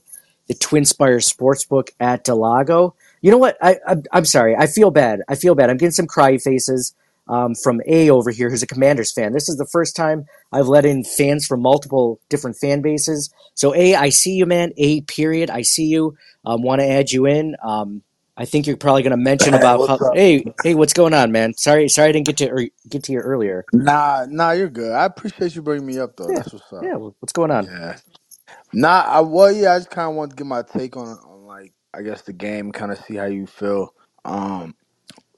the 0.46 0.54
Twin 0.54 0.84
Spire 0.84 1.18
Sportsbook 1.18 1.88
at 1.98 2.22
del 2.22 2.40
Lago. 2.40 2.94
You 3.22 3.30
know 3.30 3.38
what? 3.38 3.56
I, 3.62 3.76
I, 3.86 3.96
I'm 4.12 4.24
sorry. 4.24 4.56
I 4.56 4.66
feel 4.66 4.90
bad. 4.90 5.20
I 5.28 5.34
feel 5.34 5.54
bad. 5.54 5.70
I'm 5.70 5.76
getting 5.76 5.92
some 5.92 6.06
cry 6.06 6.38
faces 6.38 6.94
um, 7.28 7.54
from 7.54 7.80
A 7.86 8.10
over 8.10 8.30
here, 8.30 8.50
who's 8.50 8.62
a 8.62 8.66
Commanders 8.66 9.12
fan. 9.12 9.32
This 9.32 9.48
is 9.48 9.56
the 9.56 9.66
first 9.66 9.94
time 9.96 10.26
I've 10.52 10.68
let 10.68 10.84
in 10.84 11.04
fans 11.04 11.46
from 11.46 11.62
multiple 11.62 12.20
different 12.28 12.56
fan 12.56 12.80
bases. 12.82 13.32
So 13.54 13.74
A, 13.74 13.94
I 13.94 14.08
see 14.10 14.32
you, 14.32 14.46
man. 14.46 14.72
A 14.78 15.02
period. 15.02 15.50
I 15.50 15.62
see 15.62 15.86
you. 15.86 16.16
Um, 16.44 16.62
Want 16.62 16.80
to 16.80 16.88
add 16.88 17.10
you 17.10 17.26
in. 17.26 17.56
Um, 17.62 18.02
I 18.36 18.46
think 18.46 18.66
you're 18.66 18.78
probably 18.78 19.02
going 19.02 19.10
to 19.10 19.18
mention 19.18 19.54
about 19.54 19.86
how, 19.86 19.98
hey, 20.14 20.44
hey, 20.62 20.74
what's 20.74 20.94
going 20.94 21.12
on, 21.14 21.30
man? 21.30 21.54
Sorry, 21.54 21.88
sorry, 21.90 22.08
I 22.08 22.12
didn't 22.12 22.26
get 22.26 22.38
to 22.38 22.50
or, 22.50 22.64
get 22.88 23.04
to 23.04 23.12
you 23.12 23.18
earlier. 23.18 23.66
Nah, 23.72 24.26
nah, 24.28 24.52
you're 24.52 24.70
good. 24.70 24.92
I 24.92 25.04
appreciate 25.06 25.54
you 25.54 25.62
bringing 25.62 25.86
me 25.86 25.98
up 25.98 26.16
though. 26.16 26.30
Yeah, 26.30 26.36
That's 26.36 26.52
what's 26.52 26.72
up. 26.72 26.82
yeah. 26.82 26.94
What's 26.94 27.32
going 27.34 27.50
on? 27.52 27.66
Yeah. 27.66 27.98
Nah, 28.72 29.02
I 29.06 29.20
well, 29.20 29.52
yeah. 29.52 29.74
I 29.74 29.78
just 29.78 29.90
kind 29.90 30.10
of 30.10 30.16
want 30.16 30.30
to 30.32 30.36
get 30.36 30.46
my 30.46 30.62
take 30.62 30.96
on, 30.96 31.18
I 31.94 32.02
guess 32.02 32.22
the 32.22 32.32
game, 32.32 32.72
kind 32.72 32.92
of 32.92 32.98
see 32.98 33.16
how 33.16 33.26
you 33.26 33.46
feel. 33.46 33.94
Um, 34.24 34.74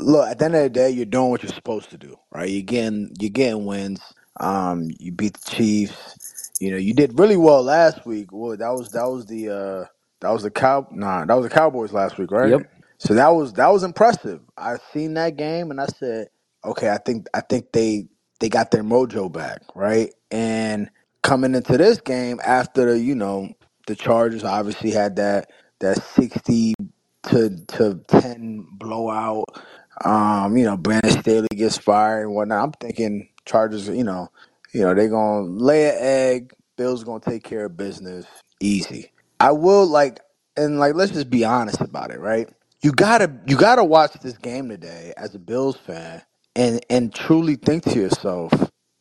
look, 0.00 0.28
at 0.28 0.38
the 0.38 0.46
end 0.46 0.56
of 0.56 0.62
the 0.64 0.70
day, 0.70 0.90
you're 0.90 1.06
doing 1.06 1.30
what 1.30 1.42
you're 1.42 1.52
supposed 1.52 1.90
to 1.90 1.98
do, 1.98 2.16
right? 2.32 2.48
You're 2.48 2.62
getting, 2.62 3.14
you're 3.20 3.30
getting 3.30 3.66
wins. 3.66 4.00
Um, 4.40 4.90
you 4.98 5.12
beat 5.12 5.34
the 5.34 5.50
Chiefs. 5.50 6.52
You 6.60 6.70
know, 6.72 6.76
you 6.78 6.94
did 6.94 7.18
really 7.18 7.36
well 7.36 7.62
last 7.62 8.06
week. 8.06 8.28
Well, 8.32 8.56
that 8.56 8.70
was 8.70 8.90
that 8.92 9.04
was 9.06 9.26
the 9.26 9.50
uh 9.50 9.86
that 10.20 10.30
was 10.30 10.42
the 10.44 10.50
cow. 10.50 10.86
Nah, 10.92 11.24
that 11.26 11.34
was 11.34 11.44
the 11.46 11.54
Cowboys 11.54 11.92
last 11.92 12.18
week, 12.18 12.30
right? 12.30 12.50
Yep. 12.50 12.62
So 12.98 13.14
that 13.14 13.28
was 13.30 13.54
that 13.54 13.68
was 13.68 13.84
impressive. 13.84 14.40
I 14.56 14.76
seen 14.92 15.14
that 15.14 15.36
game 15.36 15.70
and 15.70 15.80
I 15.80 15.86
said, 15.86 16.28
okay, 16.64 16.90
I 16.90 16.98
think 16.98 17.28
I 17.34 17.40
think 17.42 17.72
they 17.72 18.08
they 18.40 18.48
got 18.48 18.70
their 18.70 18.84
mojo 18.84 19.30
back, 19.32 19.62
right? 19.74 20.12
And 20.30 20.90
coming 21.22 21.54
into 21.54 21.76
this 21.78 22.00
game 22.00 22.40
after 22.44 22.92
the 22.92 23.00
you 23.00 23.14
know 23.14 23.50
the 23.86 23.96
Chargers 23.96 24.44
obviously 24.44 24.90
had 24.92 25.16
that 25.16 25.50
that 25.82 26.02
sixty 26.02 26.74
to 27.24 27.50
to 27.66 28.00
ten 28.08 28.66
blowout. 28.72 29.44
Um, 30.04 30.56
you 30.56 30.64
know, 30.64 30.76
Brandon 30.76 31.10
Staley 31.10 31.48
gets 31.54 31.76
fired 31.76 32.24
and 32.24 32.34
whatnot. 32.34 32.64
I'm 32.64 32.72
thinking 32.72 33.28
Chargers, 33.44 33.88
you 33.88 34.04
know, 34.04 34.30
you 34.72 34.80
know, 34.80 34.94
they're 34.94 35.08
gonna 35.08 35.42
lay 35.42 35.90
an 35.90 35.96
egg. 35.98 36.54
Bills 36.76 37.04
gonna 37.04 37.20
take 37.20 37.44
care 37.44 37.66
of 37.66 37.76
business 37.76 38.26
easy. 38.60 39.12
I 39.38 39.52
will 39.52 39.86
like 39.86 40.20
and 40.56 40.78
like 40.78 40.94
let's 40.94 41.12
just 41.12 41.30
be 41.30 41.44
honest 41.44 41.80
about 41.80 42.10
it, 42.10 42.20
right? 42.20 42.48
You 42.82 42.92
gotta 42.92 43.30
you 43.46 43.56
gotta 43.56 43.84
watch 43.84 44.12
this 44.14 44.38
game 44.38 44.68
today 44.68 45.12
as 45.16 45.34
a 45.34 45.38
Bills 45.38 45.76
fan 45.76 46.22
and 46.56 46.84
and 46.90 47.14
truly 47.14 47.56
think 47.56 47.84
to 47.84 47.94
yourself, 47.98 48.52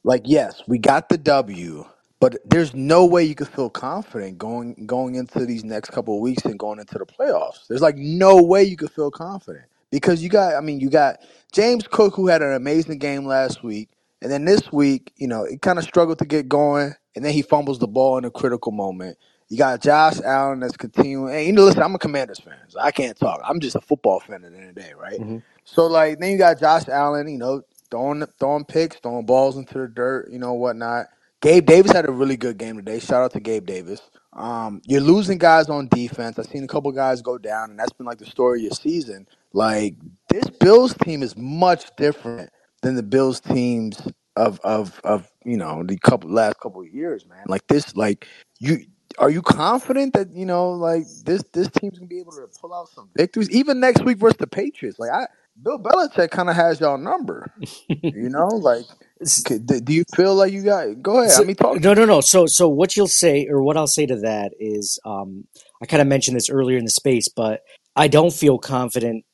like, 0.03 0.23
yes, 0.25 0.61
we 0.67 0.77
got 0.77 1.09
the 1.09 1.17
W, 1.17 1.85
but 2.21 2.37
there's 2.45 2.75
no 2.75 3.05
way 3.05 3.25
you 3.25 3.35
could 3.35 3.49
feel 3.49 3.71
confident 3.71 4.39
going 4.39 4.87
going 4.87 5.15
into 5.15 5.45
these 5.47 5.65
next 5.65 5.91
couple 5.91 6.15
of 6.15 6.21
weeks 6.21 6.45
and 6.45 6.59
going 6.59 6.79
into 6.79 6.99
the 6.99 7.07
playoffs. 7.07 7.67
There's 7.69 7.83
like 7.83 7.97
no 7.97 8.43
way 8.43 8.63
you 8.65 8.77
could 8.77 8.91
feel 8.91 9.11
confident 9.11 9.65
because 9.91 10.23
you 10.23 10.29
got, 10.29 10.55
I 10.55 10.61
mean, 10.61 10.81
you 10.81 10.91
got 10.91 11.19
James 11.53 11.87
Cook 11.87 12.15
who 12.15 12.27
had 12.29 12.43
an 12.43 12.53
amazing 12.53 12.99
game 12.99 13.25
last 13.27 13.63
week, 13.63 13.91
and 14.23 14.31
then 14.31 14.45
this 14.45 14.73
week, 14.73 15.13
you 15.17 15.27
know, 15.27 15.45
it 15.45 15.63
kind 15.63 15.79
of 15.79 15.85
struggled 15.85 16.19
to 16.21 16.25
get 16.25 16.49
going, 16.49 16.93
and 17.15 17.25
then 17.25 17.33
he 17.33 17.43
fumbles 17.43 17.79
the 17.79 17.89
ball 17.89 18.19
in 18.19 18.25
a 18.25 18.31
critical 18.31 18.73
moment. 18.73 19.19
You 19.49 19.59
got 19.59 19.81
Josh 19.83 20.21
Allen 20.25 20.61
that's 20.61 20.77
continuing. 20.77 21.35
And 21.35 21.47
you 21.47 21.53
know, 21.53 21.65
listen, 21.65 21.83
I'm 21.83 21.95
a 21.95 21.99
Commanders 21.99 22.41
fan, 22.41 22.57
so 22.69 22.81
I 22.81 22.91
can't 22.91 23.17
talk. 23.19 23.41
I'm 23.45 23.61
just 23.61 23.77
a 23.77 23.81
football 23.81 24.21
fan 24.21 24.43
at 24.45 24.51
the 24.53 24.57
end 24.59 24.69
of 24.71 24.75
the 24.75 24.81
day, 24.81 24.93
right? 24.99 25.23
hmm 25.23 25.39
So 25.65 25.87
like, 25.87 26.19
then 26.19 26.33
you 26.33 26.39
got 26.39 26.59
Josh 26.59 26.89
Allen, 26.89 27.29
you 27.29 27.39
know, 27.39 27.63
throwing 27.91 28.25
throwing 28.39 28.65
picks, 28.65 28.97
throwing 28.97 29.27
balls 29.27 29.57
into 29.57 29.79
the 29.79 29.89
dirt, 29.89 30.29
you 30.31 30.39
know, 30.39 30.53
whatnot. 30.55 31.07
Gabe 31.41 31.65
Davis 31.65 31.91
had 31.91 32.07
a 32.07 32.11
really 32.11 32.37
good 32.37 32.57
game 32.57 32.77
today. 32.77 32.99
Shout 32.99 33.23
out 33.23 33.33
to 33.33 33.39
Gabe 33.39 33.65
Davis. 33.65 33.99
Um, 34.33 34.81
you're 34.85 35.01
losing 35.01 35.39
guys 35.39 35.69
on 35.69 35.87
defense. 35.87 36.37
I've 36.37 36.45
seen 36.45 36.63
a 36.63 36.67
couple 36.67 36.91
guys 36.91 37.21
go 37.21 37.37
down, 37.37 37.71
and 37.71 37.79
that's 37.79 37.91
been 37.93 38.05
like 38.05 38.19
the 38.19 38.27
story 38.27 38.59
of 38.59 38.63
your 38.63 38.71
season. 38.71 39.27
Like 39.53 39.95
this 40.29 40.47
Bills 40.49 40.93
team 40.93 41.23
is 41.23 41.35
much 41.35 41.95
different 41.97 42.51
than 42.83 42.95
the 42.95 43.03
Bills 43.03 43.39
teams 43.39 44.07
of 44.35 44.59
of 44.61 45.01
of 45.03 45.29
you 45.43 45.57
know 45.57 45.83
the 45.83 45.97
couple 45.97 46.29
last 46.29 46.59
couple 46.59 46.81
of 46.81 46.87
years, 46.87 47.25
man. 47.27 47.43
Like 47.47 47.65
this, 47.67 47.95
like 47.95 48.27
you 48.59 48.85
are 49.17 49.29
you 49.29 49.41
confident 49.41 50.13
that 50.13 50.33
you 50.33 50.45
know 50.45 50.69
like 50.71 51.03
this 51.25 51.43
this 51.53 51.69
team's 51.69 51.97
gonna 51.97 52.07
be 52.07 52.19
able 52.19 52.33
to 52.33 52.47
pull 52.59 52.73
out 52.73 52.87
some 52.89 53.09
victories 53.17 53.49
even 53.49 53.79
next 53.79 54.05
week 54.05 54.19
versus 54.19 54.37
the 54.37 54.47
Patriots? 54.47 54.99
Like 54.99 55.11
I, 55.11 55.27
Bill 55.63 55.79
Belichick 55.79 56.31
kind 56.31 56.49
of 56.49 56.55
has 56.55 56.79
y'all 56.79 56.97
number, 56.97 57.51
you 57.89 58.29
know. 58.29 58.47
Like, 58.47 58.85
do 59.85 59.93
you 59.93 60.03
feel 60.15 60.35
like 60.35 60.53
you 60.53 60.63
got? 60.63 61.01
Go 61.01 61.21
ahead, 61.21 61.31
So, 61.31 61.43
I 61.43 61.45
mean, 61.45 61.55
talk. 61.55 61.79
no, 61.81 61.93
no, 61.93 62.05
no. 62.05 62.21
So, 62.21 62.45
so 62.47 62.69
what 62.69 62.95
you'll 62.95 63.07
say, 63.07 63.47
or 63.49 63.63
what 63.63 63.77
I'll 63.77 63.87
say 63.87 64.05
to 64.05 64.17
that 64.21 64.53
is, 64.59 64.99
um, 65.05 65.45
I 65.81 65.85
kind 65.87 66.01
of 66.01 66.07
mentioned 66.07 66.37
this 66.37 66.49
earlier 66.49 66.77
in 66.77 66.85
the 66.85 66.91
space, 66.91 67.27
but 67.29 67.61
I 67.95 68.07
don't 68.07 68.33
feel 68.33 68.59
confident 68.59 69.25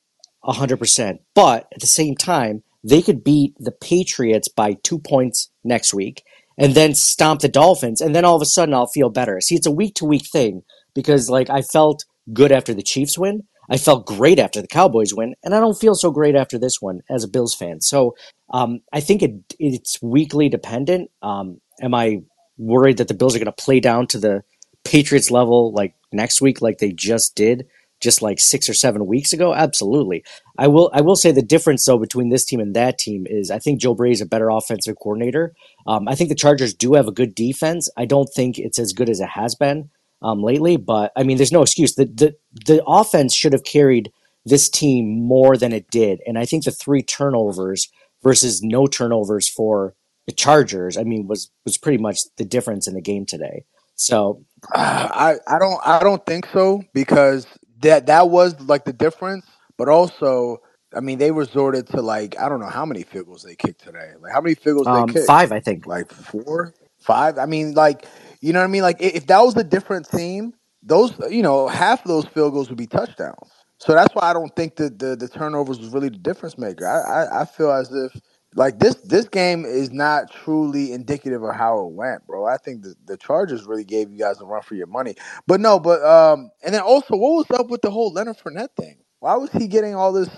100%. 0.45 1.19
But 1.35 1.67
at 1.73 1.81
the 1.81 1.87
same 1.87 2.15
time, 2.15 2.63
they 2.83 3.01
could 3.01 3.23
beat 3.23 3.53
the 3.59 3.71
Patriots 3.71 4.47
by 4.47 4.75
two 4.83 4.99
points 4.99 5.49
next 5.63 5.93
week 5.93 6.23
and 6.57 6.75
then 6.75 6.95
stomp 6.95 7.41
the 7.41 7.49
Dolphins. 7.49 8.01
And 8.01 8.15
then 8.15 8.25
all 8.25 8.35
of 8.35 8.41
a 8.41 8.45
sudden, 8.45 8.73
I'll 8.73 8.87
feel 8.87 9.09
better. 9.09 9.41
See, 9.41 9.55
it's 9.55 9.67
a 9.67 9.71
week 9.71 9.95
to 9.95 10.05
week 10.05 10.27
thing 10.31 10.63
because, 10.95 11.29
like, 11.29 11.49
I 11.49 11.61
felt 11.61 12.05
good 12.33 12.51
after 12.51 12.73
the 12.73 12.83
Chiefs 12.83 13.17
win. 13.17 13.43
I 13.69 13.77
felt 13.77 14.05
great 14.05 14.39
after 14.39 14.61
the 14.61 14.67
Cowboys 14.67 15.13
win, 15.13 15.35
and 15.43 15.53
I 15.53 15.59
don't 15.59 15.79
feel 15.79 15.95
so 15.95 16.11
great 16.11 16.35
after 16.35 16.57
this 16.57 16.81
one 16.81 17.01
as 17.09 17.23
a 17.23 17.27
Bills 17.27 17.53
fan. 17.53 17.81
So 17.81 18.15
um, 18.51 18.79
I 18.93 18.99
think 18.99 19.21
it 19.21 19.33
it's 19.59 20.01
weekly 20.01 20.49
dependent. 20.49 21.11
Um, 21.21 21.59
am 21.81 21.93
I 21.93 22.21
worried 22.57 22.97
that 22.97 23.07
the 23.07 23.13
Bills 23.13 23.35
are 23.35 23.39
going 23.39 23.45
to 23.53 23.63
play 23.63 23.79
down 23.79 24.07
to 24.07 24.19
the 24.19 24.43
Patriots 24.83 25.31
level 25.31 25.73
like 25.73 25.95
next 26.11 26.41
week, 26.41 26.61
like 26.61 26.77
they 26.77 26.91
just 26.93 27.35
did, 27.35 27.67
just 27.99 28.21
like 28.21 28.39
six 28.39 28.69
or 28.69 28.73
seven 28.73 29.05
weeks 29.05 29.33
ago? 29.33 29.53
Absolutely. 29.53 30.23
I 30.57 30.67
will. 30.67 30.89
I 30.93 31.01
will 31.01 31.17
say 31.17 31.31
the 31.31 31.41
difference 31.41 31.85
though 31.85 31.99
between 31.99 32.29
this 32.29 32.45
team 32.45 32.61
and 32.61 32.75
that 32.75 32.97
team 32.97 33.25
is 33.29 33.51
I 33.51 33.59
think 33.59 33.81
Joe 33.81 33.93
Brady 33.93 34.13
is 34.13 34.21
a 34.21 34.25
better 34.25 34.49
offensive 34.49 34.95
coordinator. 35.01 35.53
Um, 35.85 36.07
I 36.07 36.15
think 36.15 36.29
the 36.29 36.35
Chargers 36.35 36.73
do 36.73 36.93
have 36.93 37.07
a 37.07 37.11
good 37.11 37.35
defense. 37.35 37.89
I 37.97 38.05
don't 38.05 38.29
think 38.33 38.57
it's 38.59 38.79
as 38.79 38.93
good 38.93 39.09
as 39.09 39.19
it 39.19 39.29
has 39.29 39.55
been 39.55 39.89
um, 40.21 40.41
lately, 40.41 40.77
but 40.77 41.11
I 41.15 41.23
mean, 41.23 41.37
there's 41.37 41.51
no 41.51 41.61
excuse. 41.61 41.95
The 41.95 42.05
the 42.05 42.35
the 42.65 42.83
offense 42.85 43.35
should 43.35 43.53
have 43.53 43.63
carried 43.63 44.11
this 44.45 44.69
team 44.69 45.21
more 45.27 45.57
than 45.57 45.73
it 45.73 45.89
did, 45.89 46.21
and 46.25 46.37
I 46.37 46.45
think 46.45 46.63
the 46.63 46.71
three 46.71 47.03
turnovers 47.03 47.89
versus 48.23 48.61
no 48.61 48.87
turnovers 48.87 49.47
for 49.47 49.93
the 50.27 50.33
Chargers, 50.33 50.97
I 50.97 51.03
mean, 51.03 51.27
was 51.27 51.49
was 51.65 51.77
pretty 51.77 51.97
much 51.97 52.19
the 52.37 52.45
difference 52.45 52.87
in 52.87 52.93
the 52.93 53.01
game 53.01 53.25
today. 53.25 53.63
So 53.95 54.43
I 54.73 55.37
I 55.47 55.59
don't 55.59 55.79
I 55.85 55.99
don't 55.99 56.25
think 56.25 56.45
so 56.53 56.83
because 56.93 57.47
that 57.81 58.07
that 58.07 58.29
was 58.29 58.59
like 58.61 58.85
the 58.85 58.93
difference. 58.93 59.45
But 59.77 59.89
also, 59.89 60.57
I 60.95 61.01
mean, 61.01 61.17
they 61.19 61.31
resorted 61.31 61.87
to 61.89 62.01
like 62.01 62.37
I 62.39 62.49
don't 62.49 62.59
know 62.59 62.67
how 62.67 62.85
many 62.85 63.03
field 63.03 63.27
goals 63.27 63.43
they 63.43 63.55
kicked 63.55 63.83
today. 63.83 64.11
Like 64.19 64.33
how 64.33 64.41
many 64.41 64.55
field 64.55 64.77
goals 64.77 64.87
they 64.87 65.01
um, 65.01 65.09
kicked? 65.09 65.27
five, 65.27 65.51
I 65.51 65.59
think. 65.59 65.87
Like 65.87 66.11
four, 66.11 66.73
five. 66.99 67.37
I 67.37 67.45
mean, 67.45 67.73
like 67.73 68.05
you 68.41 68.53
know 68.53 68.59
what 68.59 68.65
I 68.65 68.69
mean. 68.69 68.81
Like 68.83 68.97
if 69.01 69.27
that 69.27 69.41
was 69.41 69.55
a 69.57 69.63
different 69.63 70.09
team, 70.09 70.53
those 70.83 71.13
you 71.29 71.43
know 71.43 71.67
half 71.67 72.01
of 72.03 72.07
those 72.09 72.25
field 72.25 72.53
goals 72.53 72.69
would 72.69 72.77
be 72.77 72.87
touchdowns. 72.87 73.51
So 73.79 73.93
that's 73.93 74.13
why 74.15 74.23
I 74.29 74.33
don't 74.33 74.55
think 74.55 74.75
that 74.77 74.99
the 74.99 75.15
the 75.15 75.27
turnovers 75.27 75.79
was 75.79 75.89
really 75.89 76.09
the 76.09 76.17
difference 76.17 76.57
maker. 76.57 76.87
I 76.87 77.23
I, 77.25 77.41
I 77.41 77.45
feel 77.45 77.71
as 77.71 77.93
if 77.93 78.19
like 78.55 78.79
this 78.79 78.95
this 78.95 79.27
game 79.27 79.65
is 79.65 79.91
not 79.91 80.31
truly 80.31 80.93
indicative 80.93 81.43
of 81.43 81.55
how 81.55 81.79
it 81.85 81.93
went, 81.93 82.25
bro. 82.25 82.45
I 82.45 82.57
think 82.57 82.83
the, 82.83 82.95
the 83.05 83.17
Chargers 83.17 83.65
really 83.65 83.83
gave 83.83 84.11
you 84.11 84.17
guys 84.17 84.41
a 84.41 84.45
run 84.45 84.61
for 84.63 84.75
your 84.75 84.87
money. 84.87 85.15
But 85.47 85.61
no, 85.61 85.79
but 85.79 86.03
um, 86.03 86.49
and 86.65 86.73
then 86.73 86.81
also, 86.81 87.15
what 87.15 87.47
was 87.49 87.59
up 87.59 87.69
with 87.69 87.81
the 87.81 87.91
whole 87.91 88.11
Leonard 88.11 88.37
Fournette 88.37 88.75
thing? 88.77 88.97
Why 89.19 89.35
was 89.35 89.51
he 89.51 89.67
getting 89.67 89.95
all 89.95 90.11
this 90.13 90.29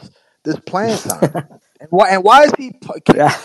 this 0.44 0.60
playing 0.66 0.98
time? 1.04 1.48
And 1.80 1.90
why 1.92 2.10
and 2.10 2.24
why 2.24 2.44
is 2.44 2.54
he 2.58 2.74
Yeah. 3.16 3.36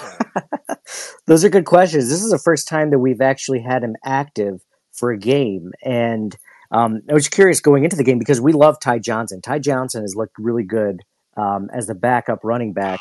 Those 1.26 1.44
are 1.44 1.48
good 1.48 1.64
questions. 1.64 2.08
This 2.08 2.22
is 2.22 2.30
the 2.30 2.38
first 2.38 2.68
time 2.68 2.90
that 2.90 2.98
we've 2.98 3.20
actually 3.20 3.60
had 3.60 3.82
him 3.82 3.96
active 4.04 4.60
for 4.92 5.10
a 5.10 5.18
game. 5.18 5.72
And 5.82 6.36
um, 6.70 7.02
I 7.08 7.14
was 7.14 7.28
curious 7.28 7.60
going 7.60 7.84
into 7.84 7.96
the 7.96 8.04
game 8.04 8.18
because 8.18 8.40
we 8.40 8.52
love 8.52 8.80
Ty 8.80 8.98
Johnson. 8.98 9.40
Ty 9.40 9.60
Johnson 9.60 10.02
has 10.02 10.14
looked 10.16 10.34
really 10.38 10.64
good 10.64 11.00
um, 11.36 11.68
as 11.72 11.86
the 11.86 11.94
backup 11.94 12.40
running 12.42 12.72
back 12.72 13.00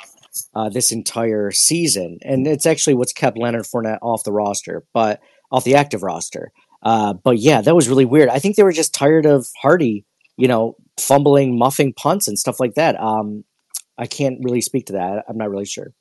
uh, 0.55 0.69
this 0.69 0.91
entire 0.91 1.51
season, 1.51 2.17
and 2.23 2.47
it's 2.47 2.65
actually 2.65 2.95
what's 2.95 3.13
kept 3.13 3.37
Leonard 3.37 3.65
Fournette 3.65 3.99
off 4.01 4.23
the 4.23 4.31
roster, 4.31 4.83
but 4.93 5.21
off 5.51 5.63
the 5.63 5.75
active 5.75 6.03
roster. 6.03 6.51
Uh, 6.81 7.13
but 7.13 7.37
yeah, 7.37 7.61
that 7.61 7.75
was 7.75 7.87
really 7.87 8.05
weird. 8.05 8.29
I 8.29 8.39
think 8.39 8.55
they 8.55 8.63
were 8.63 8.71
just 8.71 8.93
tired 8.93 9.25
of 9.25 9.47
Harty, 9.61 10.05
you 10.37 10.47
know, 10.47 10.75
fumbling, 10.99 11.57
muffing 11.57 11.93
punts 11.93 12.27
and 12.27 12.37
stuff 12.37 12.59
like 12.59 12.73
that. 12.75 12.99
Um, 12.99 13.43
I 13.97 14.05
can't 14.07 14.39
really 14.43 14.61
speak 14.61 14.87
to 14.87 14.93
that. 14.93 15.25
I'm 15.27 15.37
not 15.37 15.49
really 15.49 15.65
sure. 15.65 15.93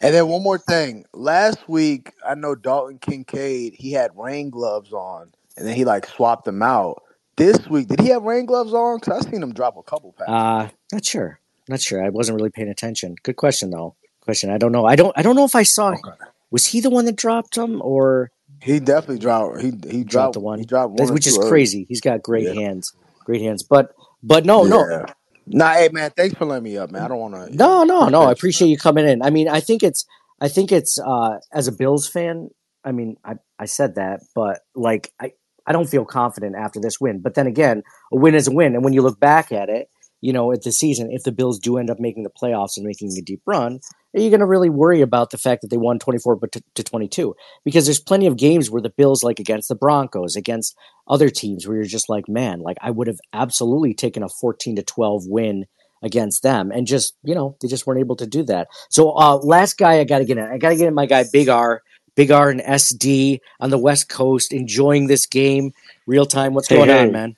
And 0.00 0.14
then 0.14 0.28
one 0.28 0.42
more 0.42 0.58
thing. 0.58 1.04
Last 1.12 1.68
week, 1.68 2.12
I 2.26 2.34
know 2.34 2.54
Dalton 2.54 2.98
Kincaid, 2.98 3.74
he 3.74 3.92
had 3.92 4.10
rain 4.16 4.50
gloves 4.50 4.92
on, 4.92 5.30
and 5.56 5.66
then 5.66 5.74
he 5.76 5.84
like 5.84 6.06
swapped 6.06 6.44
them 6.46 6.62
out. 6.62 7.02
This 7.36 7.68
week, 7.68 7.88
did 7.88 8.00
he 8.00 8.08
have 8.08 8.22
rain 8.22 8.46
gloves 8.46 8.72
on? 8.72 8.98
Because 8.98 9.26
I 9.26 9.30
seen 9.30 9.42
him 9.42 9.52
drop 9.52 9.76
a 9.76 9.82
couple 9.82 10.12
passes. 10.12 10.32
Uh, 10.32 10.68
not 10.92 11.04
sure. 11.04 11.38
Not 11.68 11.80
sure. 11.80 12.02
I 12.04 12.08
wasn't 12.08 12.36
really 12.36 12.50
paying 12.50 12.68
attention. 12.70 13.14
Good 13.22 13.36
question 13.36 13.70
though. 13.70 13.94
Question. 14.22 14.50
I 14.50 14.58
don't 14.58 14.72
know. 14.72 14.86
I 14.86 14.96
don't. 14.96 15.12
I 15.16 15.22
don't 15.22 15.36
know 15.36 15.44
if 15.44 15.54
I 15.54 15.62
saw. 15.62 15.90
Okay. 15.90 16.10
Was 16.50 16.66
he 16.66 16.80
the 16.80 16.90
one 16.90 17.04
that 17.04 17.16
dropped 17.16 17.54
them 17.54 17.80
or 17.82 18.30
He 18.62 18.80
definitely 18.80 19.18
dropped. 19.18 19.60
He 19.60 19.66
he 19.66 20.02
dropped 20.02 20.08
dropped 20.10 20.32
the 20.34 20.40
one? 20.40 20.58
He 20.58 20.64
dropped 20.64 20.94
one, 20.98 21.12
which 21.12 21.26
is 21.26 21.36
early. 21.38 21.48
crazy. 21.50 21.84
He's 21.88 22.00
got 22.00 22.22
great 22.22 22.44
Yeah. 22.44 22.54
hands. 22.54 22.92
Great 23.24 23.42
hands. 23.42 23.62
But 23.62 23.94
but 24.22 24.46
no 24.46 24.64
no 24.64 24.88
Yeah. 24.88 25.06
Nah, 25.50 25.74
hey 25.74 25.88
man, 25.92 26.10
thanks 26.16 26.36
for 26.36 26.44
letting 26.44 26.64
me 26.64 26.76
up, 26.76 26.90
man. 26.90 27.02
I 27.02 27.08
don't 27.08 27.18
want 27.18 27.34
to. 27.34 27.56
No, 27.56 27.84
no, 27.84 28.08
no. 28.08 28.22
I 28.22 28.32
appreciate 28.32 28.68
you 28.68 28.78
coming 28.78 29.06
in. 29.06 29.22
I 29.22 29.30
mean, 29.30 29.48
I 29.48 29.60
think 29.60 29.82
it's, 29.82 30.04
I 30.40 30.48
think 30.48 30.72
it's, 30.72 30.98
uh, 30.98 31.38
as 31.52 31.68
a 31.68 31.72
Bills 31.72 32.08
fan, 32.08 32.50
I 32.84 32.92
mean, 32.92 33.16
I, 33.24 33.34
I 33.58 33.66
said 33.66 33.96
that, 33.96 34.20
but 34.34 34.60
like, 34.74 35.12
I, 35.20 35.32
I 35.66 35.72
don't 35.72 35.88
feel 35.88 36.04
confident 36.04 36.56
after 36.56 36.80
this 36.80 37.00
win. 37.00 37.20
But 37.20 37.34
then 37.34 37.46
again, 37.46 37.82
a 38.12 38.16
win 38.16 38.34
is 38.34 38.48
a 38.48 38.52
win. 38.52 38.74
And 38.74 38.84
when 38.84 38.92
you 38.94 39.02
look 39.02 39.20
back 39.20 39.52
at 39.52 39.68
it, 39.68 39.88
you 40.20 40.32
know, 40.32 40.52
at 40.52 40.62
the 40.62 40.72
season, 40.72 41.10
if 41.12 41.22
the 41.22 41.32
Bills 41.32 41.58
do 41.58 41.78
end 41.78 41.90
up 41.90 42.00
making 42.00 42.24
the 42.24 42.30
playoffs 42.30 42.76
and 42.76 42.86
making 42.86 43.12
a 43.18 43.22
deep 43.22 43.42
run, 43.46 43.80
are 44.16 44.20
you 44.20 44.30
going 44.30 44.40
to 44.40 44.46
really 44.46 44.70
worry 44.70 45.00
about 45.00 45.30
the 45.30 45.38
fact 45.38 45.62
that 45.62 45.68
they 45.70 45.76
won 45.76 45.98
24 45.98 46.36
but 46.36 46.52
to, 46.52 46.62
to 46.74 46.82
22? 46.82 47.34
Because 47.64 47.86
there's 47.86 48.00
plenty 48.00 48.26
of 48.26 48.36
games 48.36 48.70
where 48.70 48.82
the 48.82 48.90
Bills, 48.90 49.22
like 49.22 49.38
against 49.38 49.68
the 49.68 49.74
Broncos, 49.76 50.36
against 50.36 50.76
other 51.08 51.30
teams, 51.30 51.66
where 51.66 51.76
you're 51.76 51.86
just 51.86 52.08
like, 52.08 52.28
man, 52.28 52.60
like 52.60 52.78
I 52.80 52.90
would 52.90 53.06
have 53.06 53.20
absolutely 53.32 53.94
taken 53.94 54.22
a 54.22 54.28
14 54.28 54.76
to 54.76 54.82
12 54.82 55.26
win 55.26 55.66
against 56.02 56.42
them 56.42 56.70
and 56.70 56.86
just 56.86 57.16
you 57.24 57.34
know 57.34 57.56
they 57.60 57.68
just 57.68 57.86
weren't 57.86 58.00
able 58.00 58.14
to 58.16 58.26
do 58.26 58.44
that 58.44 58.68
so 58.88 59.10
uh 59.18 59.36
last 59.38 59.76
guy 59.76 59.98
i 59.98 60.04
gotta 60.04 60.24
get 60.24 60.38
in 60.38 60.44
i 60.44 60.56
gotta 60.56 60.76
get 60.76 60.86
in 60.86 60.94
my 60.94 61.06
guy 61.06 61.24
big 61.32 61.48
r 61.48 61.82
big 62.14 62.30
r 62.30 62.50
and 62.50 62.60
sd 62.60 63.40
on 63.60 63.70
the 63.70 63.78
west 63.78 64.08
coast 64.08 64.52
enjoying 64.52 65.08
this 65.08 65.26
game 65.26 65.72
real 66.06 66.24
time 66.24 66.54
what's 66.54 66.68
Hey, 66.68 66.76
going 66.76 66.88
hey. 66.88 67.08
on 67.08 67.10
man 67.10 67.36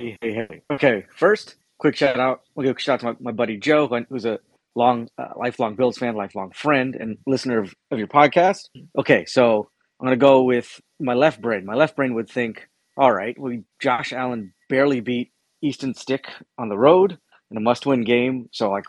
Hey, 0.00 0.16
hey, 0.22 0.32
hey. 0.32 0.62
Okay, 0.72 1.04
first, 1.14 1.56
quick 1.76 1.94
shout 1.94 2.18
out. 2.18 2.40
We'll 2.54 2.66
give 2.66 2.74
a 2.74 2.80
shout 2.80 3.04
out 3.04 3.18
to 3.18 3.22
my, 3.22 3.32
my 3.32 3.32
buddy 3.32 3.58
Joe, 3.58 3.86
who's 4.08 4.24
a 4.24 4.38
long, 4.74 5.10
uh, 5.18 5.34
lifelong 5.36 5.74
Bills 5.74 5.98
fan, 5.98 6.14
lifelong 6.14 6.52
friend, 6.52 6.94
and 6.94 7.18
listener 7.26 7.58
of, 7.58 7.74
of 7.90 7.98
your 7.98 8.08
podcast. 8.08 8.70
Okay, 8.98 9.26
so 9.26 9.68
I'm 10.00 10.06
going 10.06 10.18
to 10.18 10.24
go 10.24 10.44
with 10.44 10.80
my 11.00 11.12
left 11.12 11.42
brain. 11.42 11.66
My 11.66 11.74
left 11.74 11.96
brain 11.96 12.14
would 12.14 12.30
think, 12.30 12.66
all 12.96 13.12
right, 13.12 13.38
we 13.38 13.64
Josh 13.78 14.14
Allen 14.14 14.54
barely 14.70 15.00
beat 15.00 15.32
Easton 15.60 15.92
Stick 15.92 16.30
on 16.56 16.70
the 16.70 16.78
road 16.78 17.18
in 17.50 17.58
a 17.58 17.60
must 17.60 17.84
win 17.84 18.02
game. 18.02 18.48
So, 18.52 18.70
like, 18.70 18.86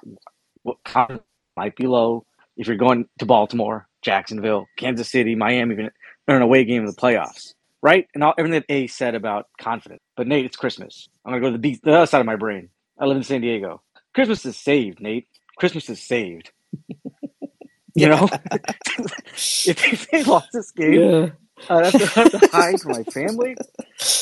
what 0.63 0.77
might 1.57 1.75
be 1.75 1.87
low 1.87 2.25
if 2.55 2.67
you're 2.67 2.77
going 2.77 3.09
to 3.19 3.25
Baltimore, 3.25 3.85
Jacksonville, 4.01 4.65
Kansas 4.77 5.11
City, 5.11 5.35
Miami, 5.35 5.73
even 5.73 5.89
in 6.29 6.35
an 6.35 6.41
away 6.41 6.63
game 6.63 6.83
in 6.83 6.85
the 6.85 6.93
playoffs 6.93 7.53
right? 7.81 8.07
And 8.13 8.23
all, 8.23 8.33
everything 8.37 8.61
that 8.67 8.73
A 8.73 8.87
said 8.87 9.15
about 9.15 9.47
confidence. 9.59 10.01
But 10.15 10.27
Nate, 10.27 10.45
it's 10.45 10.57
Christmas. 10.57 11.09
I'm 11.25 11.31
gonna 11.31 11.41
go 11.41 11.47
to 11.47 11.53
the, 11.53 11.59
B, 11.59 11.79
the 11.83 11.93
other 11.93 12.05
side 12.05 12.19
of 12.19 12.25
my 12.25 12.35
brain. 12.35 12.69
I 12.99 13.05
live 13.05 13.17
in 13.17 13.23
San 13.23 13.41
Diego. 13.41 13.81
Christmas 14.13 14.45
is 14.45 14.57
saved, 14.57 14.99
Nate. 14.99 15.27
Christmas 15.57 15.89
is 15.89 16.01
saved. 16.01 16.51
You 17.93 18.07
know, 18.07 18.29
if, 19.35 20.09
they 20.09 20.23
lost 20.23 20.47
this 20.53 20.71
game, 20.71 20.93
yeah 20.93 21.29
uh, 21.69 21.75
I'd 21.75 21.85
have, 21.85 21.93
to, 21.93 22.21
I'd 22.21 22.31
have 22.31 22.41
to 22.41 22.49
hide 22.51 22.81
from 22.81 22.91
my 22.93 23.03
family. 23.03 23.55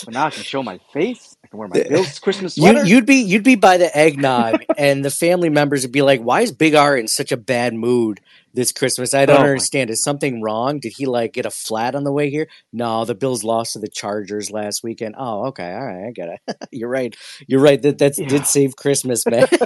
But 0.05 0.13
now 0.13 0.25
I 0.25 0.29
can 0.29 0.43
show 0.43 0.61
my 0.61 0.79
face. 0.91 1.37
Can 1.51 1.59
wear 1.59 1.67
my 1.67 1.79
Bills 1.79 2.19
Christmas 2.19 2.55
you, 2.55 2.73
sweater. 2.73 2.83
you'd 2.83 3.05
be 3.05 3.15
you'd 3.15 3.43
be 3.43 3.55
by 3.55 3.77
the 3.77 3.95
eggnog 3.97 4.63
and 4.77 5.05
the 5.05 5.11
family 5.11 5.49
members 5.49 5.83
would 5.83 5.91
be 5.91 6.01
like 6.03 6.21
why 6.21 6.41
is 6.41 6.51
big 6.51 6.75
r 6.75 6.97
in 6.97 7.07
such 7.07 7.31
a 7.31 7.37
bad 7.37 7.73
mood 7.73 8.21
this 8.53 8.71
christmas? 8.73 9.13
I 9.13 9.25
don't 9.25 9.37
Oh 9.37 9.43
understand. 9.43 9.89
Is 9.89 10.03
something 10.03 10.41
wrong? 10.41 10.79
Did 10.79 10.93
he 10.97 11.05
like 11.07 11.33
get 11.33 11.45
a 11.45 11.51
flat 11.51 11.95
on 11.95 12.03
the 12.05 12.13
way 12.13 12.29
here? 12.29 12.47
No 12.73 13.05
the 13.05 13.15
bills 13.15 13.43
lost 13.43 13.73
to 13.73 13.79
the 13.79 13.89
chargers 13.89 14.51
last 14.51 14.83
weekend. 14.83 15.15
Oh 15.17 15.47
okay. 15.47 15.73
All 15.73 15.85
right. 15.85 16.07
I 16.07 16.11
get 16.11 16.29
it. 16.47 16.57
You're 16.71 16.89
right. 16.89 17.15
You're 17.47 17.61
right. 17.61 17.81
That 17.81 17.99
that 17.99 18.15
Yeah. 18.17 18.27
did 18.27 18.47
save 18.47 18.75
christmas 18.75 19.27
man. 19.27 19.47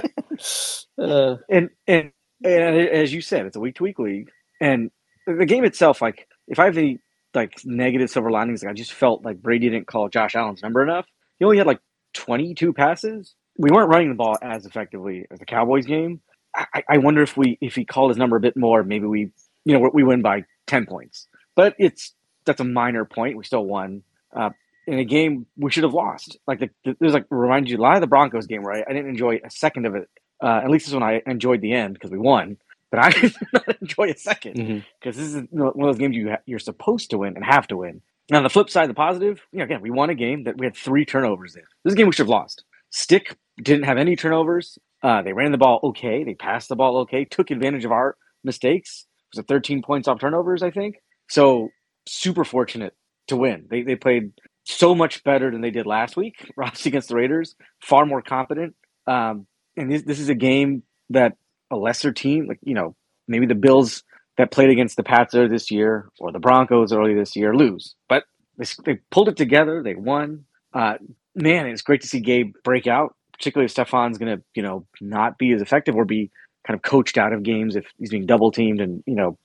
Uh, 0.98 1.36
and 1.50 1.70
and 1.86 2.12
and 2.44 2.76
as 2.88 3.12
you 3.12 3.20
said, 3.20 3.46
it's 3.46 3.56
a 3.56 3.60
week 3.60 3.76
to 3.76 3.82
week 3.82 3.98
league, 3.98 4.30
and 4.60 4.90
the 5.26 5.46
game 5.46 5.64
itself, 5.64 6.02
like 6.02 6.28
if 6.48 6.58
I 6.58 6.66
have 6.66 6.78
any 6.78 7.00
like 7.34 7.54
negative 7.64 8.10
silver 8.10 8.30
linings, 8.30 8.62
like 8.62 8.70
I 8.70 8.74
just 8.74 8.92
felt 8.92 9.24
like 9.24 9.42
Brady 9.42 9.70
didn't 9.70 9.88
call 9.88 10.08
Josh 10.08 10.36
Allen's 10.36 10.62
number 10.62 10.82
enough. 10.82 11.06
He 11.38 11.44
only 11.44 11.58
had 11.58 11.66
like 11.66 11.80
twenty 12.12 12.54
two 12.54 12.72
passes. 12.72 13.34
We 13.56 13.70
weren't 13.70 13.88
running 13.88 14.08
the 14.08 14.14
ball 14.14 14.36
as 14.42 14.66
effectively 14.66 15.26
as 15.30 15.38
the 15.38 15.46
Cowboys 15.46 15.86
game. 15.86 16.20
I, 16.54 16.82
I 16.88 16.98
wonder 16.98 17.22
if 17.22 17.36
we 17.36 17.58
if 17.60 17.74
he 17.74 17.84
called 17.84 18.10
his 18.10 18.18
number 18.18 18.36
a 18.36 18.40
bit 18.40 18.56
more, 18.56 18.82
maybe 18.82 19.06
we 19.06 19.30
you 19.64 19.78
know 19.78 19.90
we 19.92 20.02
win 20.02 20.22
by 20.22 20.44
ten 20.66 20.86
points. 20.86 21.28
But 21.54 21.74
it's 21.78 22.14
that's 22.44 22.60
a 22.60 22.64
minor 22.64 23.04
point. 23.04 23.36
We 23.36 23.44
still 23.44 23.64
won. 23.64 24.02
Uh, 24.34 24.50
in 24.86 24.98
a 24.98 25.04
game 25.04 25.46
we 25.56 25.70
should 25.70 25.84
have 25.84 25.94
lost. 25.94 26.36
Like 26.46 26.60
the, 26.60 26.70
the, 26.84 26.96
there's 27.00 27.14
like 27.14 27.26
remind 27.30 27.68
you 27.68 27.78
a 27.78 27.80
lot 27.80 27.94
of 27.94 28.00
the 28.00 28.06
Broncos 28.06 28.46
game, 28.46 28.62
right? 28.62 28.84
I 28.86 28.92
didn't 28.92 29.08
enjoy 29.10 29.40
a 29.44 29.50
second 29.50 29.86
of 29.86 29.94
it. 29.94 30.08
Uh, 30.42 30.60
at 30.62 30.70
least 30.70 30.86
this 30.86 30.94
one 30.94 31.02
I 31.02 31.22
enjoyed 31.26 31.60
the 31.60 31.72
end 31.72 31.94
because 31.94 32.10
we 32.10 32.18
won. 32.18 32.58
But 32.90 33.00
I 33.00 33.10
did 33.20 33.34
not 33.52 33.80
enjoy 33.80 34.10
a 34.10 34.16
second 34.16 34.56
because 35.00 35.16
this 35.16 35.34
is 35.34 35.42
one 35.50 35.68
of 35.68 35.74
those 35.76 35.98
games 35.98 36.14
you 36.14 36.30
ha- 36.30 36.42
you're 36.46 36.58
supposed 36.58 37.10
to 37.10 37.18
win 37.18 37.34
and 37.36 37.44
have 37.44 37.66
to 37.68 37.76
win. 37.78 38.02
On 38.32 38.42
the 38.42 38.48
flip 38.48 38.70
side, 38.70 38.88
the 38.88 38.94
positive, 38.94 39.40
you 39.52 39.58
know, 39.58 39.64
again, 39.64 39.82
we 39.82 39.90
won 39.90 40.08
a 40.10 40.14
game 40.14 40.44
that 40.44 40.56
we 40.56 40.64
had 40.64 40.76
three 40.76 41.04
turnovers 41.04 41.56
in. 41.56 41.62
This 41.82 41.90
is 41.90 41.94
a 41.94 41.96
game 41.96 42.06
we 42.06 42.12
should 42.12 42.24
have 42.24 42.28
lost. 42.28 42.64
Stick 42.90 43.36
didn't 43.62 43.84
have 43.84 43.98
any 43.98 44.16
turnovers. 44.16 44.78
Uh, 45.02 45.20
they 45.20 45.34
ran 45.34 45.52
the 45.52 45.58
ball 45.58 45.80
okay. 45.82 46.24
They 46.24 46.34
passed 46.34 46.68
the 46.68 46.76
ball 46.76 46.98
okay. 47.00 47.26
Took 47.26 47.50
advantage 47.50 47.84
of 47.84 47.92
our 47.92 48.16
mistakes. 48.42 49.06
It 49.32 49.36
was 49.36 49.44
it 49.44 49.48
13 49.48 49.82
points 49.82 50.08
off 50.08 50.20
turnovers, 50.20 50.62
I 50.62 50.70
think. 50.70 50.96
So 51.28 51.68
super 52.06 52.44
fortunate 52.44 52.94
to 53.28 53.36
win. 53.36 53.66
They 53.68 53.82
they 53.82 53.96
played 53.96 54.32
so 54.64 54.94
much 54.94 55.22
better 55.24 55.50
than 55.50 55.60
they 55.60 55.70
did 55.70 55.86
last 55.86 56.16
week, 56.16 56.50
obviously 56.58 56.90
against 56.90 57.08
the 57.08 57.16
Raiders. 57.16 57.54
Far 57.82 58.06
more 58.06 58.22
competent. 58.22 58.74
Um, 59.06 59.46
and 59.76 59.90
this 59.90 60.02
this 60.02 60.20
is 60.20 60.30
a 60.30 60.34
game 60.34 60.82
that 61.10 61.36
a 61.70 61.76
lesser 61.76 62.12
team, 62.12 62.46
like 62.46 62.60
you 62.62 62.74
know, 62.74 62.96
maybe 63.28 63.46
the 63.46 63.54
Bills 63.54 64.02
that 64.36 64.50
played 64.50 64.70
against 64.70 64.96
the 64.96 65.02
Pats 65.02 65.34
earlier 65.34 65.48
this 65.48 65.70
year 65.70 66.08
or 66.18 66.32
the 66.32 66.38
Broncos 66.38 66.92
earlier 66.92 67.18
this 67.18 67.36
year 67.36 67.54
lose, 67.54 67.94
but 68.08 68.24
they, 68.56 68.66
they 68.84 69.00
pulled 69.10 69.28
it 69.28 69.36
together. 69.36 69.82
They 69.82 69.94
won. 69.94 70.44
Uh, 70.72 70.94
man, 71.34 71.66
it's 71.66 71.82
great 71.82 72.00
to 72.02 72.08
see 72.08 72.20
Gabe 72.20 72.54
break 72.64 72.86
out, 72.86 73.14
particularly 73.32 73.66
if 73.66 73.74
Stefon's 73.74 74.18
going 74.18 74.36
to, 74.36 74.42
you 74.54 74.62
know, 74.62 74.86
not 75.00 75.38
be 75.38 75.52
as 75.52 75.62
effective 75.62 75.94
or 75.94 76.04
be 76.04 76.30
kind 76.66 76.76
of 76.76 76.82
coached 76.82 77.18
out 77.18 77.32
of 77.32 77.42
games 77.42 77.76
if 77.76 77.84
he's 77.98 78.10
being 78.10 78.26
double 78.26 78.50
teamed 78.50 78.80
and, 78.80 79.02
you 79.06 79.14
know, 79.14 79.38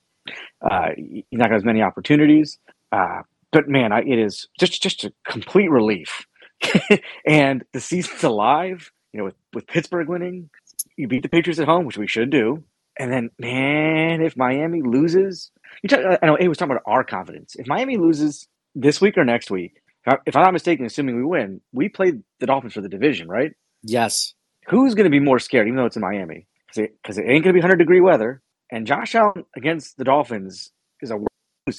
uh, 0.62 0.88
he's 0.96 1.24
not 1.32 1.48
got 1.48 1.56
as 1.56 1.64
many 1.64 1.82
opportunities. 1.82 2.58
Uh, 2.92 3.22
but 3.52 3.68
man, 3.68 3.92
I, 3.92 4.00
it 4.00 4.18
is 4.18 4.48
just 4.58 4.82
just 4.82 5.04
a 5.04 5.12
complete 5.24 5.70
relief. 5.70 6.26
and 7.26 7.64
the 7.72 7.80
season's 7.80 8.24
alive. 8.24 8.90
You 9.12 9.18
know, 9.18 9.24
with, 9.24 9.34
with 9.52 9.66
Pittsburgh 9.66 10.08
winning, 10.08 10.50
you 10.96 11.08
beat 11.08 11.22
the 11.22 11.28
Patriots 11.28 11.58
at 11.58 11.66
home, 11.66 11.84
which 11.84 11.98
we 11.98 12.06
should 12.06 12.30
do. 12.30 12.62
And 13.00 13.10
then, 13.10 13.30
man, 13.38 14.20
if 14.20 14.36
Miami 14.36 14.82
loses, 14.82 15.50
you 15.82 15.88
talk, 15.88 16.18
I 16.22 16.26
know 16.26 16.36
A 16.38 16.48
was 16.48 16.58
talking 16.58 16.72
about 16.72 16.82
our 16.84 17.02
confidence. 17.02 17.56
If 17.56 17.66
Miami 17.66 17.96
loses 17.96 18.46
this 18.74 19.00
week 19.00 19.16
or 19.16 19.24
next 19.24 19.50
week, 19.50 19.80
if 20.26 20.36
I'm 20.36 20.42
not 20.42 20.52
mistaken, 20.52 20.84
assuming 20.84 21.16
we 21.16 21.24
win, 21.24 21.62
we 21.72 21.88
play 21.88 22.12
the 22.40 22.46
Dolphins 22.46 22.74
for 22.74 22.82
the 22.82 22.90
division, 22.90 23.26
right? 23.26 23.52
yes 23.82 24.34
Who's 24.68 24.94
going 24.94 25.04
to 25.04 25.10
be 25.10 25.18
more 25.18 25.38
scared, 25.38 25.66
even 25.66 25.78
though 25.78 25.86
it's 25.86 25.96
in 25.96 26.02
Miami? 26.02 26.46
Because 26.66 27.16
it, 27.16 27.24
it 27.24 27.30
ain't 27.30 27.42
going 27.42 27.44
to 27.44 27.52
be 27.54 27.60
100 27.60 27.76
degree 27.76 28.02
weather. 28.02 28.42
And 28.70 28.86
Josh 28.86 29.14
Allen 29.14 29.46
against 29.56 29.96
the 29.96 30.04
Dolphins 30.04 30.70
is 31.00 31.10
a 31.10 31.18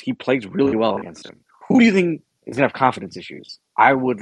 he 0.02 0.14
plays 0.14 0.48
really 0.48 0.76
well 0.76 0.98
against 0.98 1.28
him. 1.28 1.40
Who 1.68 1.80
do 1.80 1.86
you 1.86 1.94
think 1.94 2.24
is 2.48 2.58
going 2.58 2.68
to 2.68 2.74
have 2.74 2.74
confidence 2.74 3.16
issues? 3.16 3.60
I 3.78 3.94
would. 3.94 4.22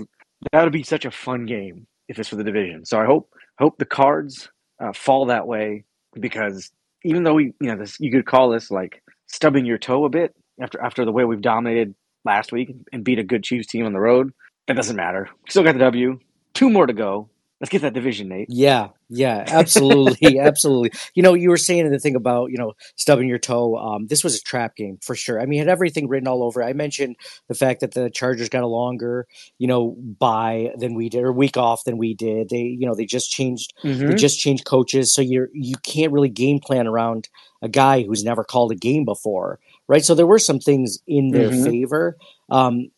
That 0.52 0.64
would 0.64 0.74
be 0.74 0.84
such 0.84 1.06
a 1.06 1.12
fun 1.12 1.46
game 1.46 1.88
if 2.10 2.20
it's 2.20 2.28
for 2.28 2.36
the 2.36 2.44
division. 2.44 2.86
So 2.86 3.00
I 3.00 3.06
hope 3.06 3.32
hope 3.58 3.78
the 3.78 3.86
cards 3.86 4.50
uh, 4.84 4.92
fall 4.94 5.28
that 5.28 5.48
way 5.48 5.86
because 6.20 6.72
even 7.04 7.24
though 7.24 7.34
we, 7.34 7.54
you 7.60 7.68
know, 7.68 7.78
this 7.78 7.98
you 8.00 8.12
could 8.12 8.26
call 8.26 8.50
this 8.50 8.72
like 8.72 9.02
stubbing 9.28 9.66
your 9.66 9.78
toe 9.78 10.06
a 10.06 10.10
bit 10.10 10.36
after 10.62 10.82
after 10.82 11.06
the 11.06 11.12
way 11.12 11.26
we've 11.26 11.42
dominated 11.42 11.96
last 12.26 12.52
week 12.52 12.72
and 12.92 13.04
beat 13.04 13.20
a 13.20 13.24
good 13.24 13.44
Chiefs 13.44 13.68
team 13.68 13.86
on 13.86 13.94
the 13.94 14.00
road. 14.00 14.32
That 14.68 14.76
doesn't 14.76 14.96
matter. 14.96 15.30
Still 15.48 15.64
got 15.64 15.74
the 15.74 15.80
W. 15.80 16.20
Two 16.54 16.70
more 16.70 16.86
to 16.86 16.94
go. 16.94 17.30
Let's 17.60 17.70
get 17.72 17.82
that 17.82 17.94
division, 17.94 18.30
Nate. 18.30 18.52
Yeah, 18.52 18.90
yeah, 19.10 19.46
absolutely, 19.48 20.40
absolutely. 20.40 20.92
You 21.14 21.22
know, 21.22 21.34
you 21.34 21.50
were 21.50 21.58
saying 21.58 21.90
the 21.90 22.00
thing 22.00 22.16
about 22.16 22.52
you 22.52 22.58
know 22.58 22.74
stubbing 22.96 23.28
your 23.28 23.38
toe. 23.38 23.76
Um, 23.78 24.08
this 24.08 24.24
was 24.24 24.36
a 24.36 24.42
trap 24.42 24.76
game 24.76 24.98
for 25.04 25.16
sure. 25.16 25.40
I 25.40 25.46
mean, 25.46 25.60
it 25.60 25.64
had 25.68 25.70
everything 25.72 26.08
written 26.08 26.28
all 26.28 26.44
over. 26.44 26.64
I 26.64 26.74
mentioned 26.74 27.16
the 27.48 27.54
fact 27.54 27.82
that 27.82 27.94
the 27.94 28.10
Chargers 28.10 28.50
got 28.50 28.64
a 28.64 28.68
longer, 28.68 29.28
you 29.60 29.68
know, 29.68 29.96
bye 30.00 30.72
than 30.78 30.96
we 30.96 31.10
did, 31.10 31.24
or 31.24 31.32
week 31.32 31.58
off 31.58 31.84
than 31.84 31.98
we 31.98 32.14
did. 32.16 32.50
They, 32.50 32.62
you 32.64 32.88
know, 32.88 32.96
they 32.96 33.06
just 33.06 33.30
changed, 33.32 33.74
they 34.08 34.14
Mhm. 34.14 34.16
just 34.16 34.40
changed 34.40 34.66
coaches, 34.66 35.14
so 35.14 35.22
you're 35.22 35.50
you 35.54 35.76
can't 35.84 36.12
really 36.12 36.30
game 36.30 36.60
plan 36.60 36.88
around 36.88 37.30
a 37.62 37.70
guy 37.70 38.02
who's 38.04 38.24
never 38.24 38.44
called 38.44 38.72
a 38.72 38.76
game 38.76 39.06
before, 39.06 39.60
right? 39.88 40.04
So 40.04 40.16
there 40.16 40.28
were 40.28 40.40
some 40.40 40.60
things 40.60 41.00
in 41.08 41.34
their 41.34 41.52
Mhm. 41.52 41.52
favor, 41.52 42.18
um, 42.50 42.90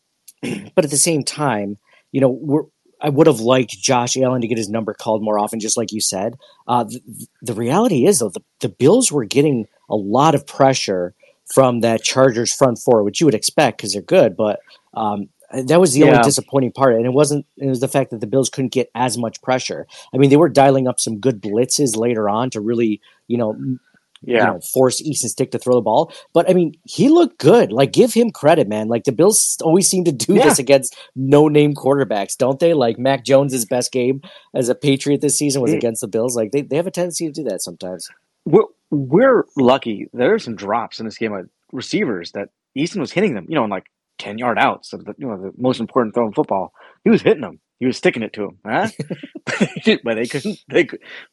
but 0.74 0.84
at 0.84 0.90
the 0.90 0.96
same 0.96 1.22
time, 1.24 1.78
you 2.12 2.20
know, 2.20 2.30
we're 2.30 2.64
I 3.02 3.08
would 3.08 3.26
have 3.26 3.40
liked 3.40 3.72
Josh 3.72 4.16
Allen 4.16 4.40
to 4.42 4.46
get 4.46 4.58
his 4.58 4.68
number 4.70 4.94
called 4.94 5.22
more 5.22 5.38
often, 5.38 5.60
just 5.60 5.76
like 5.76 5.92
you 5.92 6.00
said. 6.00 6.36
Uh, 6.68 6.84
the, 6.84 7.00
the 7.42 7.54
reality 7.54 8.06
is, 8.06 8.20
though, 8.20 8.28
the, 8.30 8.42
the 8.60 8.68
Bills 8.68 9.10
were 9.10 9.24
getting 9.24 9.66
a 9.90 9.96
lot 9.96 10.34
of 10.34 10.46
pressure 10.46 11.14
from 11.52 11.80
that 11.80 12.02
Chargers 12.04 12.52
front 12.54 12.78
four, 12.78 13.02
which 13.02 13.20
you 13.20 13.26
would 13.26 13.34
expect 13.34 13.78
because 13.78 13.92
they're 13.92 14.02
good. 14.02 14.36
But 14.36 14.60
um, 14.94 15.28
that 15.52 15.80
was 15.80 15.92
the 15.92 16.00
Yeah. 16.00 16.06
only 16.06 16.22
disappointing 16.22 16.72
part, 16.72 16.94
and 16.94 17.04
it 17.04 17.12
wasn't. 17.12 17.44
It 17.58 17.66
was 17.66 17.80
the 17.80 17.88
fact 17.88 18.10
that 18.10 18.20
the 18.20 18.26
Bills 18.26 18.48
couldn't 18.48 18.72
get 18.72 18.88
as 18.94 19.18
much 19.18 19.42
pressure. 19.42 19.86
I 20.14 20.18
mean, 20.18 20.30
they 20.30 20.36
were 20.36 20.48
dialing 20.48 20.86
up 20.88 21.00
some 21.00 21.18
good 21.18 21.42
blitzes 21.42 21.96
later 21.96 22.28
on 22.28 22.50
to 22.50 22.60
really, 22.60 23.00
you 23.26 23.36
know, 23.36 23.56
you 24.24 24.36
Yeah. 24.36 24.46
know, 24.46 24.60
force 24.60 25.00
Easton 25.00 25.28
Stick 25.30 25.50
to 25.52 25.58
throw 25.58 25.74
the 25.74 25.80
ball. 25.80 26.12
But 26.32 26.48
I 26.48 26.54
mean, 26.54 26.74
he 26.84 27.08
looked 27.08 27.38
good. 27.38 27.72
Like, 27.72 27.92
give 27.92 28.12
him 28.14 28.30
credit, 28.30 28.68
man. 28.68 28.88
Like 28.88 29.04
the 29.04 29.12
Bills 29.12 29.56
always 29.62 29.88
seem 29.88 30.04
to 30.04 30.12
do 30.12 30.34
Yeah. 30.34 30.44
this 30.44 30.58
against 30.58 30.96
no-name 31.16 31.74
quarterbacks, 31.74 32.36
don't 32.36 32.58
they? 32.60 32.74
Like 32.74 32.98
Mac 32.98 33.24
Jones's 33.24 33.64
best 33.66 33.92
game 33.92 34.20
as 34.54 34.68
a 34.68 34.74
Patriot 34.74 35.20
this 35.20 35.36
season 35.38 35.62
was 35.62 35.72
Mm. 35.72 35.76
against 35.78 36.00
the 36.00 36.08
Bills. 36.08 36.36
Like 36.36 36.52
they, 36.52 36.62
they 36.62 36.76
have 36.76 36.86
a 36.86 36.90
tendency 36.90 37.26
to 37.26 37.32
do 37.32 37.44
that 37.44 37.62
sometimes. 37.62 38.08
We're, 38.44 38.64
we're 38.90 39.44
lucky. 39.56 40.08
There 40.12 40.34
are 40.34 40.38
some 40.38 40.56
drops 40.56 40.98
in 41.00 41.04
this 41.06 41.16
game 41.18 41.32
of 41.32 41.48
receivers 41.72 42.32
that 42.32 42.48
Easton 42.74 43.00
was 43.00 43.12
hitting 43.12 43.34
them, 43.34 43.46
you 43.48 43.54
know, 43.54 43.64
in 43.64 43.70
like 43.70 43.86
10 44.18 44.38
yard 44.38 44.58
outs 44.58 44.92
of 44.92 45.04
the, 45.04 45.14
you 45.18 45.26
know, 45.26 45.36
the 45.40 45.52
most 45.56 45.80
important 45.80 46.14
throw 46.14 46.26
in 46.26 46.32
football. 46.32 46.72
He 47.04 47.10
was 47.10 47.22
hitting 47.22 47.40
them. 47.42 47.60
He 47.82 47.86
was 47.86 47.96
sticking 47.96 48.22
it 48.22 48.32
to 48.34 48.44
him, 48.44 48.58
huh? 48.64 48.90
but 50.04 50.14
they 50.14 50.26
couldn't, 50.26 50.60
they, 50.68 50.88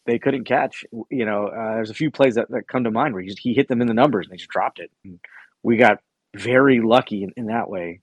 they 0.08 0.18
couldn't 0.18 0.45
catch, 0.45 0.84
you 1.12 1.24
know, 1.24 1.45
uh, 1.45 1.76
there's 1.76 1.91
a 1.91 1.93
few 1.93 2.10
plays 2.10 2.34
that, 2.34 2.50
that 2.50 2.68
come 2.68 2.86
to 2.86 2.89
mind 2.89 3.14
where 3.14 3.22
he, 3.22 3.30
just, 3.30 3.38
he 3.38 3.54
hit 3.54 3.68
them 3.68 3.82
in 3.82 3.88
the 3.88 3.93
numbers 3.93 4.26
and 4.26 4.34
they 4.34 4.38
just 4.38 4.50
dropped 4.50 4.80
it. 4.80 4.89
And 5.06 5.20
we 5.62 5.78
got 5.78 6.00
very 6.36 6.82
lucky 6.82 7.22
in, 7.22 7.34
in 7.38 7.45
that 7.45 7.70
way. 7.70 8.02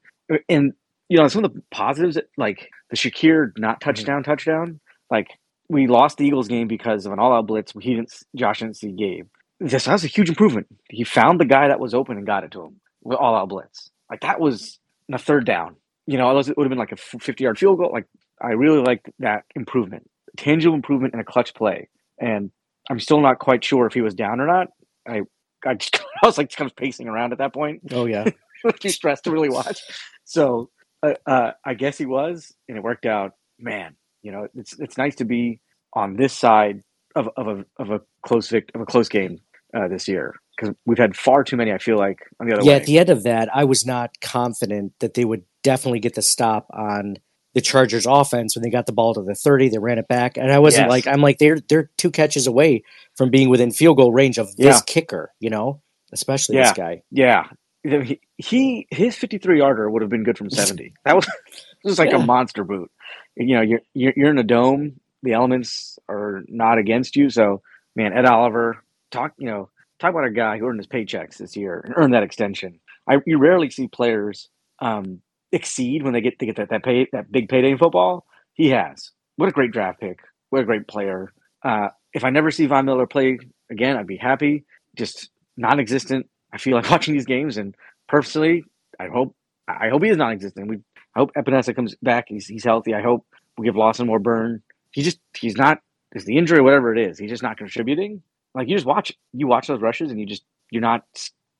And, 0.49 0.74
you 1.09 1.18
know, 1.18 1.26
some 1.26 1.44
of 1.44 1.55
the 1.55 1.61
positives, 1.72 2.18
like 2.36 2.70
the 2.88 2.97
Shakir 2.97 3.51
not 3.59 3.80
touchdown 3.80 4.22
touchdown, 4.22 4.78
like 5.11 5.26
we 5.68 5.88
lost 5.88 6.18
the 6.18 6.24
Eagles 6.24 6.47
game 6.47 6.68
because 6.68 7.05
of 7.05 7.12
an 7.12 7.18
all-out 7.18 7.49
blitz. 7.49 7.72
He 7.80 7.97
didn't. 7.97 8.14
Josh 8.36 8.61
didn't 8.61 8.76
see 8.76 8.92
Gabe. 8.92 9.26
This 9.59 9.86
that 9.86 9.92
was 9.92 10.05
a 10.05 10.07
huge 10.07 10.28
improvement. 10.28 10.68
He 10.88 11.03
found 11.03 11.40
the 11.40 11.47
guy 11.47 11.66
that 11.66 11.80
was 11.80 11.94
open 11.94 12.16
and 12.16 12.24
got 12.24 12.44
it 12.44 12.53
to 12.53 12.62
him 12.62 12.76
with 13.03 13.18
all-out 13.18 13.49
blitz. 13.49 13.90
Like 14.09 14.20
that 14.20 14.38
was 14.38 14.78
a 15.12 15.18
third 15.18 15.47
down. 15.47 15.74
You 16.07 16.16
know, 16.16 16.30
it 16.38 16.57
would 16.57 16.64
have 16.64 16.68
been 16.68 16.78
like 16.78 16.92
a 16.92 16.97
fifty-yard 16.97 17.59
field 17.59 17.78
goal. 17.78 17.90
Like 17.92 18.07
I 18.41 18.51
really 18.51 18.80
liked 18.80 19.09
that 19.18 19.45
improvement, 19.55 20.09
tangible 20.37 20.74
improvement 20.74 21.14
in 21.14 21.20
a 21.20 21.24
clutch 21.24 21.55
play. 21.55 21.89
And 22.20 22.51
I'm 22.91 23.01
still 23.01 23.20
not 23.20 23.39
quite 23.39 23.64
sure 23.64 23.87
if 23.87 23.95
he 23.95 24.01
was 24.01 24.14
down 24.14 24.41
or 24.41 24.47
not. 24.47 24.68
I 25.07 25.22
I 25.64 25.74
just 25.74 25.97
I 26.22 26.26
was 26.26 26.39
like 26.39 26.51
kind 26.53 26.70
of 26.70 26.76
pacing 26.76 27.09
around 27.09 27.32
at 27.32 27.39
that 27.39 27.53
point. 27.53 27.82
Oh 27.93 28.07
yeah, 28.07 28.28
too 28.80 28.91
stressed 28.91 29.24
to 29.24 29.30
really 29.30 29.49
watch. 29.49 29.80
So 30.24 30.70
uh, 31.03 31.14
uh, 31.26 31.53
I 31.64 31.74
guess 31.74 31.99
he 31.99 32.07
was, 32.07 32.53
and 32.68 32.76
it 32.76 32.82
worked 32.82 33.07
out. 33.07 33.32
Man, 33.59 33.97
you 34.22 34.32
know, 34.32 34.49
it's 34.55 34.78
it's 34.78 34.99
nice 34.99 35.16
to 35.16 35.24
be 35.24 35.61
on 35.95 36.16
this 36.16 36.32
side 36.32 36.82
of, 37.14 37.28
of 37.37 37.49
a 37.49 37.64
of 37.78 37.91
a 37.91 38.01
close 38.22 38.49
vict- 38.49 38.72
of 38.74 38.80
a 38.80 38.87
close 38.87 39.09
game 39.09 39.41
uh, 39.74 39.89
this 39.89 40.07
year 40.07 40.34
because 40.57 40.74
we've 40.84 40.99
had 40.99 41.16
far 41.16 41.43
too 41.43 41.57
many. 41.57 41.72
I 41.72 41.78
feel 41.78 41.97
like 41.97 42.18
on 42.41 42.47
the 42.47 42.55
other 42.55 42.62
yeah. 42.62 42.72
way. 42.72 42.76
At 42.76 42.87
the 42.87 42.99
end 42.99 43.11
of 43.11 43.22
that, 43.24 43.55
I 43.55 43.64
was 43.64 43.87
not 43.87 44.20
confident 44.20 44.93
that 45.01 45.14
they 45.14 45.24
would 45.24 45.45
definitely 45.62 46.01
get 46.01 46.14
the 46.14 46.22
stop 46.22 46.66
on 46.72 47.16
the 47.57 47.62
Chargers 47.62 48.04
offense 48.07 48.54
when 48.54 48.62
they 48.62 48.68
got 48.68 48.84
the 48.84 48.92
ball 48.92 49.14
to 49.14 49.22
the 49.22 49.34
30, 49.34 49.70
they 49.70 49.78
ran 49.78 49.96
it 49.98 50.07
back. 50.09 50.36
And 50.36 50.52
I 50.52 50.59
wasn't 50.59 50.84
Yes. 50.84 50.90
like, 50.90 51.07
I'm 51.07 51.22
like, 51.22 51.38
they're, 51.38 51.59
they're 51.70 51.90
two 51.96 52.11
catches 52.11 52.46
away 52.46 52.82
from 53.16 53.30
being 53.30 53.48
within 53.48 53.70
field 53.70 53.96
goal 53.96 54.12
range 54.12 54.36
of 54.36 54.54
this 54.57 54.76
Yeah. 54.76 54.80
kicker, 54.86 55.32
you 55.40 55.48
know, 55.48 55.80
especially 56.12 56.57
Yeah. 56.57 56.64
this 56.64 56.72
guy. 56.74 57.02
Yeah, 57.11 57.44
he, 57.82 58.20
he 58.36 58.86
his 58.90 59.16
fifty 59.16 59.38
three 59.38 59.59
yarder 59.59 59.88
would 59.88 60.02
have 60.02 60.11
been 60.11 60.22
good 60.22 60.36
from 60.36 60.50
seventy. 60.61 60.92
That 61.07 61.16
was 61.16 61.24
this 61.82 61.90
was 61.92 61.98
like 61.98 62.11
Yeah. 62.11 62.16
a 62.22 62.26
monster 62.26 62.62
boot. 62.62 62.90
You 63.36 63.57
know, 63.57 63.62
you're, 63.62 63.80
you're 63.94 64.12
you're 64.16 64.30
in 64.30 64.38
a 64.38 64.42
dome. 64.44 65.00
The 65.22 65.32
elements 65.32 65.98
are 66.11 66.42
not 66.48 66.76
against 66.76 67.16
you. 67.16 67.30
So, 67.30 67.62
man, 67.96 68.12
Ed 68.12 68.26
Oliver 68.26 68.84
talk. 69.11 69.32
You 69.38 69.46
know, 69.46 69.70
talk 69.98 70.11
about 70.11 70.24
a 70.26 70.30
guy 70.30 70.59
who 70.59 70.66
earned 70.66 70.78
his 70.78 70.86
paychecks 70.86 71.38
this 71.38 71.57
year 71.57 71.80
and 71.84 71.94
earned 71.96 72.12
that 72.12 72.22
extension. 72.22 72.80
I 73.09 73.16
you 73.24 73.38
rarely 73.38 73.70
see 73.70 73.88
players 73.88 74.50
um, 74.80 75.22
exceed 75.53 76.03
when 76.03 76.12
they 76.12 76.20
get 76.20 76.38
to 76.38 76.47
get 76.47 76.57
that 76.57 76.70
that 76.70 76.84
pay 76.84 77.07
that 77.12 77.30
big 77.30 77.49
payday 77.49 77.70
in 77.70 77.78
football. 77.78 78.26
He 78.55 78.70
has. 78.70 79.11
What 79.36 79.49
a 79.49 79.53
great 79.53 79.72
draft 79.72 80.01
pick. 80.01 80.20
What 80.51 80.62
a 80.62 80.64
great 80.64 80.88
player. 80.88 81.32
Uh, 81.62 81.88
if 82.12 82.24
I 82.24 82.30
never 82.30 82.51
see 82.51 82.66
Von 82.66 82.86
Miller 82.86 83.07
play 83.07 83.38
again, 83.70 83.97
I'd 83.97 84.07
be 84.07 84.16
happy. 84.16 84.64
Just 84.97 85.30
non-existent. 85.57 86.28
I 86.53 86.59
feel 86.59 86.74
like 86.74 86.90
watching 86.90 87.14
these 87.14 87.26
games, 87.26 87.57
and 87.57 87.74
personally, 88.09 88.64
I 88.99 89.09
hope 89.09 89.34
I 89.68 89.88
hope 89.88 90.03
he 90.03 90.11
is 90.11 90.16
non-existent. 90.16 90.68
We 90.68 90.76
I 91.14 91.20
hope 91.20 91.32
Epenesa 91.36 91.74
comes 91.74 91.94
back. 92.03 92.26
He's 92.28 92.47
he's 92.47 92.64
healthy. 92.64 92.94
I 92.94 93.03
hope 93.03 93.26
we 93.59 93.66
give 93.66 93.76
Lawson 93.76 94.07
more 94.07 94.18
burn. 94.18 94.62
He 94.90 95.03
just 95.03 95.18
he's 95.36 95.57
not. 95.57 95.80
Is 96.14 96.24
the 96.24 96.38
injury 96.38 96.62
whatever 96.62 96.94
it 96.94 97.01
is? 97.01 97.18
He's 97.18 97.30
just 97.30 97.42
not 97.42 97.59
contributing. 97.59 98.22
Like 98.55 98.68
you 98.68 98.76
just 98.76 98.86
watch 98.86 99.12
you 99.32 99.47
watch 99.47 99.66
those 99.66 99.80
rushes, 99.80 100.11
and 100.11 100.20
you 100.20 100.26
just 100.26 100.44
you're 100.70 100.82
not. 100.82 101.03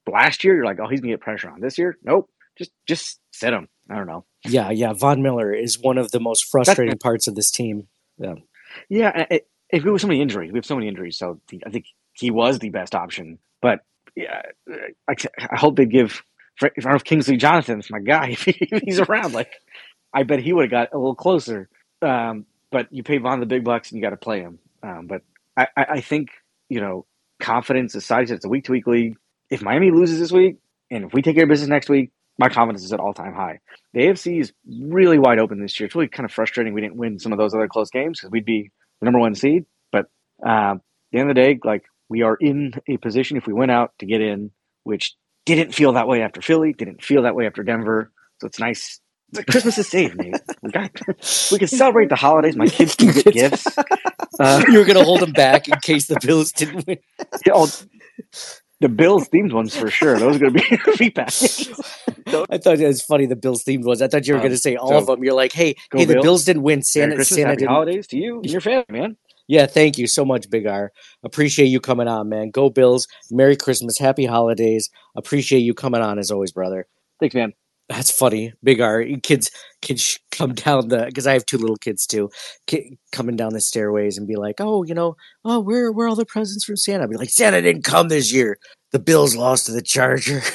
Last 0.09 0.45
year, 0.45 0.55
you're 0.55 0.65
like, 0.65 0.79
oh, 0.81 0.87
he's 0.89 1.01
gonna 1.01 1.15
get 1.15 1.21
pressure 1.21 1.51
on. 1.51 1.61
This 1.61 1.79
year, 1.79 1.99
nope. 2.05 2.31
Just 2.57 2.71
just 2.87 3.19
sit 3.33 3.53
him. 3.53 3.69
I 3.89 3.97
don't 3.97 4.07
know. 4.07 4.25
Yeah. 4.45 4.71
Yeah. 4.71 4.93
Von 4.93 5.23
Miller 5.23 5.53
is 5.53 5.79
one 5.79 5.99
of 5.99 6.11
the 6.11 6.21
most 6.21 6.45
frustrating 6.45 6.99
parts 6.99 7.27
of 7.27 7.35
this 7.35 7.51
team. 7.51 7.89
Yeah. 8.19 8.35
Yeah, 8.89 9.27
it, 9.31 9.49
if 9.71 9.85
we 9.85 9.91
have 9.91 10.01
so 10.01 10.07
many 10.07 10.21
injuries, 10.21 10.53
we 10.53 10.59
have 10.59 10.67
so 10.67 10.77
many 10.77 10.89
injuries. 10.89 11.19
So 11.19 11.41
the, 11.49 11.63
I 11.67 11.71
think 11.71 11.87
he 12.13 12.31
was 12.31 12.59
the 12.59 12.71
best 12.71 12.95
option. 12.95 13.39
But 13.61 13.81
yeah, 14.15 14.43
I, 15.09 15.15
I 15.51 15.57
hope 15.57 15.77
they 15.77 15.87
give. 15.87 16.23
I 16.63 16.69
don't 16.69 16.91
know 16.91 16.95
if 16.97 17.05
Kingsley 17.05 17.37
Jonathan's 17.37 17.91
my 17.91 18.01
guy. 18.01 18.29
If, 18.31 18.45
he, 18.45 18.57
if 18.61 18.83
he's 18.83 19.01
around, 19.01 19.35
like 19.35 19.53
I 20.13 20.23
bet 20.23 20.41
he 20.41 20.53
would 20.53 20.65
have 20.65 20.71
got 20.71 20.95
a 20.95 20.99
little 20.99 21.15
closer. 21.15 21.69
Um, 22.03 22.47
but 22.71 22.93
you 22.93 23.03
pay 23.03 23.19
Von 23.19 23.41
the 23.41 23.47
big 23.47 23.65
bucks 23.65 23.91
and 23.91 23.97
you 23.97 24.03
got 24.03 24.11
to 24.11 24.17
play 24.17 24.41
him. 24.41 24.59
Um, 24.83 25.07
but 25.07 25.23
I, 25.57 25.69
I, 25.77 25.87
I 25.91 26.01
think 26.01 26.31
you 26.69 26.81
know 26.81 27.07
confidence 27.41 27.95
aside, 27.95 28.31
it's 28.31 28.45
a 28.45 28.49
week 28.49 28.65
to 28.65 28.73
week 28.73 28.87
league. 28.87 29.17
If 29.51 29.63
Miami 29.63 29.91
loses 29.91 30.19
this 30.19 30.33
week, 30.33 30.57
and 30.91 31.05
if 31.05 31.13
we 31.13 31.23
take 31.23 31.35
care 31.35 31.45
of 31.45 31.51
business 31.51 31.69
next 31.69 31.89
week, 31.89 32.11
my 32.39 32.49
confidence 32.49 32.85
is 32.85 32.93
at 32.93 33.01
all 33.01 33.15
time 33.15 33.35
high. 33.35 33.61
The 33.95 34.01
AFC 34.01 34.41
is 34.41 34.53
really 34.69 35.19
wide 35.19 35.39
open 35.39 35.61
this 35.61 35.79
year. 35.79 35.87
It's 35.87 35.95
really 35.95 36.09
kind 36.09 36.25
of 36.25 36.33
frustrating 36.33 36.75
we 36.75 36.81
didn't 36.81 36.97
win 36.97 37.19
some 37.19 37.33
of 37.33 37.39
those 37.39 37.55
other 37.55 37.69
close 37.69 37.91
games 37.91 38.21
because 38.21 38.31
we'd 38.31 38.45
be 38.45 38.71
the 39.01 39.05
number 39.05 39.19
one 39.19 39.35
seed. 39.35 39.65
But 39.91 40.07
uh, 40.47 40.75
at 40.75 40.81
the 41.13 41.19
end 41.19 41.31
of 41.31 41.37
the 41.37 41.41
day, 41.41 41.59
like 41.65 41.85
we 42.09 42.23
are 42.23 42.37
in 42.37 42.73
a 42.89 42.97
position 42.99 43.37
if 43.37 43.47
we 43.47 43.53
went 43.53 43.71
out 43.71 43.93
to 44.01 44.07
get 44.07 44.21
in, 44.21 44.51
which 44.85 45.15
didn't 45.45 45.75
feel 45.75 45.93
that 45.95 46.09
way 46.09 46.23
after 46.23 46.43
Philly, 46.43 46.73
didn't 46.73 47.03
feel 47.03 47.23
that 47.23 47.35
way 47.35 47.47
after 47.47 47.63
Denver. 47.63 48.13
So 48.41 48.47
it's 48.47 48.59
nice. 48.59 49.01
It's 49.31 49.39
like 49.39 49.47
Christmas 49.47 49.79
is 49.79 49.89
saved, 49.89 50.17
Nate. 50.17 50.35
We 50.63 50.71
got 50.71 50.91
we 51.51 51.59
can 51.59 51.69
celebrate 51.69 52.11
the 52.11 52.17
holidays. 52.17 52.57
My 52.57 52.67
kids 52.67 52.95
can 52.95 53.13
get 53.13 53.33
gifts. 53.33 53.67
Uh, 54.39 54.63
you 54.69 54.79
were 54.79 54.85
going 54.85 54.99
to 54.99 55.05
hold 55.05 55.21
them 55.21 55.33
back 55.33 55.69
in 55.69 55.79
case 55.81 56.07
the 56.07 56.19
Bills 56.21 56.53
didn't 56.53 56.87
win. 56.87 56.99
yeah, 57.47 57.67
the 58.81 58.89
Bills 58.89 59.29
themed 59.29 59.53
ones 59.53 59.75
for 59.77 59.91
sure. 59.91 60.19
Those 60.19 60.37
are 60.37 60.39
going 60.39 60.55
to 60.55 60.59
be 60.61 60.77
feet 60.97 61.15
packages. 61.15 61.69
I 62.51 62.59
thought 62.59 62.79
it 62.81 62.87
was 62.87 63.03
funny. 63.03 63.27
The 63.27 63.37
Bills 63.37 63.65
themed 63.65 63.85
ones. 63.85 64.03
I 64.03 64.09
thought 64.09 64.27
you 64.27 64.35
were 64.35 64.39
Um, 64.41 64.43
going 64.45 64.53
to 64.55 64.59
say 64.59 64.77
all 64.77 64.89
so, 64.89 64.99
of 64.99 65.07
them. 65.07 65.25
You're 65.25 65.35
like, 65.35 65.53
hey, 65.53 65.75
hey, 65.93 66.05
the 66.05 66.15
Bills. 66.15 66.25
Bills 66.25 66.45
didn't 66.45 66.63
win. 66.63 66.83
Santa, 66.83 67.25
Santa 67.25 67.49
happy 67.49 67.57
didn't. 67.61 67.71
holidays 67.71 68.07
to 68.09 68.17
you 68.17 68.37
and 68.41 68.51
your 68.51 68.61
family, 68.61 68.85
man. 68.91 69.17
Yeah, 69.49 69.67
thank 69.67 69.97
you 69.97 70.09
so 70.09 70.25
much, 70.25 70.51
Big 70.51 70.67
R. 70.67 70.91
Appreciate 71.23 71.67
you 71.67 71.79
coming 71.81 72.09
on, 72.09 72.29
man. 72.29 72.51
Go 72.51 72.69
Bills. 72.69 73.07
Merry 73.31 73.57
Christmas. 73.57 73.97
Happy 73.97 74.27
holidays. 74.27 74.91
Appreciate 75.17 75.61
you 75.61 75.73
coming 75.73 76.03
on 76.03 76.19
as 76.19 76.31
always, 76.33 76.51
brother. 76.51 76.87
Thanks, 77.21 77.35
man. 77.35 77.53
That's 77.89 78.11
funny. 78.11 78.53
Big 78.65 78.81
R. 78.81 79.05
Kids 79.23 79.51
kids 79.81 80.19
come 80.33 80.55
down 80.55 80.89
the 80.89 81.05
because 81.07 81.27
I 81.27 81.35
have 81.35 81.47
two 81.47 81.59
little 81.59 81.77
kids 81.77 82.07
too. 82.07 82.31
Coming 83.13 83.37
down 83.37 83.53
the 83.53 83.61
stairways 83.61 84.19
and 84.19 84.27
be 84.27 84.37
like, 84.37 84.57
"Oh, 84.61 84.83
you 84.83 84.95
know, 84.95 85.17
oh, 85.45 85.61
where 85.61 85.93
where 85.93 86.09
all 86.09 86.17
the 86.17 86.27
presents 86.27 86.65
from 86.65 86.77
Santa?" 86.77 87.05
I'd 87.05 87.11
be 87.11 87.17
like, 87.17 87.31
"Santa 87.31 87.63
didn't 87.63 87.85
come 87.85 88.09
this 88.09 88.33
year. 88.33 88.59
The 88.91 88.99
Bills 88.99 89.37
lost 89.37 89.67
to 89.67 89.73
the 89.73 89.83
Chargers." 89.83 90.51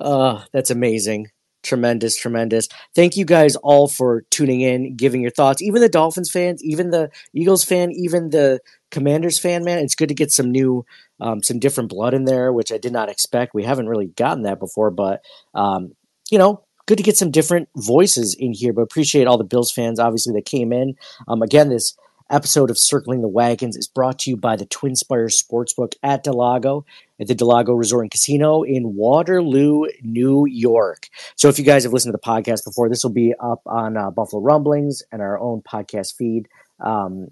oh, 0.00 0.44
that's 0.52 0.70
amazing. 0.70 1.28
Tremendous, 1.64 2.14
tremendous. 2.14 2.68
Thank 2.94 3.16
you 3.16 3.24
guys 3.24 3.56
all 3.56 3.88
for 3.88 4.26
tuning 4.30 4.60
in, 4.60 4.96
giving 4.96 5.22
your 5.22 5.30
thoughts. 5.30 5.62
Even 5.62 5.80
the 5.80 5.88
Dolphins 5.88 6.30
fans, 6.30 6.62
even 6.62 6.90
the 6.90 7.10
Eagles 7.32 7.64
fan, 7.64 7.90
even 7.90 8.28
the 8.28 8.60
Commanders 8.90 9.38
fan, 9.38 9.64
man. 9.64 9.78
It's 9.78 9.94
good 9.94 10.10
to 10.10 10.14
get 10.14 10.30
some 10.30 10.52
new, 10.52 10.84
um, 11.20 11.42
some 11.42 11.58
different 11.58 11.88
blood 11.88 12.12
in 12.12 12.26
there, 12.26 12.52
which 12.52 12.70
I 12.70 12.76
did 12.76 12.92
not 12.92 13.08
expect. 13.08 13.54
We 13.54 13.64
haven't 13.64 13.88
really 13.88 14.08
gotten 14.08 14.42
that 14.42 14.60
before, 14.60 14.90
but 14.90 15.24
um, 15.54 15.94
you 16.30 16.36
know, 16.38 16.64
good 16.86 16.98
to 16.98 17.02
get 17.02 17.16
some 17.16 17.30
different 17.30 17.70
voices 17.76 18.36
in 18.38 18.52
here. 18.52 18.74
But 18.74 18.82
appreciate 18.82 19.26
all 19.26 19.38
the 19.38 19.44
Bills 19.44 19.72
fans, 19.72 19.98
obviously, 19.98 20.34
that 20.34 20.44
came 20.44 20.70
in. 20.70 20.96
Um, 21.26 21.40
again, 21.40 21.70
this 21.70 21.96
episode 22.30 22.70
of 22.70 22.78
Circling 22.78 23.22
the 23.22 23.28
Wagons 23.28 23.76
is 23.76 23.88
brought 23.88 24.18
to 24.20 24.30
you 24.30 24.36
by 24.36 24.56
the 24.56 24.66
TwinSpires 24.66 25.42
Sportsbook 25.42 25.94
at 26.02 26.24
del 26.24 26.34
Lago 26.34 26.84
at 27.24 27.28
the 27.28 27.34
del 27.34 27.48
Lago 27.48 27.72
Resort 27.72 28.04
and 28.04 28.10
Casino 28.10 28.62
in 28.62 28.94
Waterloo, 28.94 29.86
New 30.02 30.46
York. 30.46 31.08
So 31.36 31.48
if 31.48 31.58
you 31.58 31.64
guys 31.64 31.84
have 31.84 31.92
listened 31.92 32.12
to 32.12 32.18
the 32.22 32.30
podcast 32.30 32.64
before, 32.64 32.88
this 32.88 33.02
will 33.02 33.12
be 33.12 33.34
up 33.40 33.62
on 33.66 33.96
uh, 33.96 34.10
Buffalo 34.10 34.42
Rumblings 34.42 35.02
and 35.10 35.22
our 35.22 35.38
own 35.38 35.62
podcast 35.62 36.14
feed. 36.16 36.48
Um, 36.80 37.28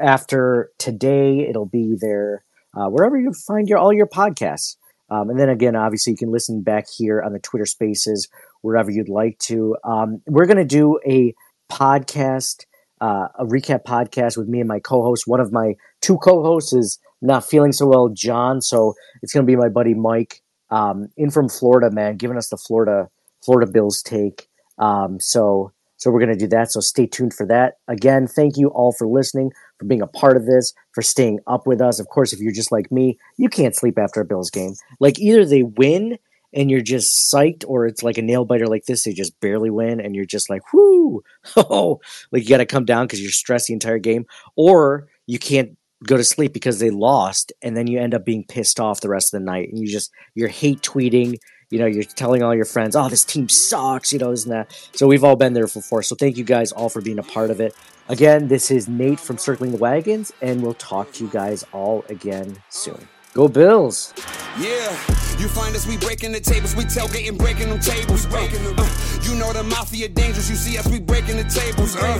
after 0.00 0.70
today, 0.78 1.46
it'll 1.48 1.66
be 1.66 1.96
there 2.00 2.44
uh, 2.74 2.88
wherever 2.88 3.18
you 3.18 3.32
find 3.32 3.68
your 3.68 3.78
all 3.78 3.92
your 3.92 4.08
podcasts. 4.08 4.76
Um, 5.10 5.28
and 5.28 5.38
then 5.38 5.50
again, 5.50 5.76
obviously, 5.76 6.12
you 6.12 6.16
can 6.16 6.32
listen 6.32 6.62
back 6.62 6.86
here 6.88 7.22
on 7.22 7.32
the 7.32 7.38
Twitter 7.38 7.66
Spaces 7.66 8.28
wherever 8.62 8.90
you'd 8.90 9.10
like 9.10 9.38
to. 9.40 9.76
Um, 9.84 10.22
we're 10.26 10.46
going 10.46 10.56
to 10.56 10.64
do 10.64 10.98
a 11.06 11.34
podcast, 11.70 12.64
uh, 13.04 13.28
a 13.38 13.44
recap 13.44 13.84
podcast 13.84 14.38
with 14.38 14.48
me 14.48 14.60
and 14.60 14.68
my 14.68 14.80
co-host. 14.80 15.24
One 15.26 15.40
of 15.40 15.52
my 15.52 15.74
two 16.00 16.16
co-hosts 16.18 16.72
is 16.72 16.98
not 17.20 17.44
feeling 17.44 17.72
so 17.72 17.86
well, 17.86 18.08
John. 18.08 18.62
So 18.62 18.94
it's 19.22 19.32
going 19.34 19.44
to 19.44 19.50
be 19.50 19.56
my 19.56 19.68
buddy 19.68 19.92
Mike, 19.92 20.40
um, 20.70 21.08
in 21.18 21.30
from 21.30 21.50
Florida, 21.50 21.90
man, 21.90 22.16
giving 22.16 22.38
us 22.38 22.48
the 22.48 22.56
Florida 22.56 23.08
Florida 23.44 23.70
Bills 23.70 24.00
take. 24.02 24.48
Um, 24.78 25.20
so 25.20 25.70
so 25.98 26.10
we're 26.10 26.20
going 26.20 26.36
to 26.38 26.44
do 26.44 26.48
that. 26.48 26.72
So 26.72 26.80
stay 26.80 27.06
tuned 27.06 27.34
for 27.34 27.46
that. 27.46 27.74
Again, 27.88 28.26
thank 28.26 28.56
you 28.56 28.68
all 28.68 28.92
for 28.92 29.06
listening, 29.06 29.52
for 29.78 29.84
being 29.84 30.02
a 30.02 30.06
part 30.06 30.36
of 30.36 30.46
this, 30.46 30.72
for 30.92 31.02
staying 31.02 31.40
up 31.46 31.66
with 31.66 31.80
us. 31.80 32.00
Of 32.00 32.08
course, 32.08 32.32
if 32.32 32.40
you're 32.40 32.52
just 32.52 32.72
like 32.72 32.90
me, 32.90 33.18
you 33.36 33.48
can't 33.50 33.76
sleep 33.76 33.98
after 33.98 34.20
a 34.22 34.24
Bills 34.24 34.50
game. 34.50 34.74
Like 34.98 35.18
either 35.18 35.44
they 35.44 35.62
win 35.62 36.18
and 36.54 36.70
you're 36.70 36.80
just 36.80 37.32
psyched, 37.32 37.64
or 37.66 37.86
it's 37.86 38.02
like 38.02 38.18
a 38.18 38.22
nail 38.22 38.44
biter 38.44 38.66
like 38.66 38.84
this, 38.86 39.04
they 39.04 39.12
just 39.12 39.38
barely 39.40 39.70
win 39.70 40.00
and 40.00 40.14
you're 40.14 40.24
just 40.24 40.50
like, 40.50 40.72
whoo, 40.72 41.22
oh, 41.56 42.00
like 42.32 42.42
you 42.42 42.48
got 42.48 42.58
to 42.58 42.66
come 42.66 42.84
down 42.84 43.06
because 43.06 43.20
you're 43.20 43.30
stressed 43.30 43.66
the 43.66 43.74
entire 43.74 43.98
game, 43.98 44.26
or 44.56 45.08
you 45.26 45.38
can't 45.38 45.76
go 46.04 46.16
to 46.16 46.24
sleep 46.24 46.52
because 46.52 46.80
they 46.80 46.90
lost 46.90 47.52
and 47.62 47.76
then 47.76 47.86
you 47.86 47.98
end 47.98 48.14
up 48.14 48.26
being 48.26 48.44
pissed 48.44 48.78
off 48.78 49.00
the 49.00 49.08
rest 49.08 49.32
of 49.32 49.40
the 49.40 49.44
night 49.44 49.70
and 49.70 49.78
you 49.78 49.86
just 49.86 50.10
you're 50.34 50.48
hate 50.48 50.82
tweeting 50.82 51.38
you 51.70 51.80
know, 51.80 51.86
you're 51.86 52.04
telling 52.04 52.42
all 52.42 52.54
your 52.54 52.64
friends, 52.64 52.94
oh, 52.94 53.08
this 53.08 53.24
team 53.24 53.48
sucks, 53.48 54.12
you 54.12 54.18
know, 54.20 54.30
isn't 54.30 54.50
that? 54.50 54.72
So 54.92 55.08
we've 55.08 55.24
all 55.24 55.34
been 55.34 55.54
there 55.54 55.66
before. 55.66 56.04
So 56.04 56.14
thank 56.14 56.36
you 56.36 56.44
guys 56.44 56.70
all 56.70 56.88
for 56.88 57.00
being 57.00 57.18
a 57.18 57.22
part 57.24 57.50
of 57.50 57.60
it. 57.60 57.74
Again, 58.08 58.46
this 58.48 58.70
is 58.70 58.86
Nate 58.86 59.18
from 59.18 59.38
Circling 59.38 59.72
the 59.72 59.78
Wagons, 59.78 60.32
and 60.40 60.62
we'll 60.62 60.74
talk 60.74 61.12
to 61.14 61.24
you 61.24 61.30
guys 61.30 61.64
all 61.72 62.04
again 62.08 62.62
soon. 62.68 63.08
Go 63.34 63.48
Bills! 63.48 64.14
Yeah, 64.60 64.94
you 65.42 65.48
find 65.48 65.74
us, 65.74 65.88
we 65.88 65.96
breaking 65.98 66.30
the 66.30 66.38
tables, 66.38 66.76
we 66.76 66.84
tailgating, 66.84 67.36
breaking 67.36 67.68
them 67.68 67.80
tables. 67.80 68.26
Breaking 68.26 68.62
them. 68.62 68.78
Uh, 68.78 68.86
you 69.26 69.34
know 69.34 69.52
the 69.52 69.64
mafia 69.64 70.08
dangerous, 70.08 70.48
you 70.48 70.54
see 70.54 70.78
us, 70.78 70.86
we 70.86 71.00
breaking 71.00 71.38
the 71.38 71.44
tables. 71.50 71.96
Uh, 71.96 72.14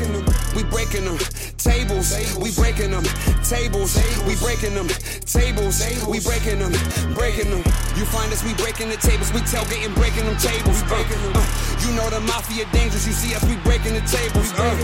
we 0.57 0.65
breaking 0.67 1.05
them 1.07 1.15
tables, 1.55 2.11
we 2.43 2.51
breaking 2.59 2.91
them 2.91 3.07
tables, 3.47 3.95
we 4.27 4.35
breaking 4.43 4.75
them 4.75 4.89
tables, 5.23 5.79
we 6.11 6.19
breaking 6.19 6.59
them, 6.59 6.75
breaking 7.15 7.47
them. 7.47 7.63
You 7.95 8.03
find 8.11 8.33
us, 8.35 8.43
we 8.43 8.51
breaking 8.59 8.91
the 8.91 8.99
tables, 8.99 9.31
we 9.31 9.39
tailgating, 9.47 9.95
breaking 9.95 10.27
them 10.27 10.35
tables. 10.43 10.83
Uh, 10.91 10.99
uh, 10.99 11.47
you 11.87 11.95
know 11.95 12.11
the 12.11 12.19
mafia 12.27 12.67
dangerous, 12.75 13.07
you 13.07 13.15
see 13.15 13.39
us, 13.39 13.45
we 13.47 13.55
breaking 13.63 13.95
the 13.95 14.03
tables. 14.11 14.51
Uh, 14.59 14.75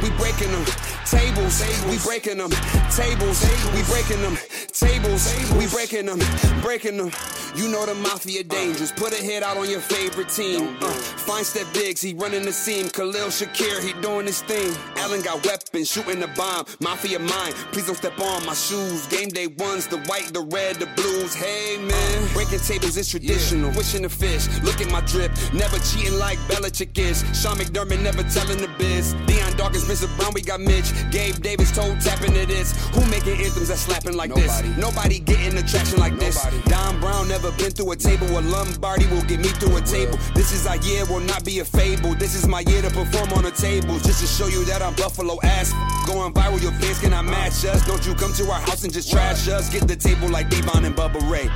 we 0.00 0.08
breaking 0.16 0.48
them 0.48 0.64
tables, 1.04 1.60
we 1.84 2.00
breaking 2.00 2.40
them 2.40 2.48
tables, 2.88 3.44
we 3.76 3.84
breaking 3.92 4.24
them 4.24 4.40
tables, 4.72 5.28
we 5.52 5.66
breaking 5.74 6.06
them, 6.06 6.20
breaking 6.62 6.96
them. 6.96 7.33
You 7.54 7.68
know 7.68 7.86
the 7.86 7.94
mafia 7.94 8.42
dangerous. 8.42 8.90
Put 8.90 9.12
a 9.12 9.22
hit 9.22 9.44
out 9.44 9.56
on 9.56 9.70
your 9.70 9.80
favorite 9.80 10.28
team. 10.28 10.76
Uh, 10.80 10.90
fine 10.90 11.44
step 11.44 11.66
Diggs, 11.72 12.00
he 12.00 12.12
running 12.12 12.42
the 12.42 12.52
seam. 12.52 12.88
Khalil 12.88 13.28
Shakir, 13.28 13.80
he 13.80 13.92
doing 14.02 14.26
his 14.26 14.42
thing. 14.42 14.74
Allen 14.96 15.22
got 15.22 15.46
weapons, 15.46 15.88
shooting 15.88 16.18
the 16.18 16.26
bomb. 16.36 16.66
Mafia 16.80 17.20
mine, 17.20 17.52
please 17.70 17.86
don't 17.86 17.94
step 17.94 18.18
on 18.18 18.44
my 18.44 18.54
shoes. 18.54 19.06
Game 19.06 19.28
day 19.28 19.46
ones, 19.46 19.86
the 19.86 19.98
white, 20.10 20.32
the 20.32 20.40
red, 20.40 20.76
the 20.76 20.86
blues. 20.96 21.32
Hey 21.32 21.78
man, 21.78 22.28
breaking 22.34 22.58
tables 22.58 22.96
is 22.96 23.08
traditional. 23.08 23.70
Wishing 23.70 24.02
the 24.02 24.08
fish, 24.08 24.48
look 24.62 24.80
at 24.80 24.90
my 24.90 25.00
drip. 25.02 25.30
Never 25.52 25.78
cheating 25.78 26.18
like 26.18 26.38
Belichick 26.50 26.98
is. 26.98 27.22
Sean 27.40 27.56
McDermott 27.56 28.02
never 28.02 28.24
telling 28.24 28.58
the 28.58 28.68
biz. 28.78 29.14
Dion 29.26 29.56
Dawkins, 29.56 29.84
Spencer 29.84 30.08
Brown, 30.18 30.32
we 30.34 30.42
got 30.42 30.60
Mitch. 30.60 30.90
Gabe 31.12 31.36
Davis 31.36 31.70
toe 31.70 31.94
tapping 32.00 32.34
to 32.34 32.46
this. 32.46 32.74
Who 32.94 33.00
making 33.10 33.38
anthems 33.38 33.68
that 33.68 33.78
slapping 33.78 34.16
like 34.16 34.34
this? 34.34 34.60
Nobody 34.76 35.20
getting 35.20 35.56
attraction 35.56 36.00
like 36.00 36.18
this. 36.18 36.34
Don 36.66 36.98
Brown 36.98 37.28
never 37.28 37.43
been 37.52 37.70
through 37.70 37.92
a 37.92 37.96
table. 37.96 38.26
A 38.38 38.40
Lombardi 38.40 39.06
will 39.06 39.22
get 39.22 39.40
me 39.40 39.48
through 39.48 39.76
a 39.76 39.80
table. 39.80 40.18
This 40.34 40.52
is 40.52 40.66
our 40.66 40.76
year, 40.78 41.04
will 41.06 41.20
not 41.20 41.44
be 41.44 41.60
a 41.60 41.64
fable. 41.64 42.14
This 42.14 42.34
is 42.34 42.46
my 42.46 42.60
year 42.60 42.82
to 42.82 42.90
perform 42.90 43.32
on 43.32 43.44
a 43.46 43.50
table. 43.50 43.98
Just 43.98 44.20
to 44.20 44.26
show 44.26 44.48
you 44.48 44.64
that 44.66 44.82
I'm 44.82 44.94
Buffalo 44.94 45.38
ass. 45.42 45.72
Going 46.06 46.32
viral, 46.32 46.62
your 46.62 46.72
fans 46.72 46.98
cannot 47.00 47.24
match 47.24 47.64
us. 47.64 47.86
Don't 47.86 48.06
you 48.06 48.14
come 48.14 48.32
to 48.34 48.50
our 48.50 48.60
house 48.60 48.84
and 48.84 48.92
just 48.92 49.10
trash 49.10 49.48
us. 49.48 49.68
Get 49.70 49.88
the 49.88 49.96
table 49.96 50.28
like 50.28 50.48
D-Von 50.50 50.84
and 50.84 50.94
Bubba 50.94 51.20
Ray. 51.30 51.48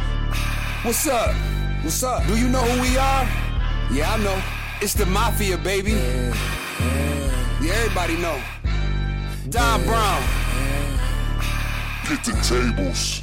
What's 0.83 1.07
up? 1.07 1.35
What's 1.83 2.03
up? 2.03 2.27
Do 2.27 2.37
you 2.37 2.49
know 2.49 2.63
who 2.63 2.81
we 2.83 2.97
are? 2.97 3.25
Yeah, 3.93 4.13
I 4.13 4.19
know. 4.23 4.43
It's 4.81 4.95
the 4.95 5.07
Mafia, 5.07 5.59
baby. 5.59 5.93
Yeah, 7.61 7.75
everybody 7.75 8.17
know. 8.17 8.41
Don 9.51 9.83
Brown. 9.85 10.23
Get 12.09 12.25
the 12.25 12.33
tables. 12.43 13.23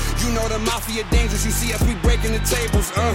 you 0.23 0.31
know 0.33 0.47
the 0.47 0.59
mafia 0.59 1.03
dangerous, 1.09 1.45
you 1.45 1.51
see 1.51 1.73
us, 1.73 1.81
we 1.83 1.95
breaking 1.95 2.33
the 2.33 2.39
tables. 2.39 2.91
Uh, 2.95 3.13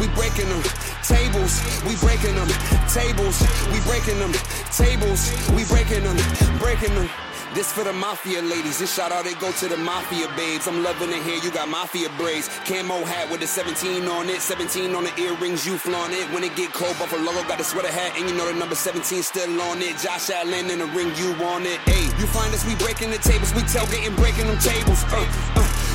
we 0.00 0.08
breaking 0.18 0.48
them 0.48 0.62
tables, 1.02 1.60
we 1.86 1.94
breaking 1.96 2.34
them 2.34 2.48
tables, 2.88 3.38
we 3.70 3.78
breaking 3.86 4.18
them 4.18 4.32
tables, 4.72 5.30
we 5.54 5.64
breaking 5.64 6.02
them, 6.02 6.16
breaking 6.58 6.94
them. 6.94 7.08
This 7.52 7.72
for 7.72 7.82
the 7.82 7.92
mafia 7.92 8.40
ladies. 8.42 8.78
This 8.78 8.94
shout 8.94 9.10
out 9.10 9.24
they 9.24 9.34
go 9.34 9.50
to 9.50 9.66
the 9.66 9.76
mafia 9.76 10.28
babes. 10.36 10.68
I'm 10.68 10.84
loving 10.84 11.10
it 11.10 11.20
here. 11.24 11.42
You 11.42 11.50
got 11.50 11.68
mafia 11.68 12.08
braids, 12.16 12.48
camo 12.64 13.04
hat 13.04 13.28
with 13.28 13.40
the 13.40 13.46
17 13.48 14.06
on 14.06 14.28
it, 14.28 14.40
17 14.40 14.94
on 14.94 15.02
the 15.02 15.12
earrings. 15.20 15.66
You 15.66 15.76
flaunt 15.76 16.12
it. 16.12 16.30
When 16.30 16.44
it 16.44 16.54
get 16.54 16.72
cold, 16.72 16.96
Buffalo 16.98 17.32
got 17.48 17.58
the 17.58 17.64
sweater 17.64 17.90
hat, 17.90 18.16
and 18.16 18.28
you 18.28 18.36
know 18.36 18.46
the 18.46 18.54
number 18.54 18.76
17 18.76 19.22
still 19.22 19.60
on 19.62 19.82
it. 19.82 19.98
Josh 19.98 20.30
Allen 20.30 20.70
in 20.70 20.78
the 20.78 20.86
ring, 20.94 21.10
you 21.16 21.34
want 21.42 21.66
it. 21.66 21.80
Hey, 21.90 22.04
you 22.20 22.26
find 22.30 22.54
us, 22.54 22.64
we 22.64 22.76
breaking 22.76 23.10
the 23.10 23.18
tables, 23.18 23.52
we 23.52 23.62
tailgating, 23.62 24.14
breaking 24.14 24.46
them 24.46 24.58
tables. 24.58 25.02
Uh, 25.10 25.26
uh. 25.56 25.69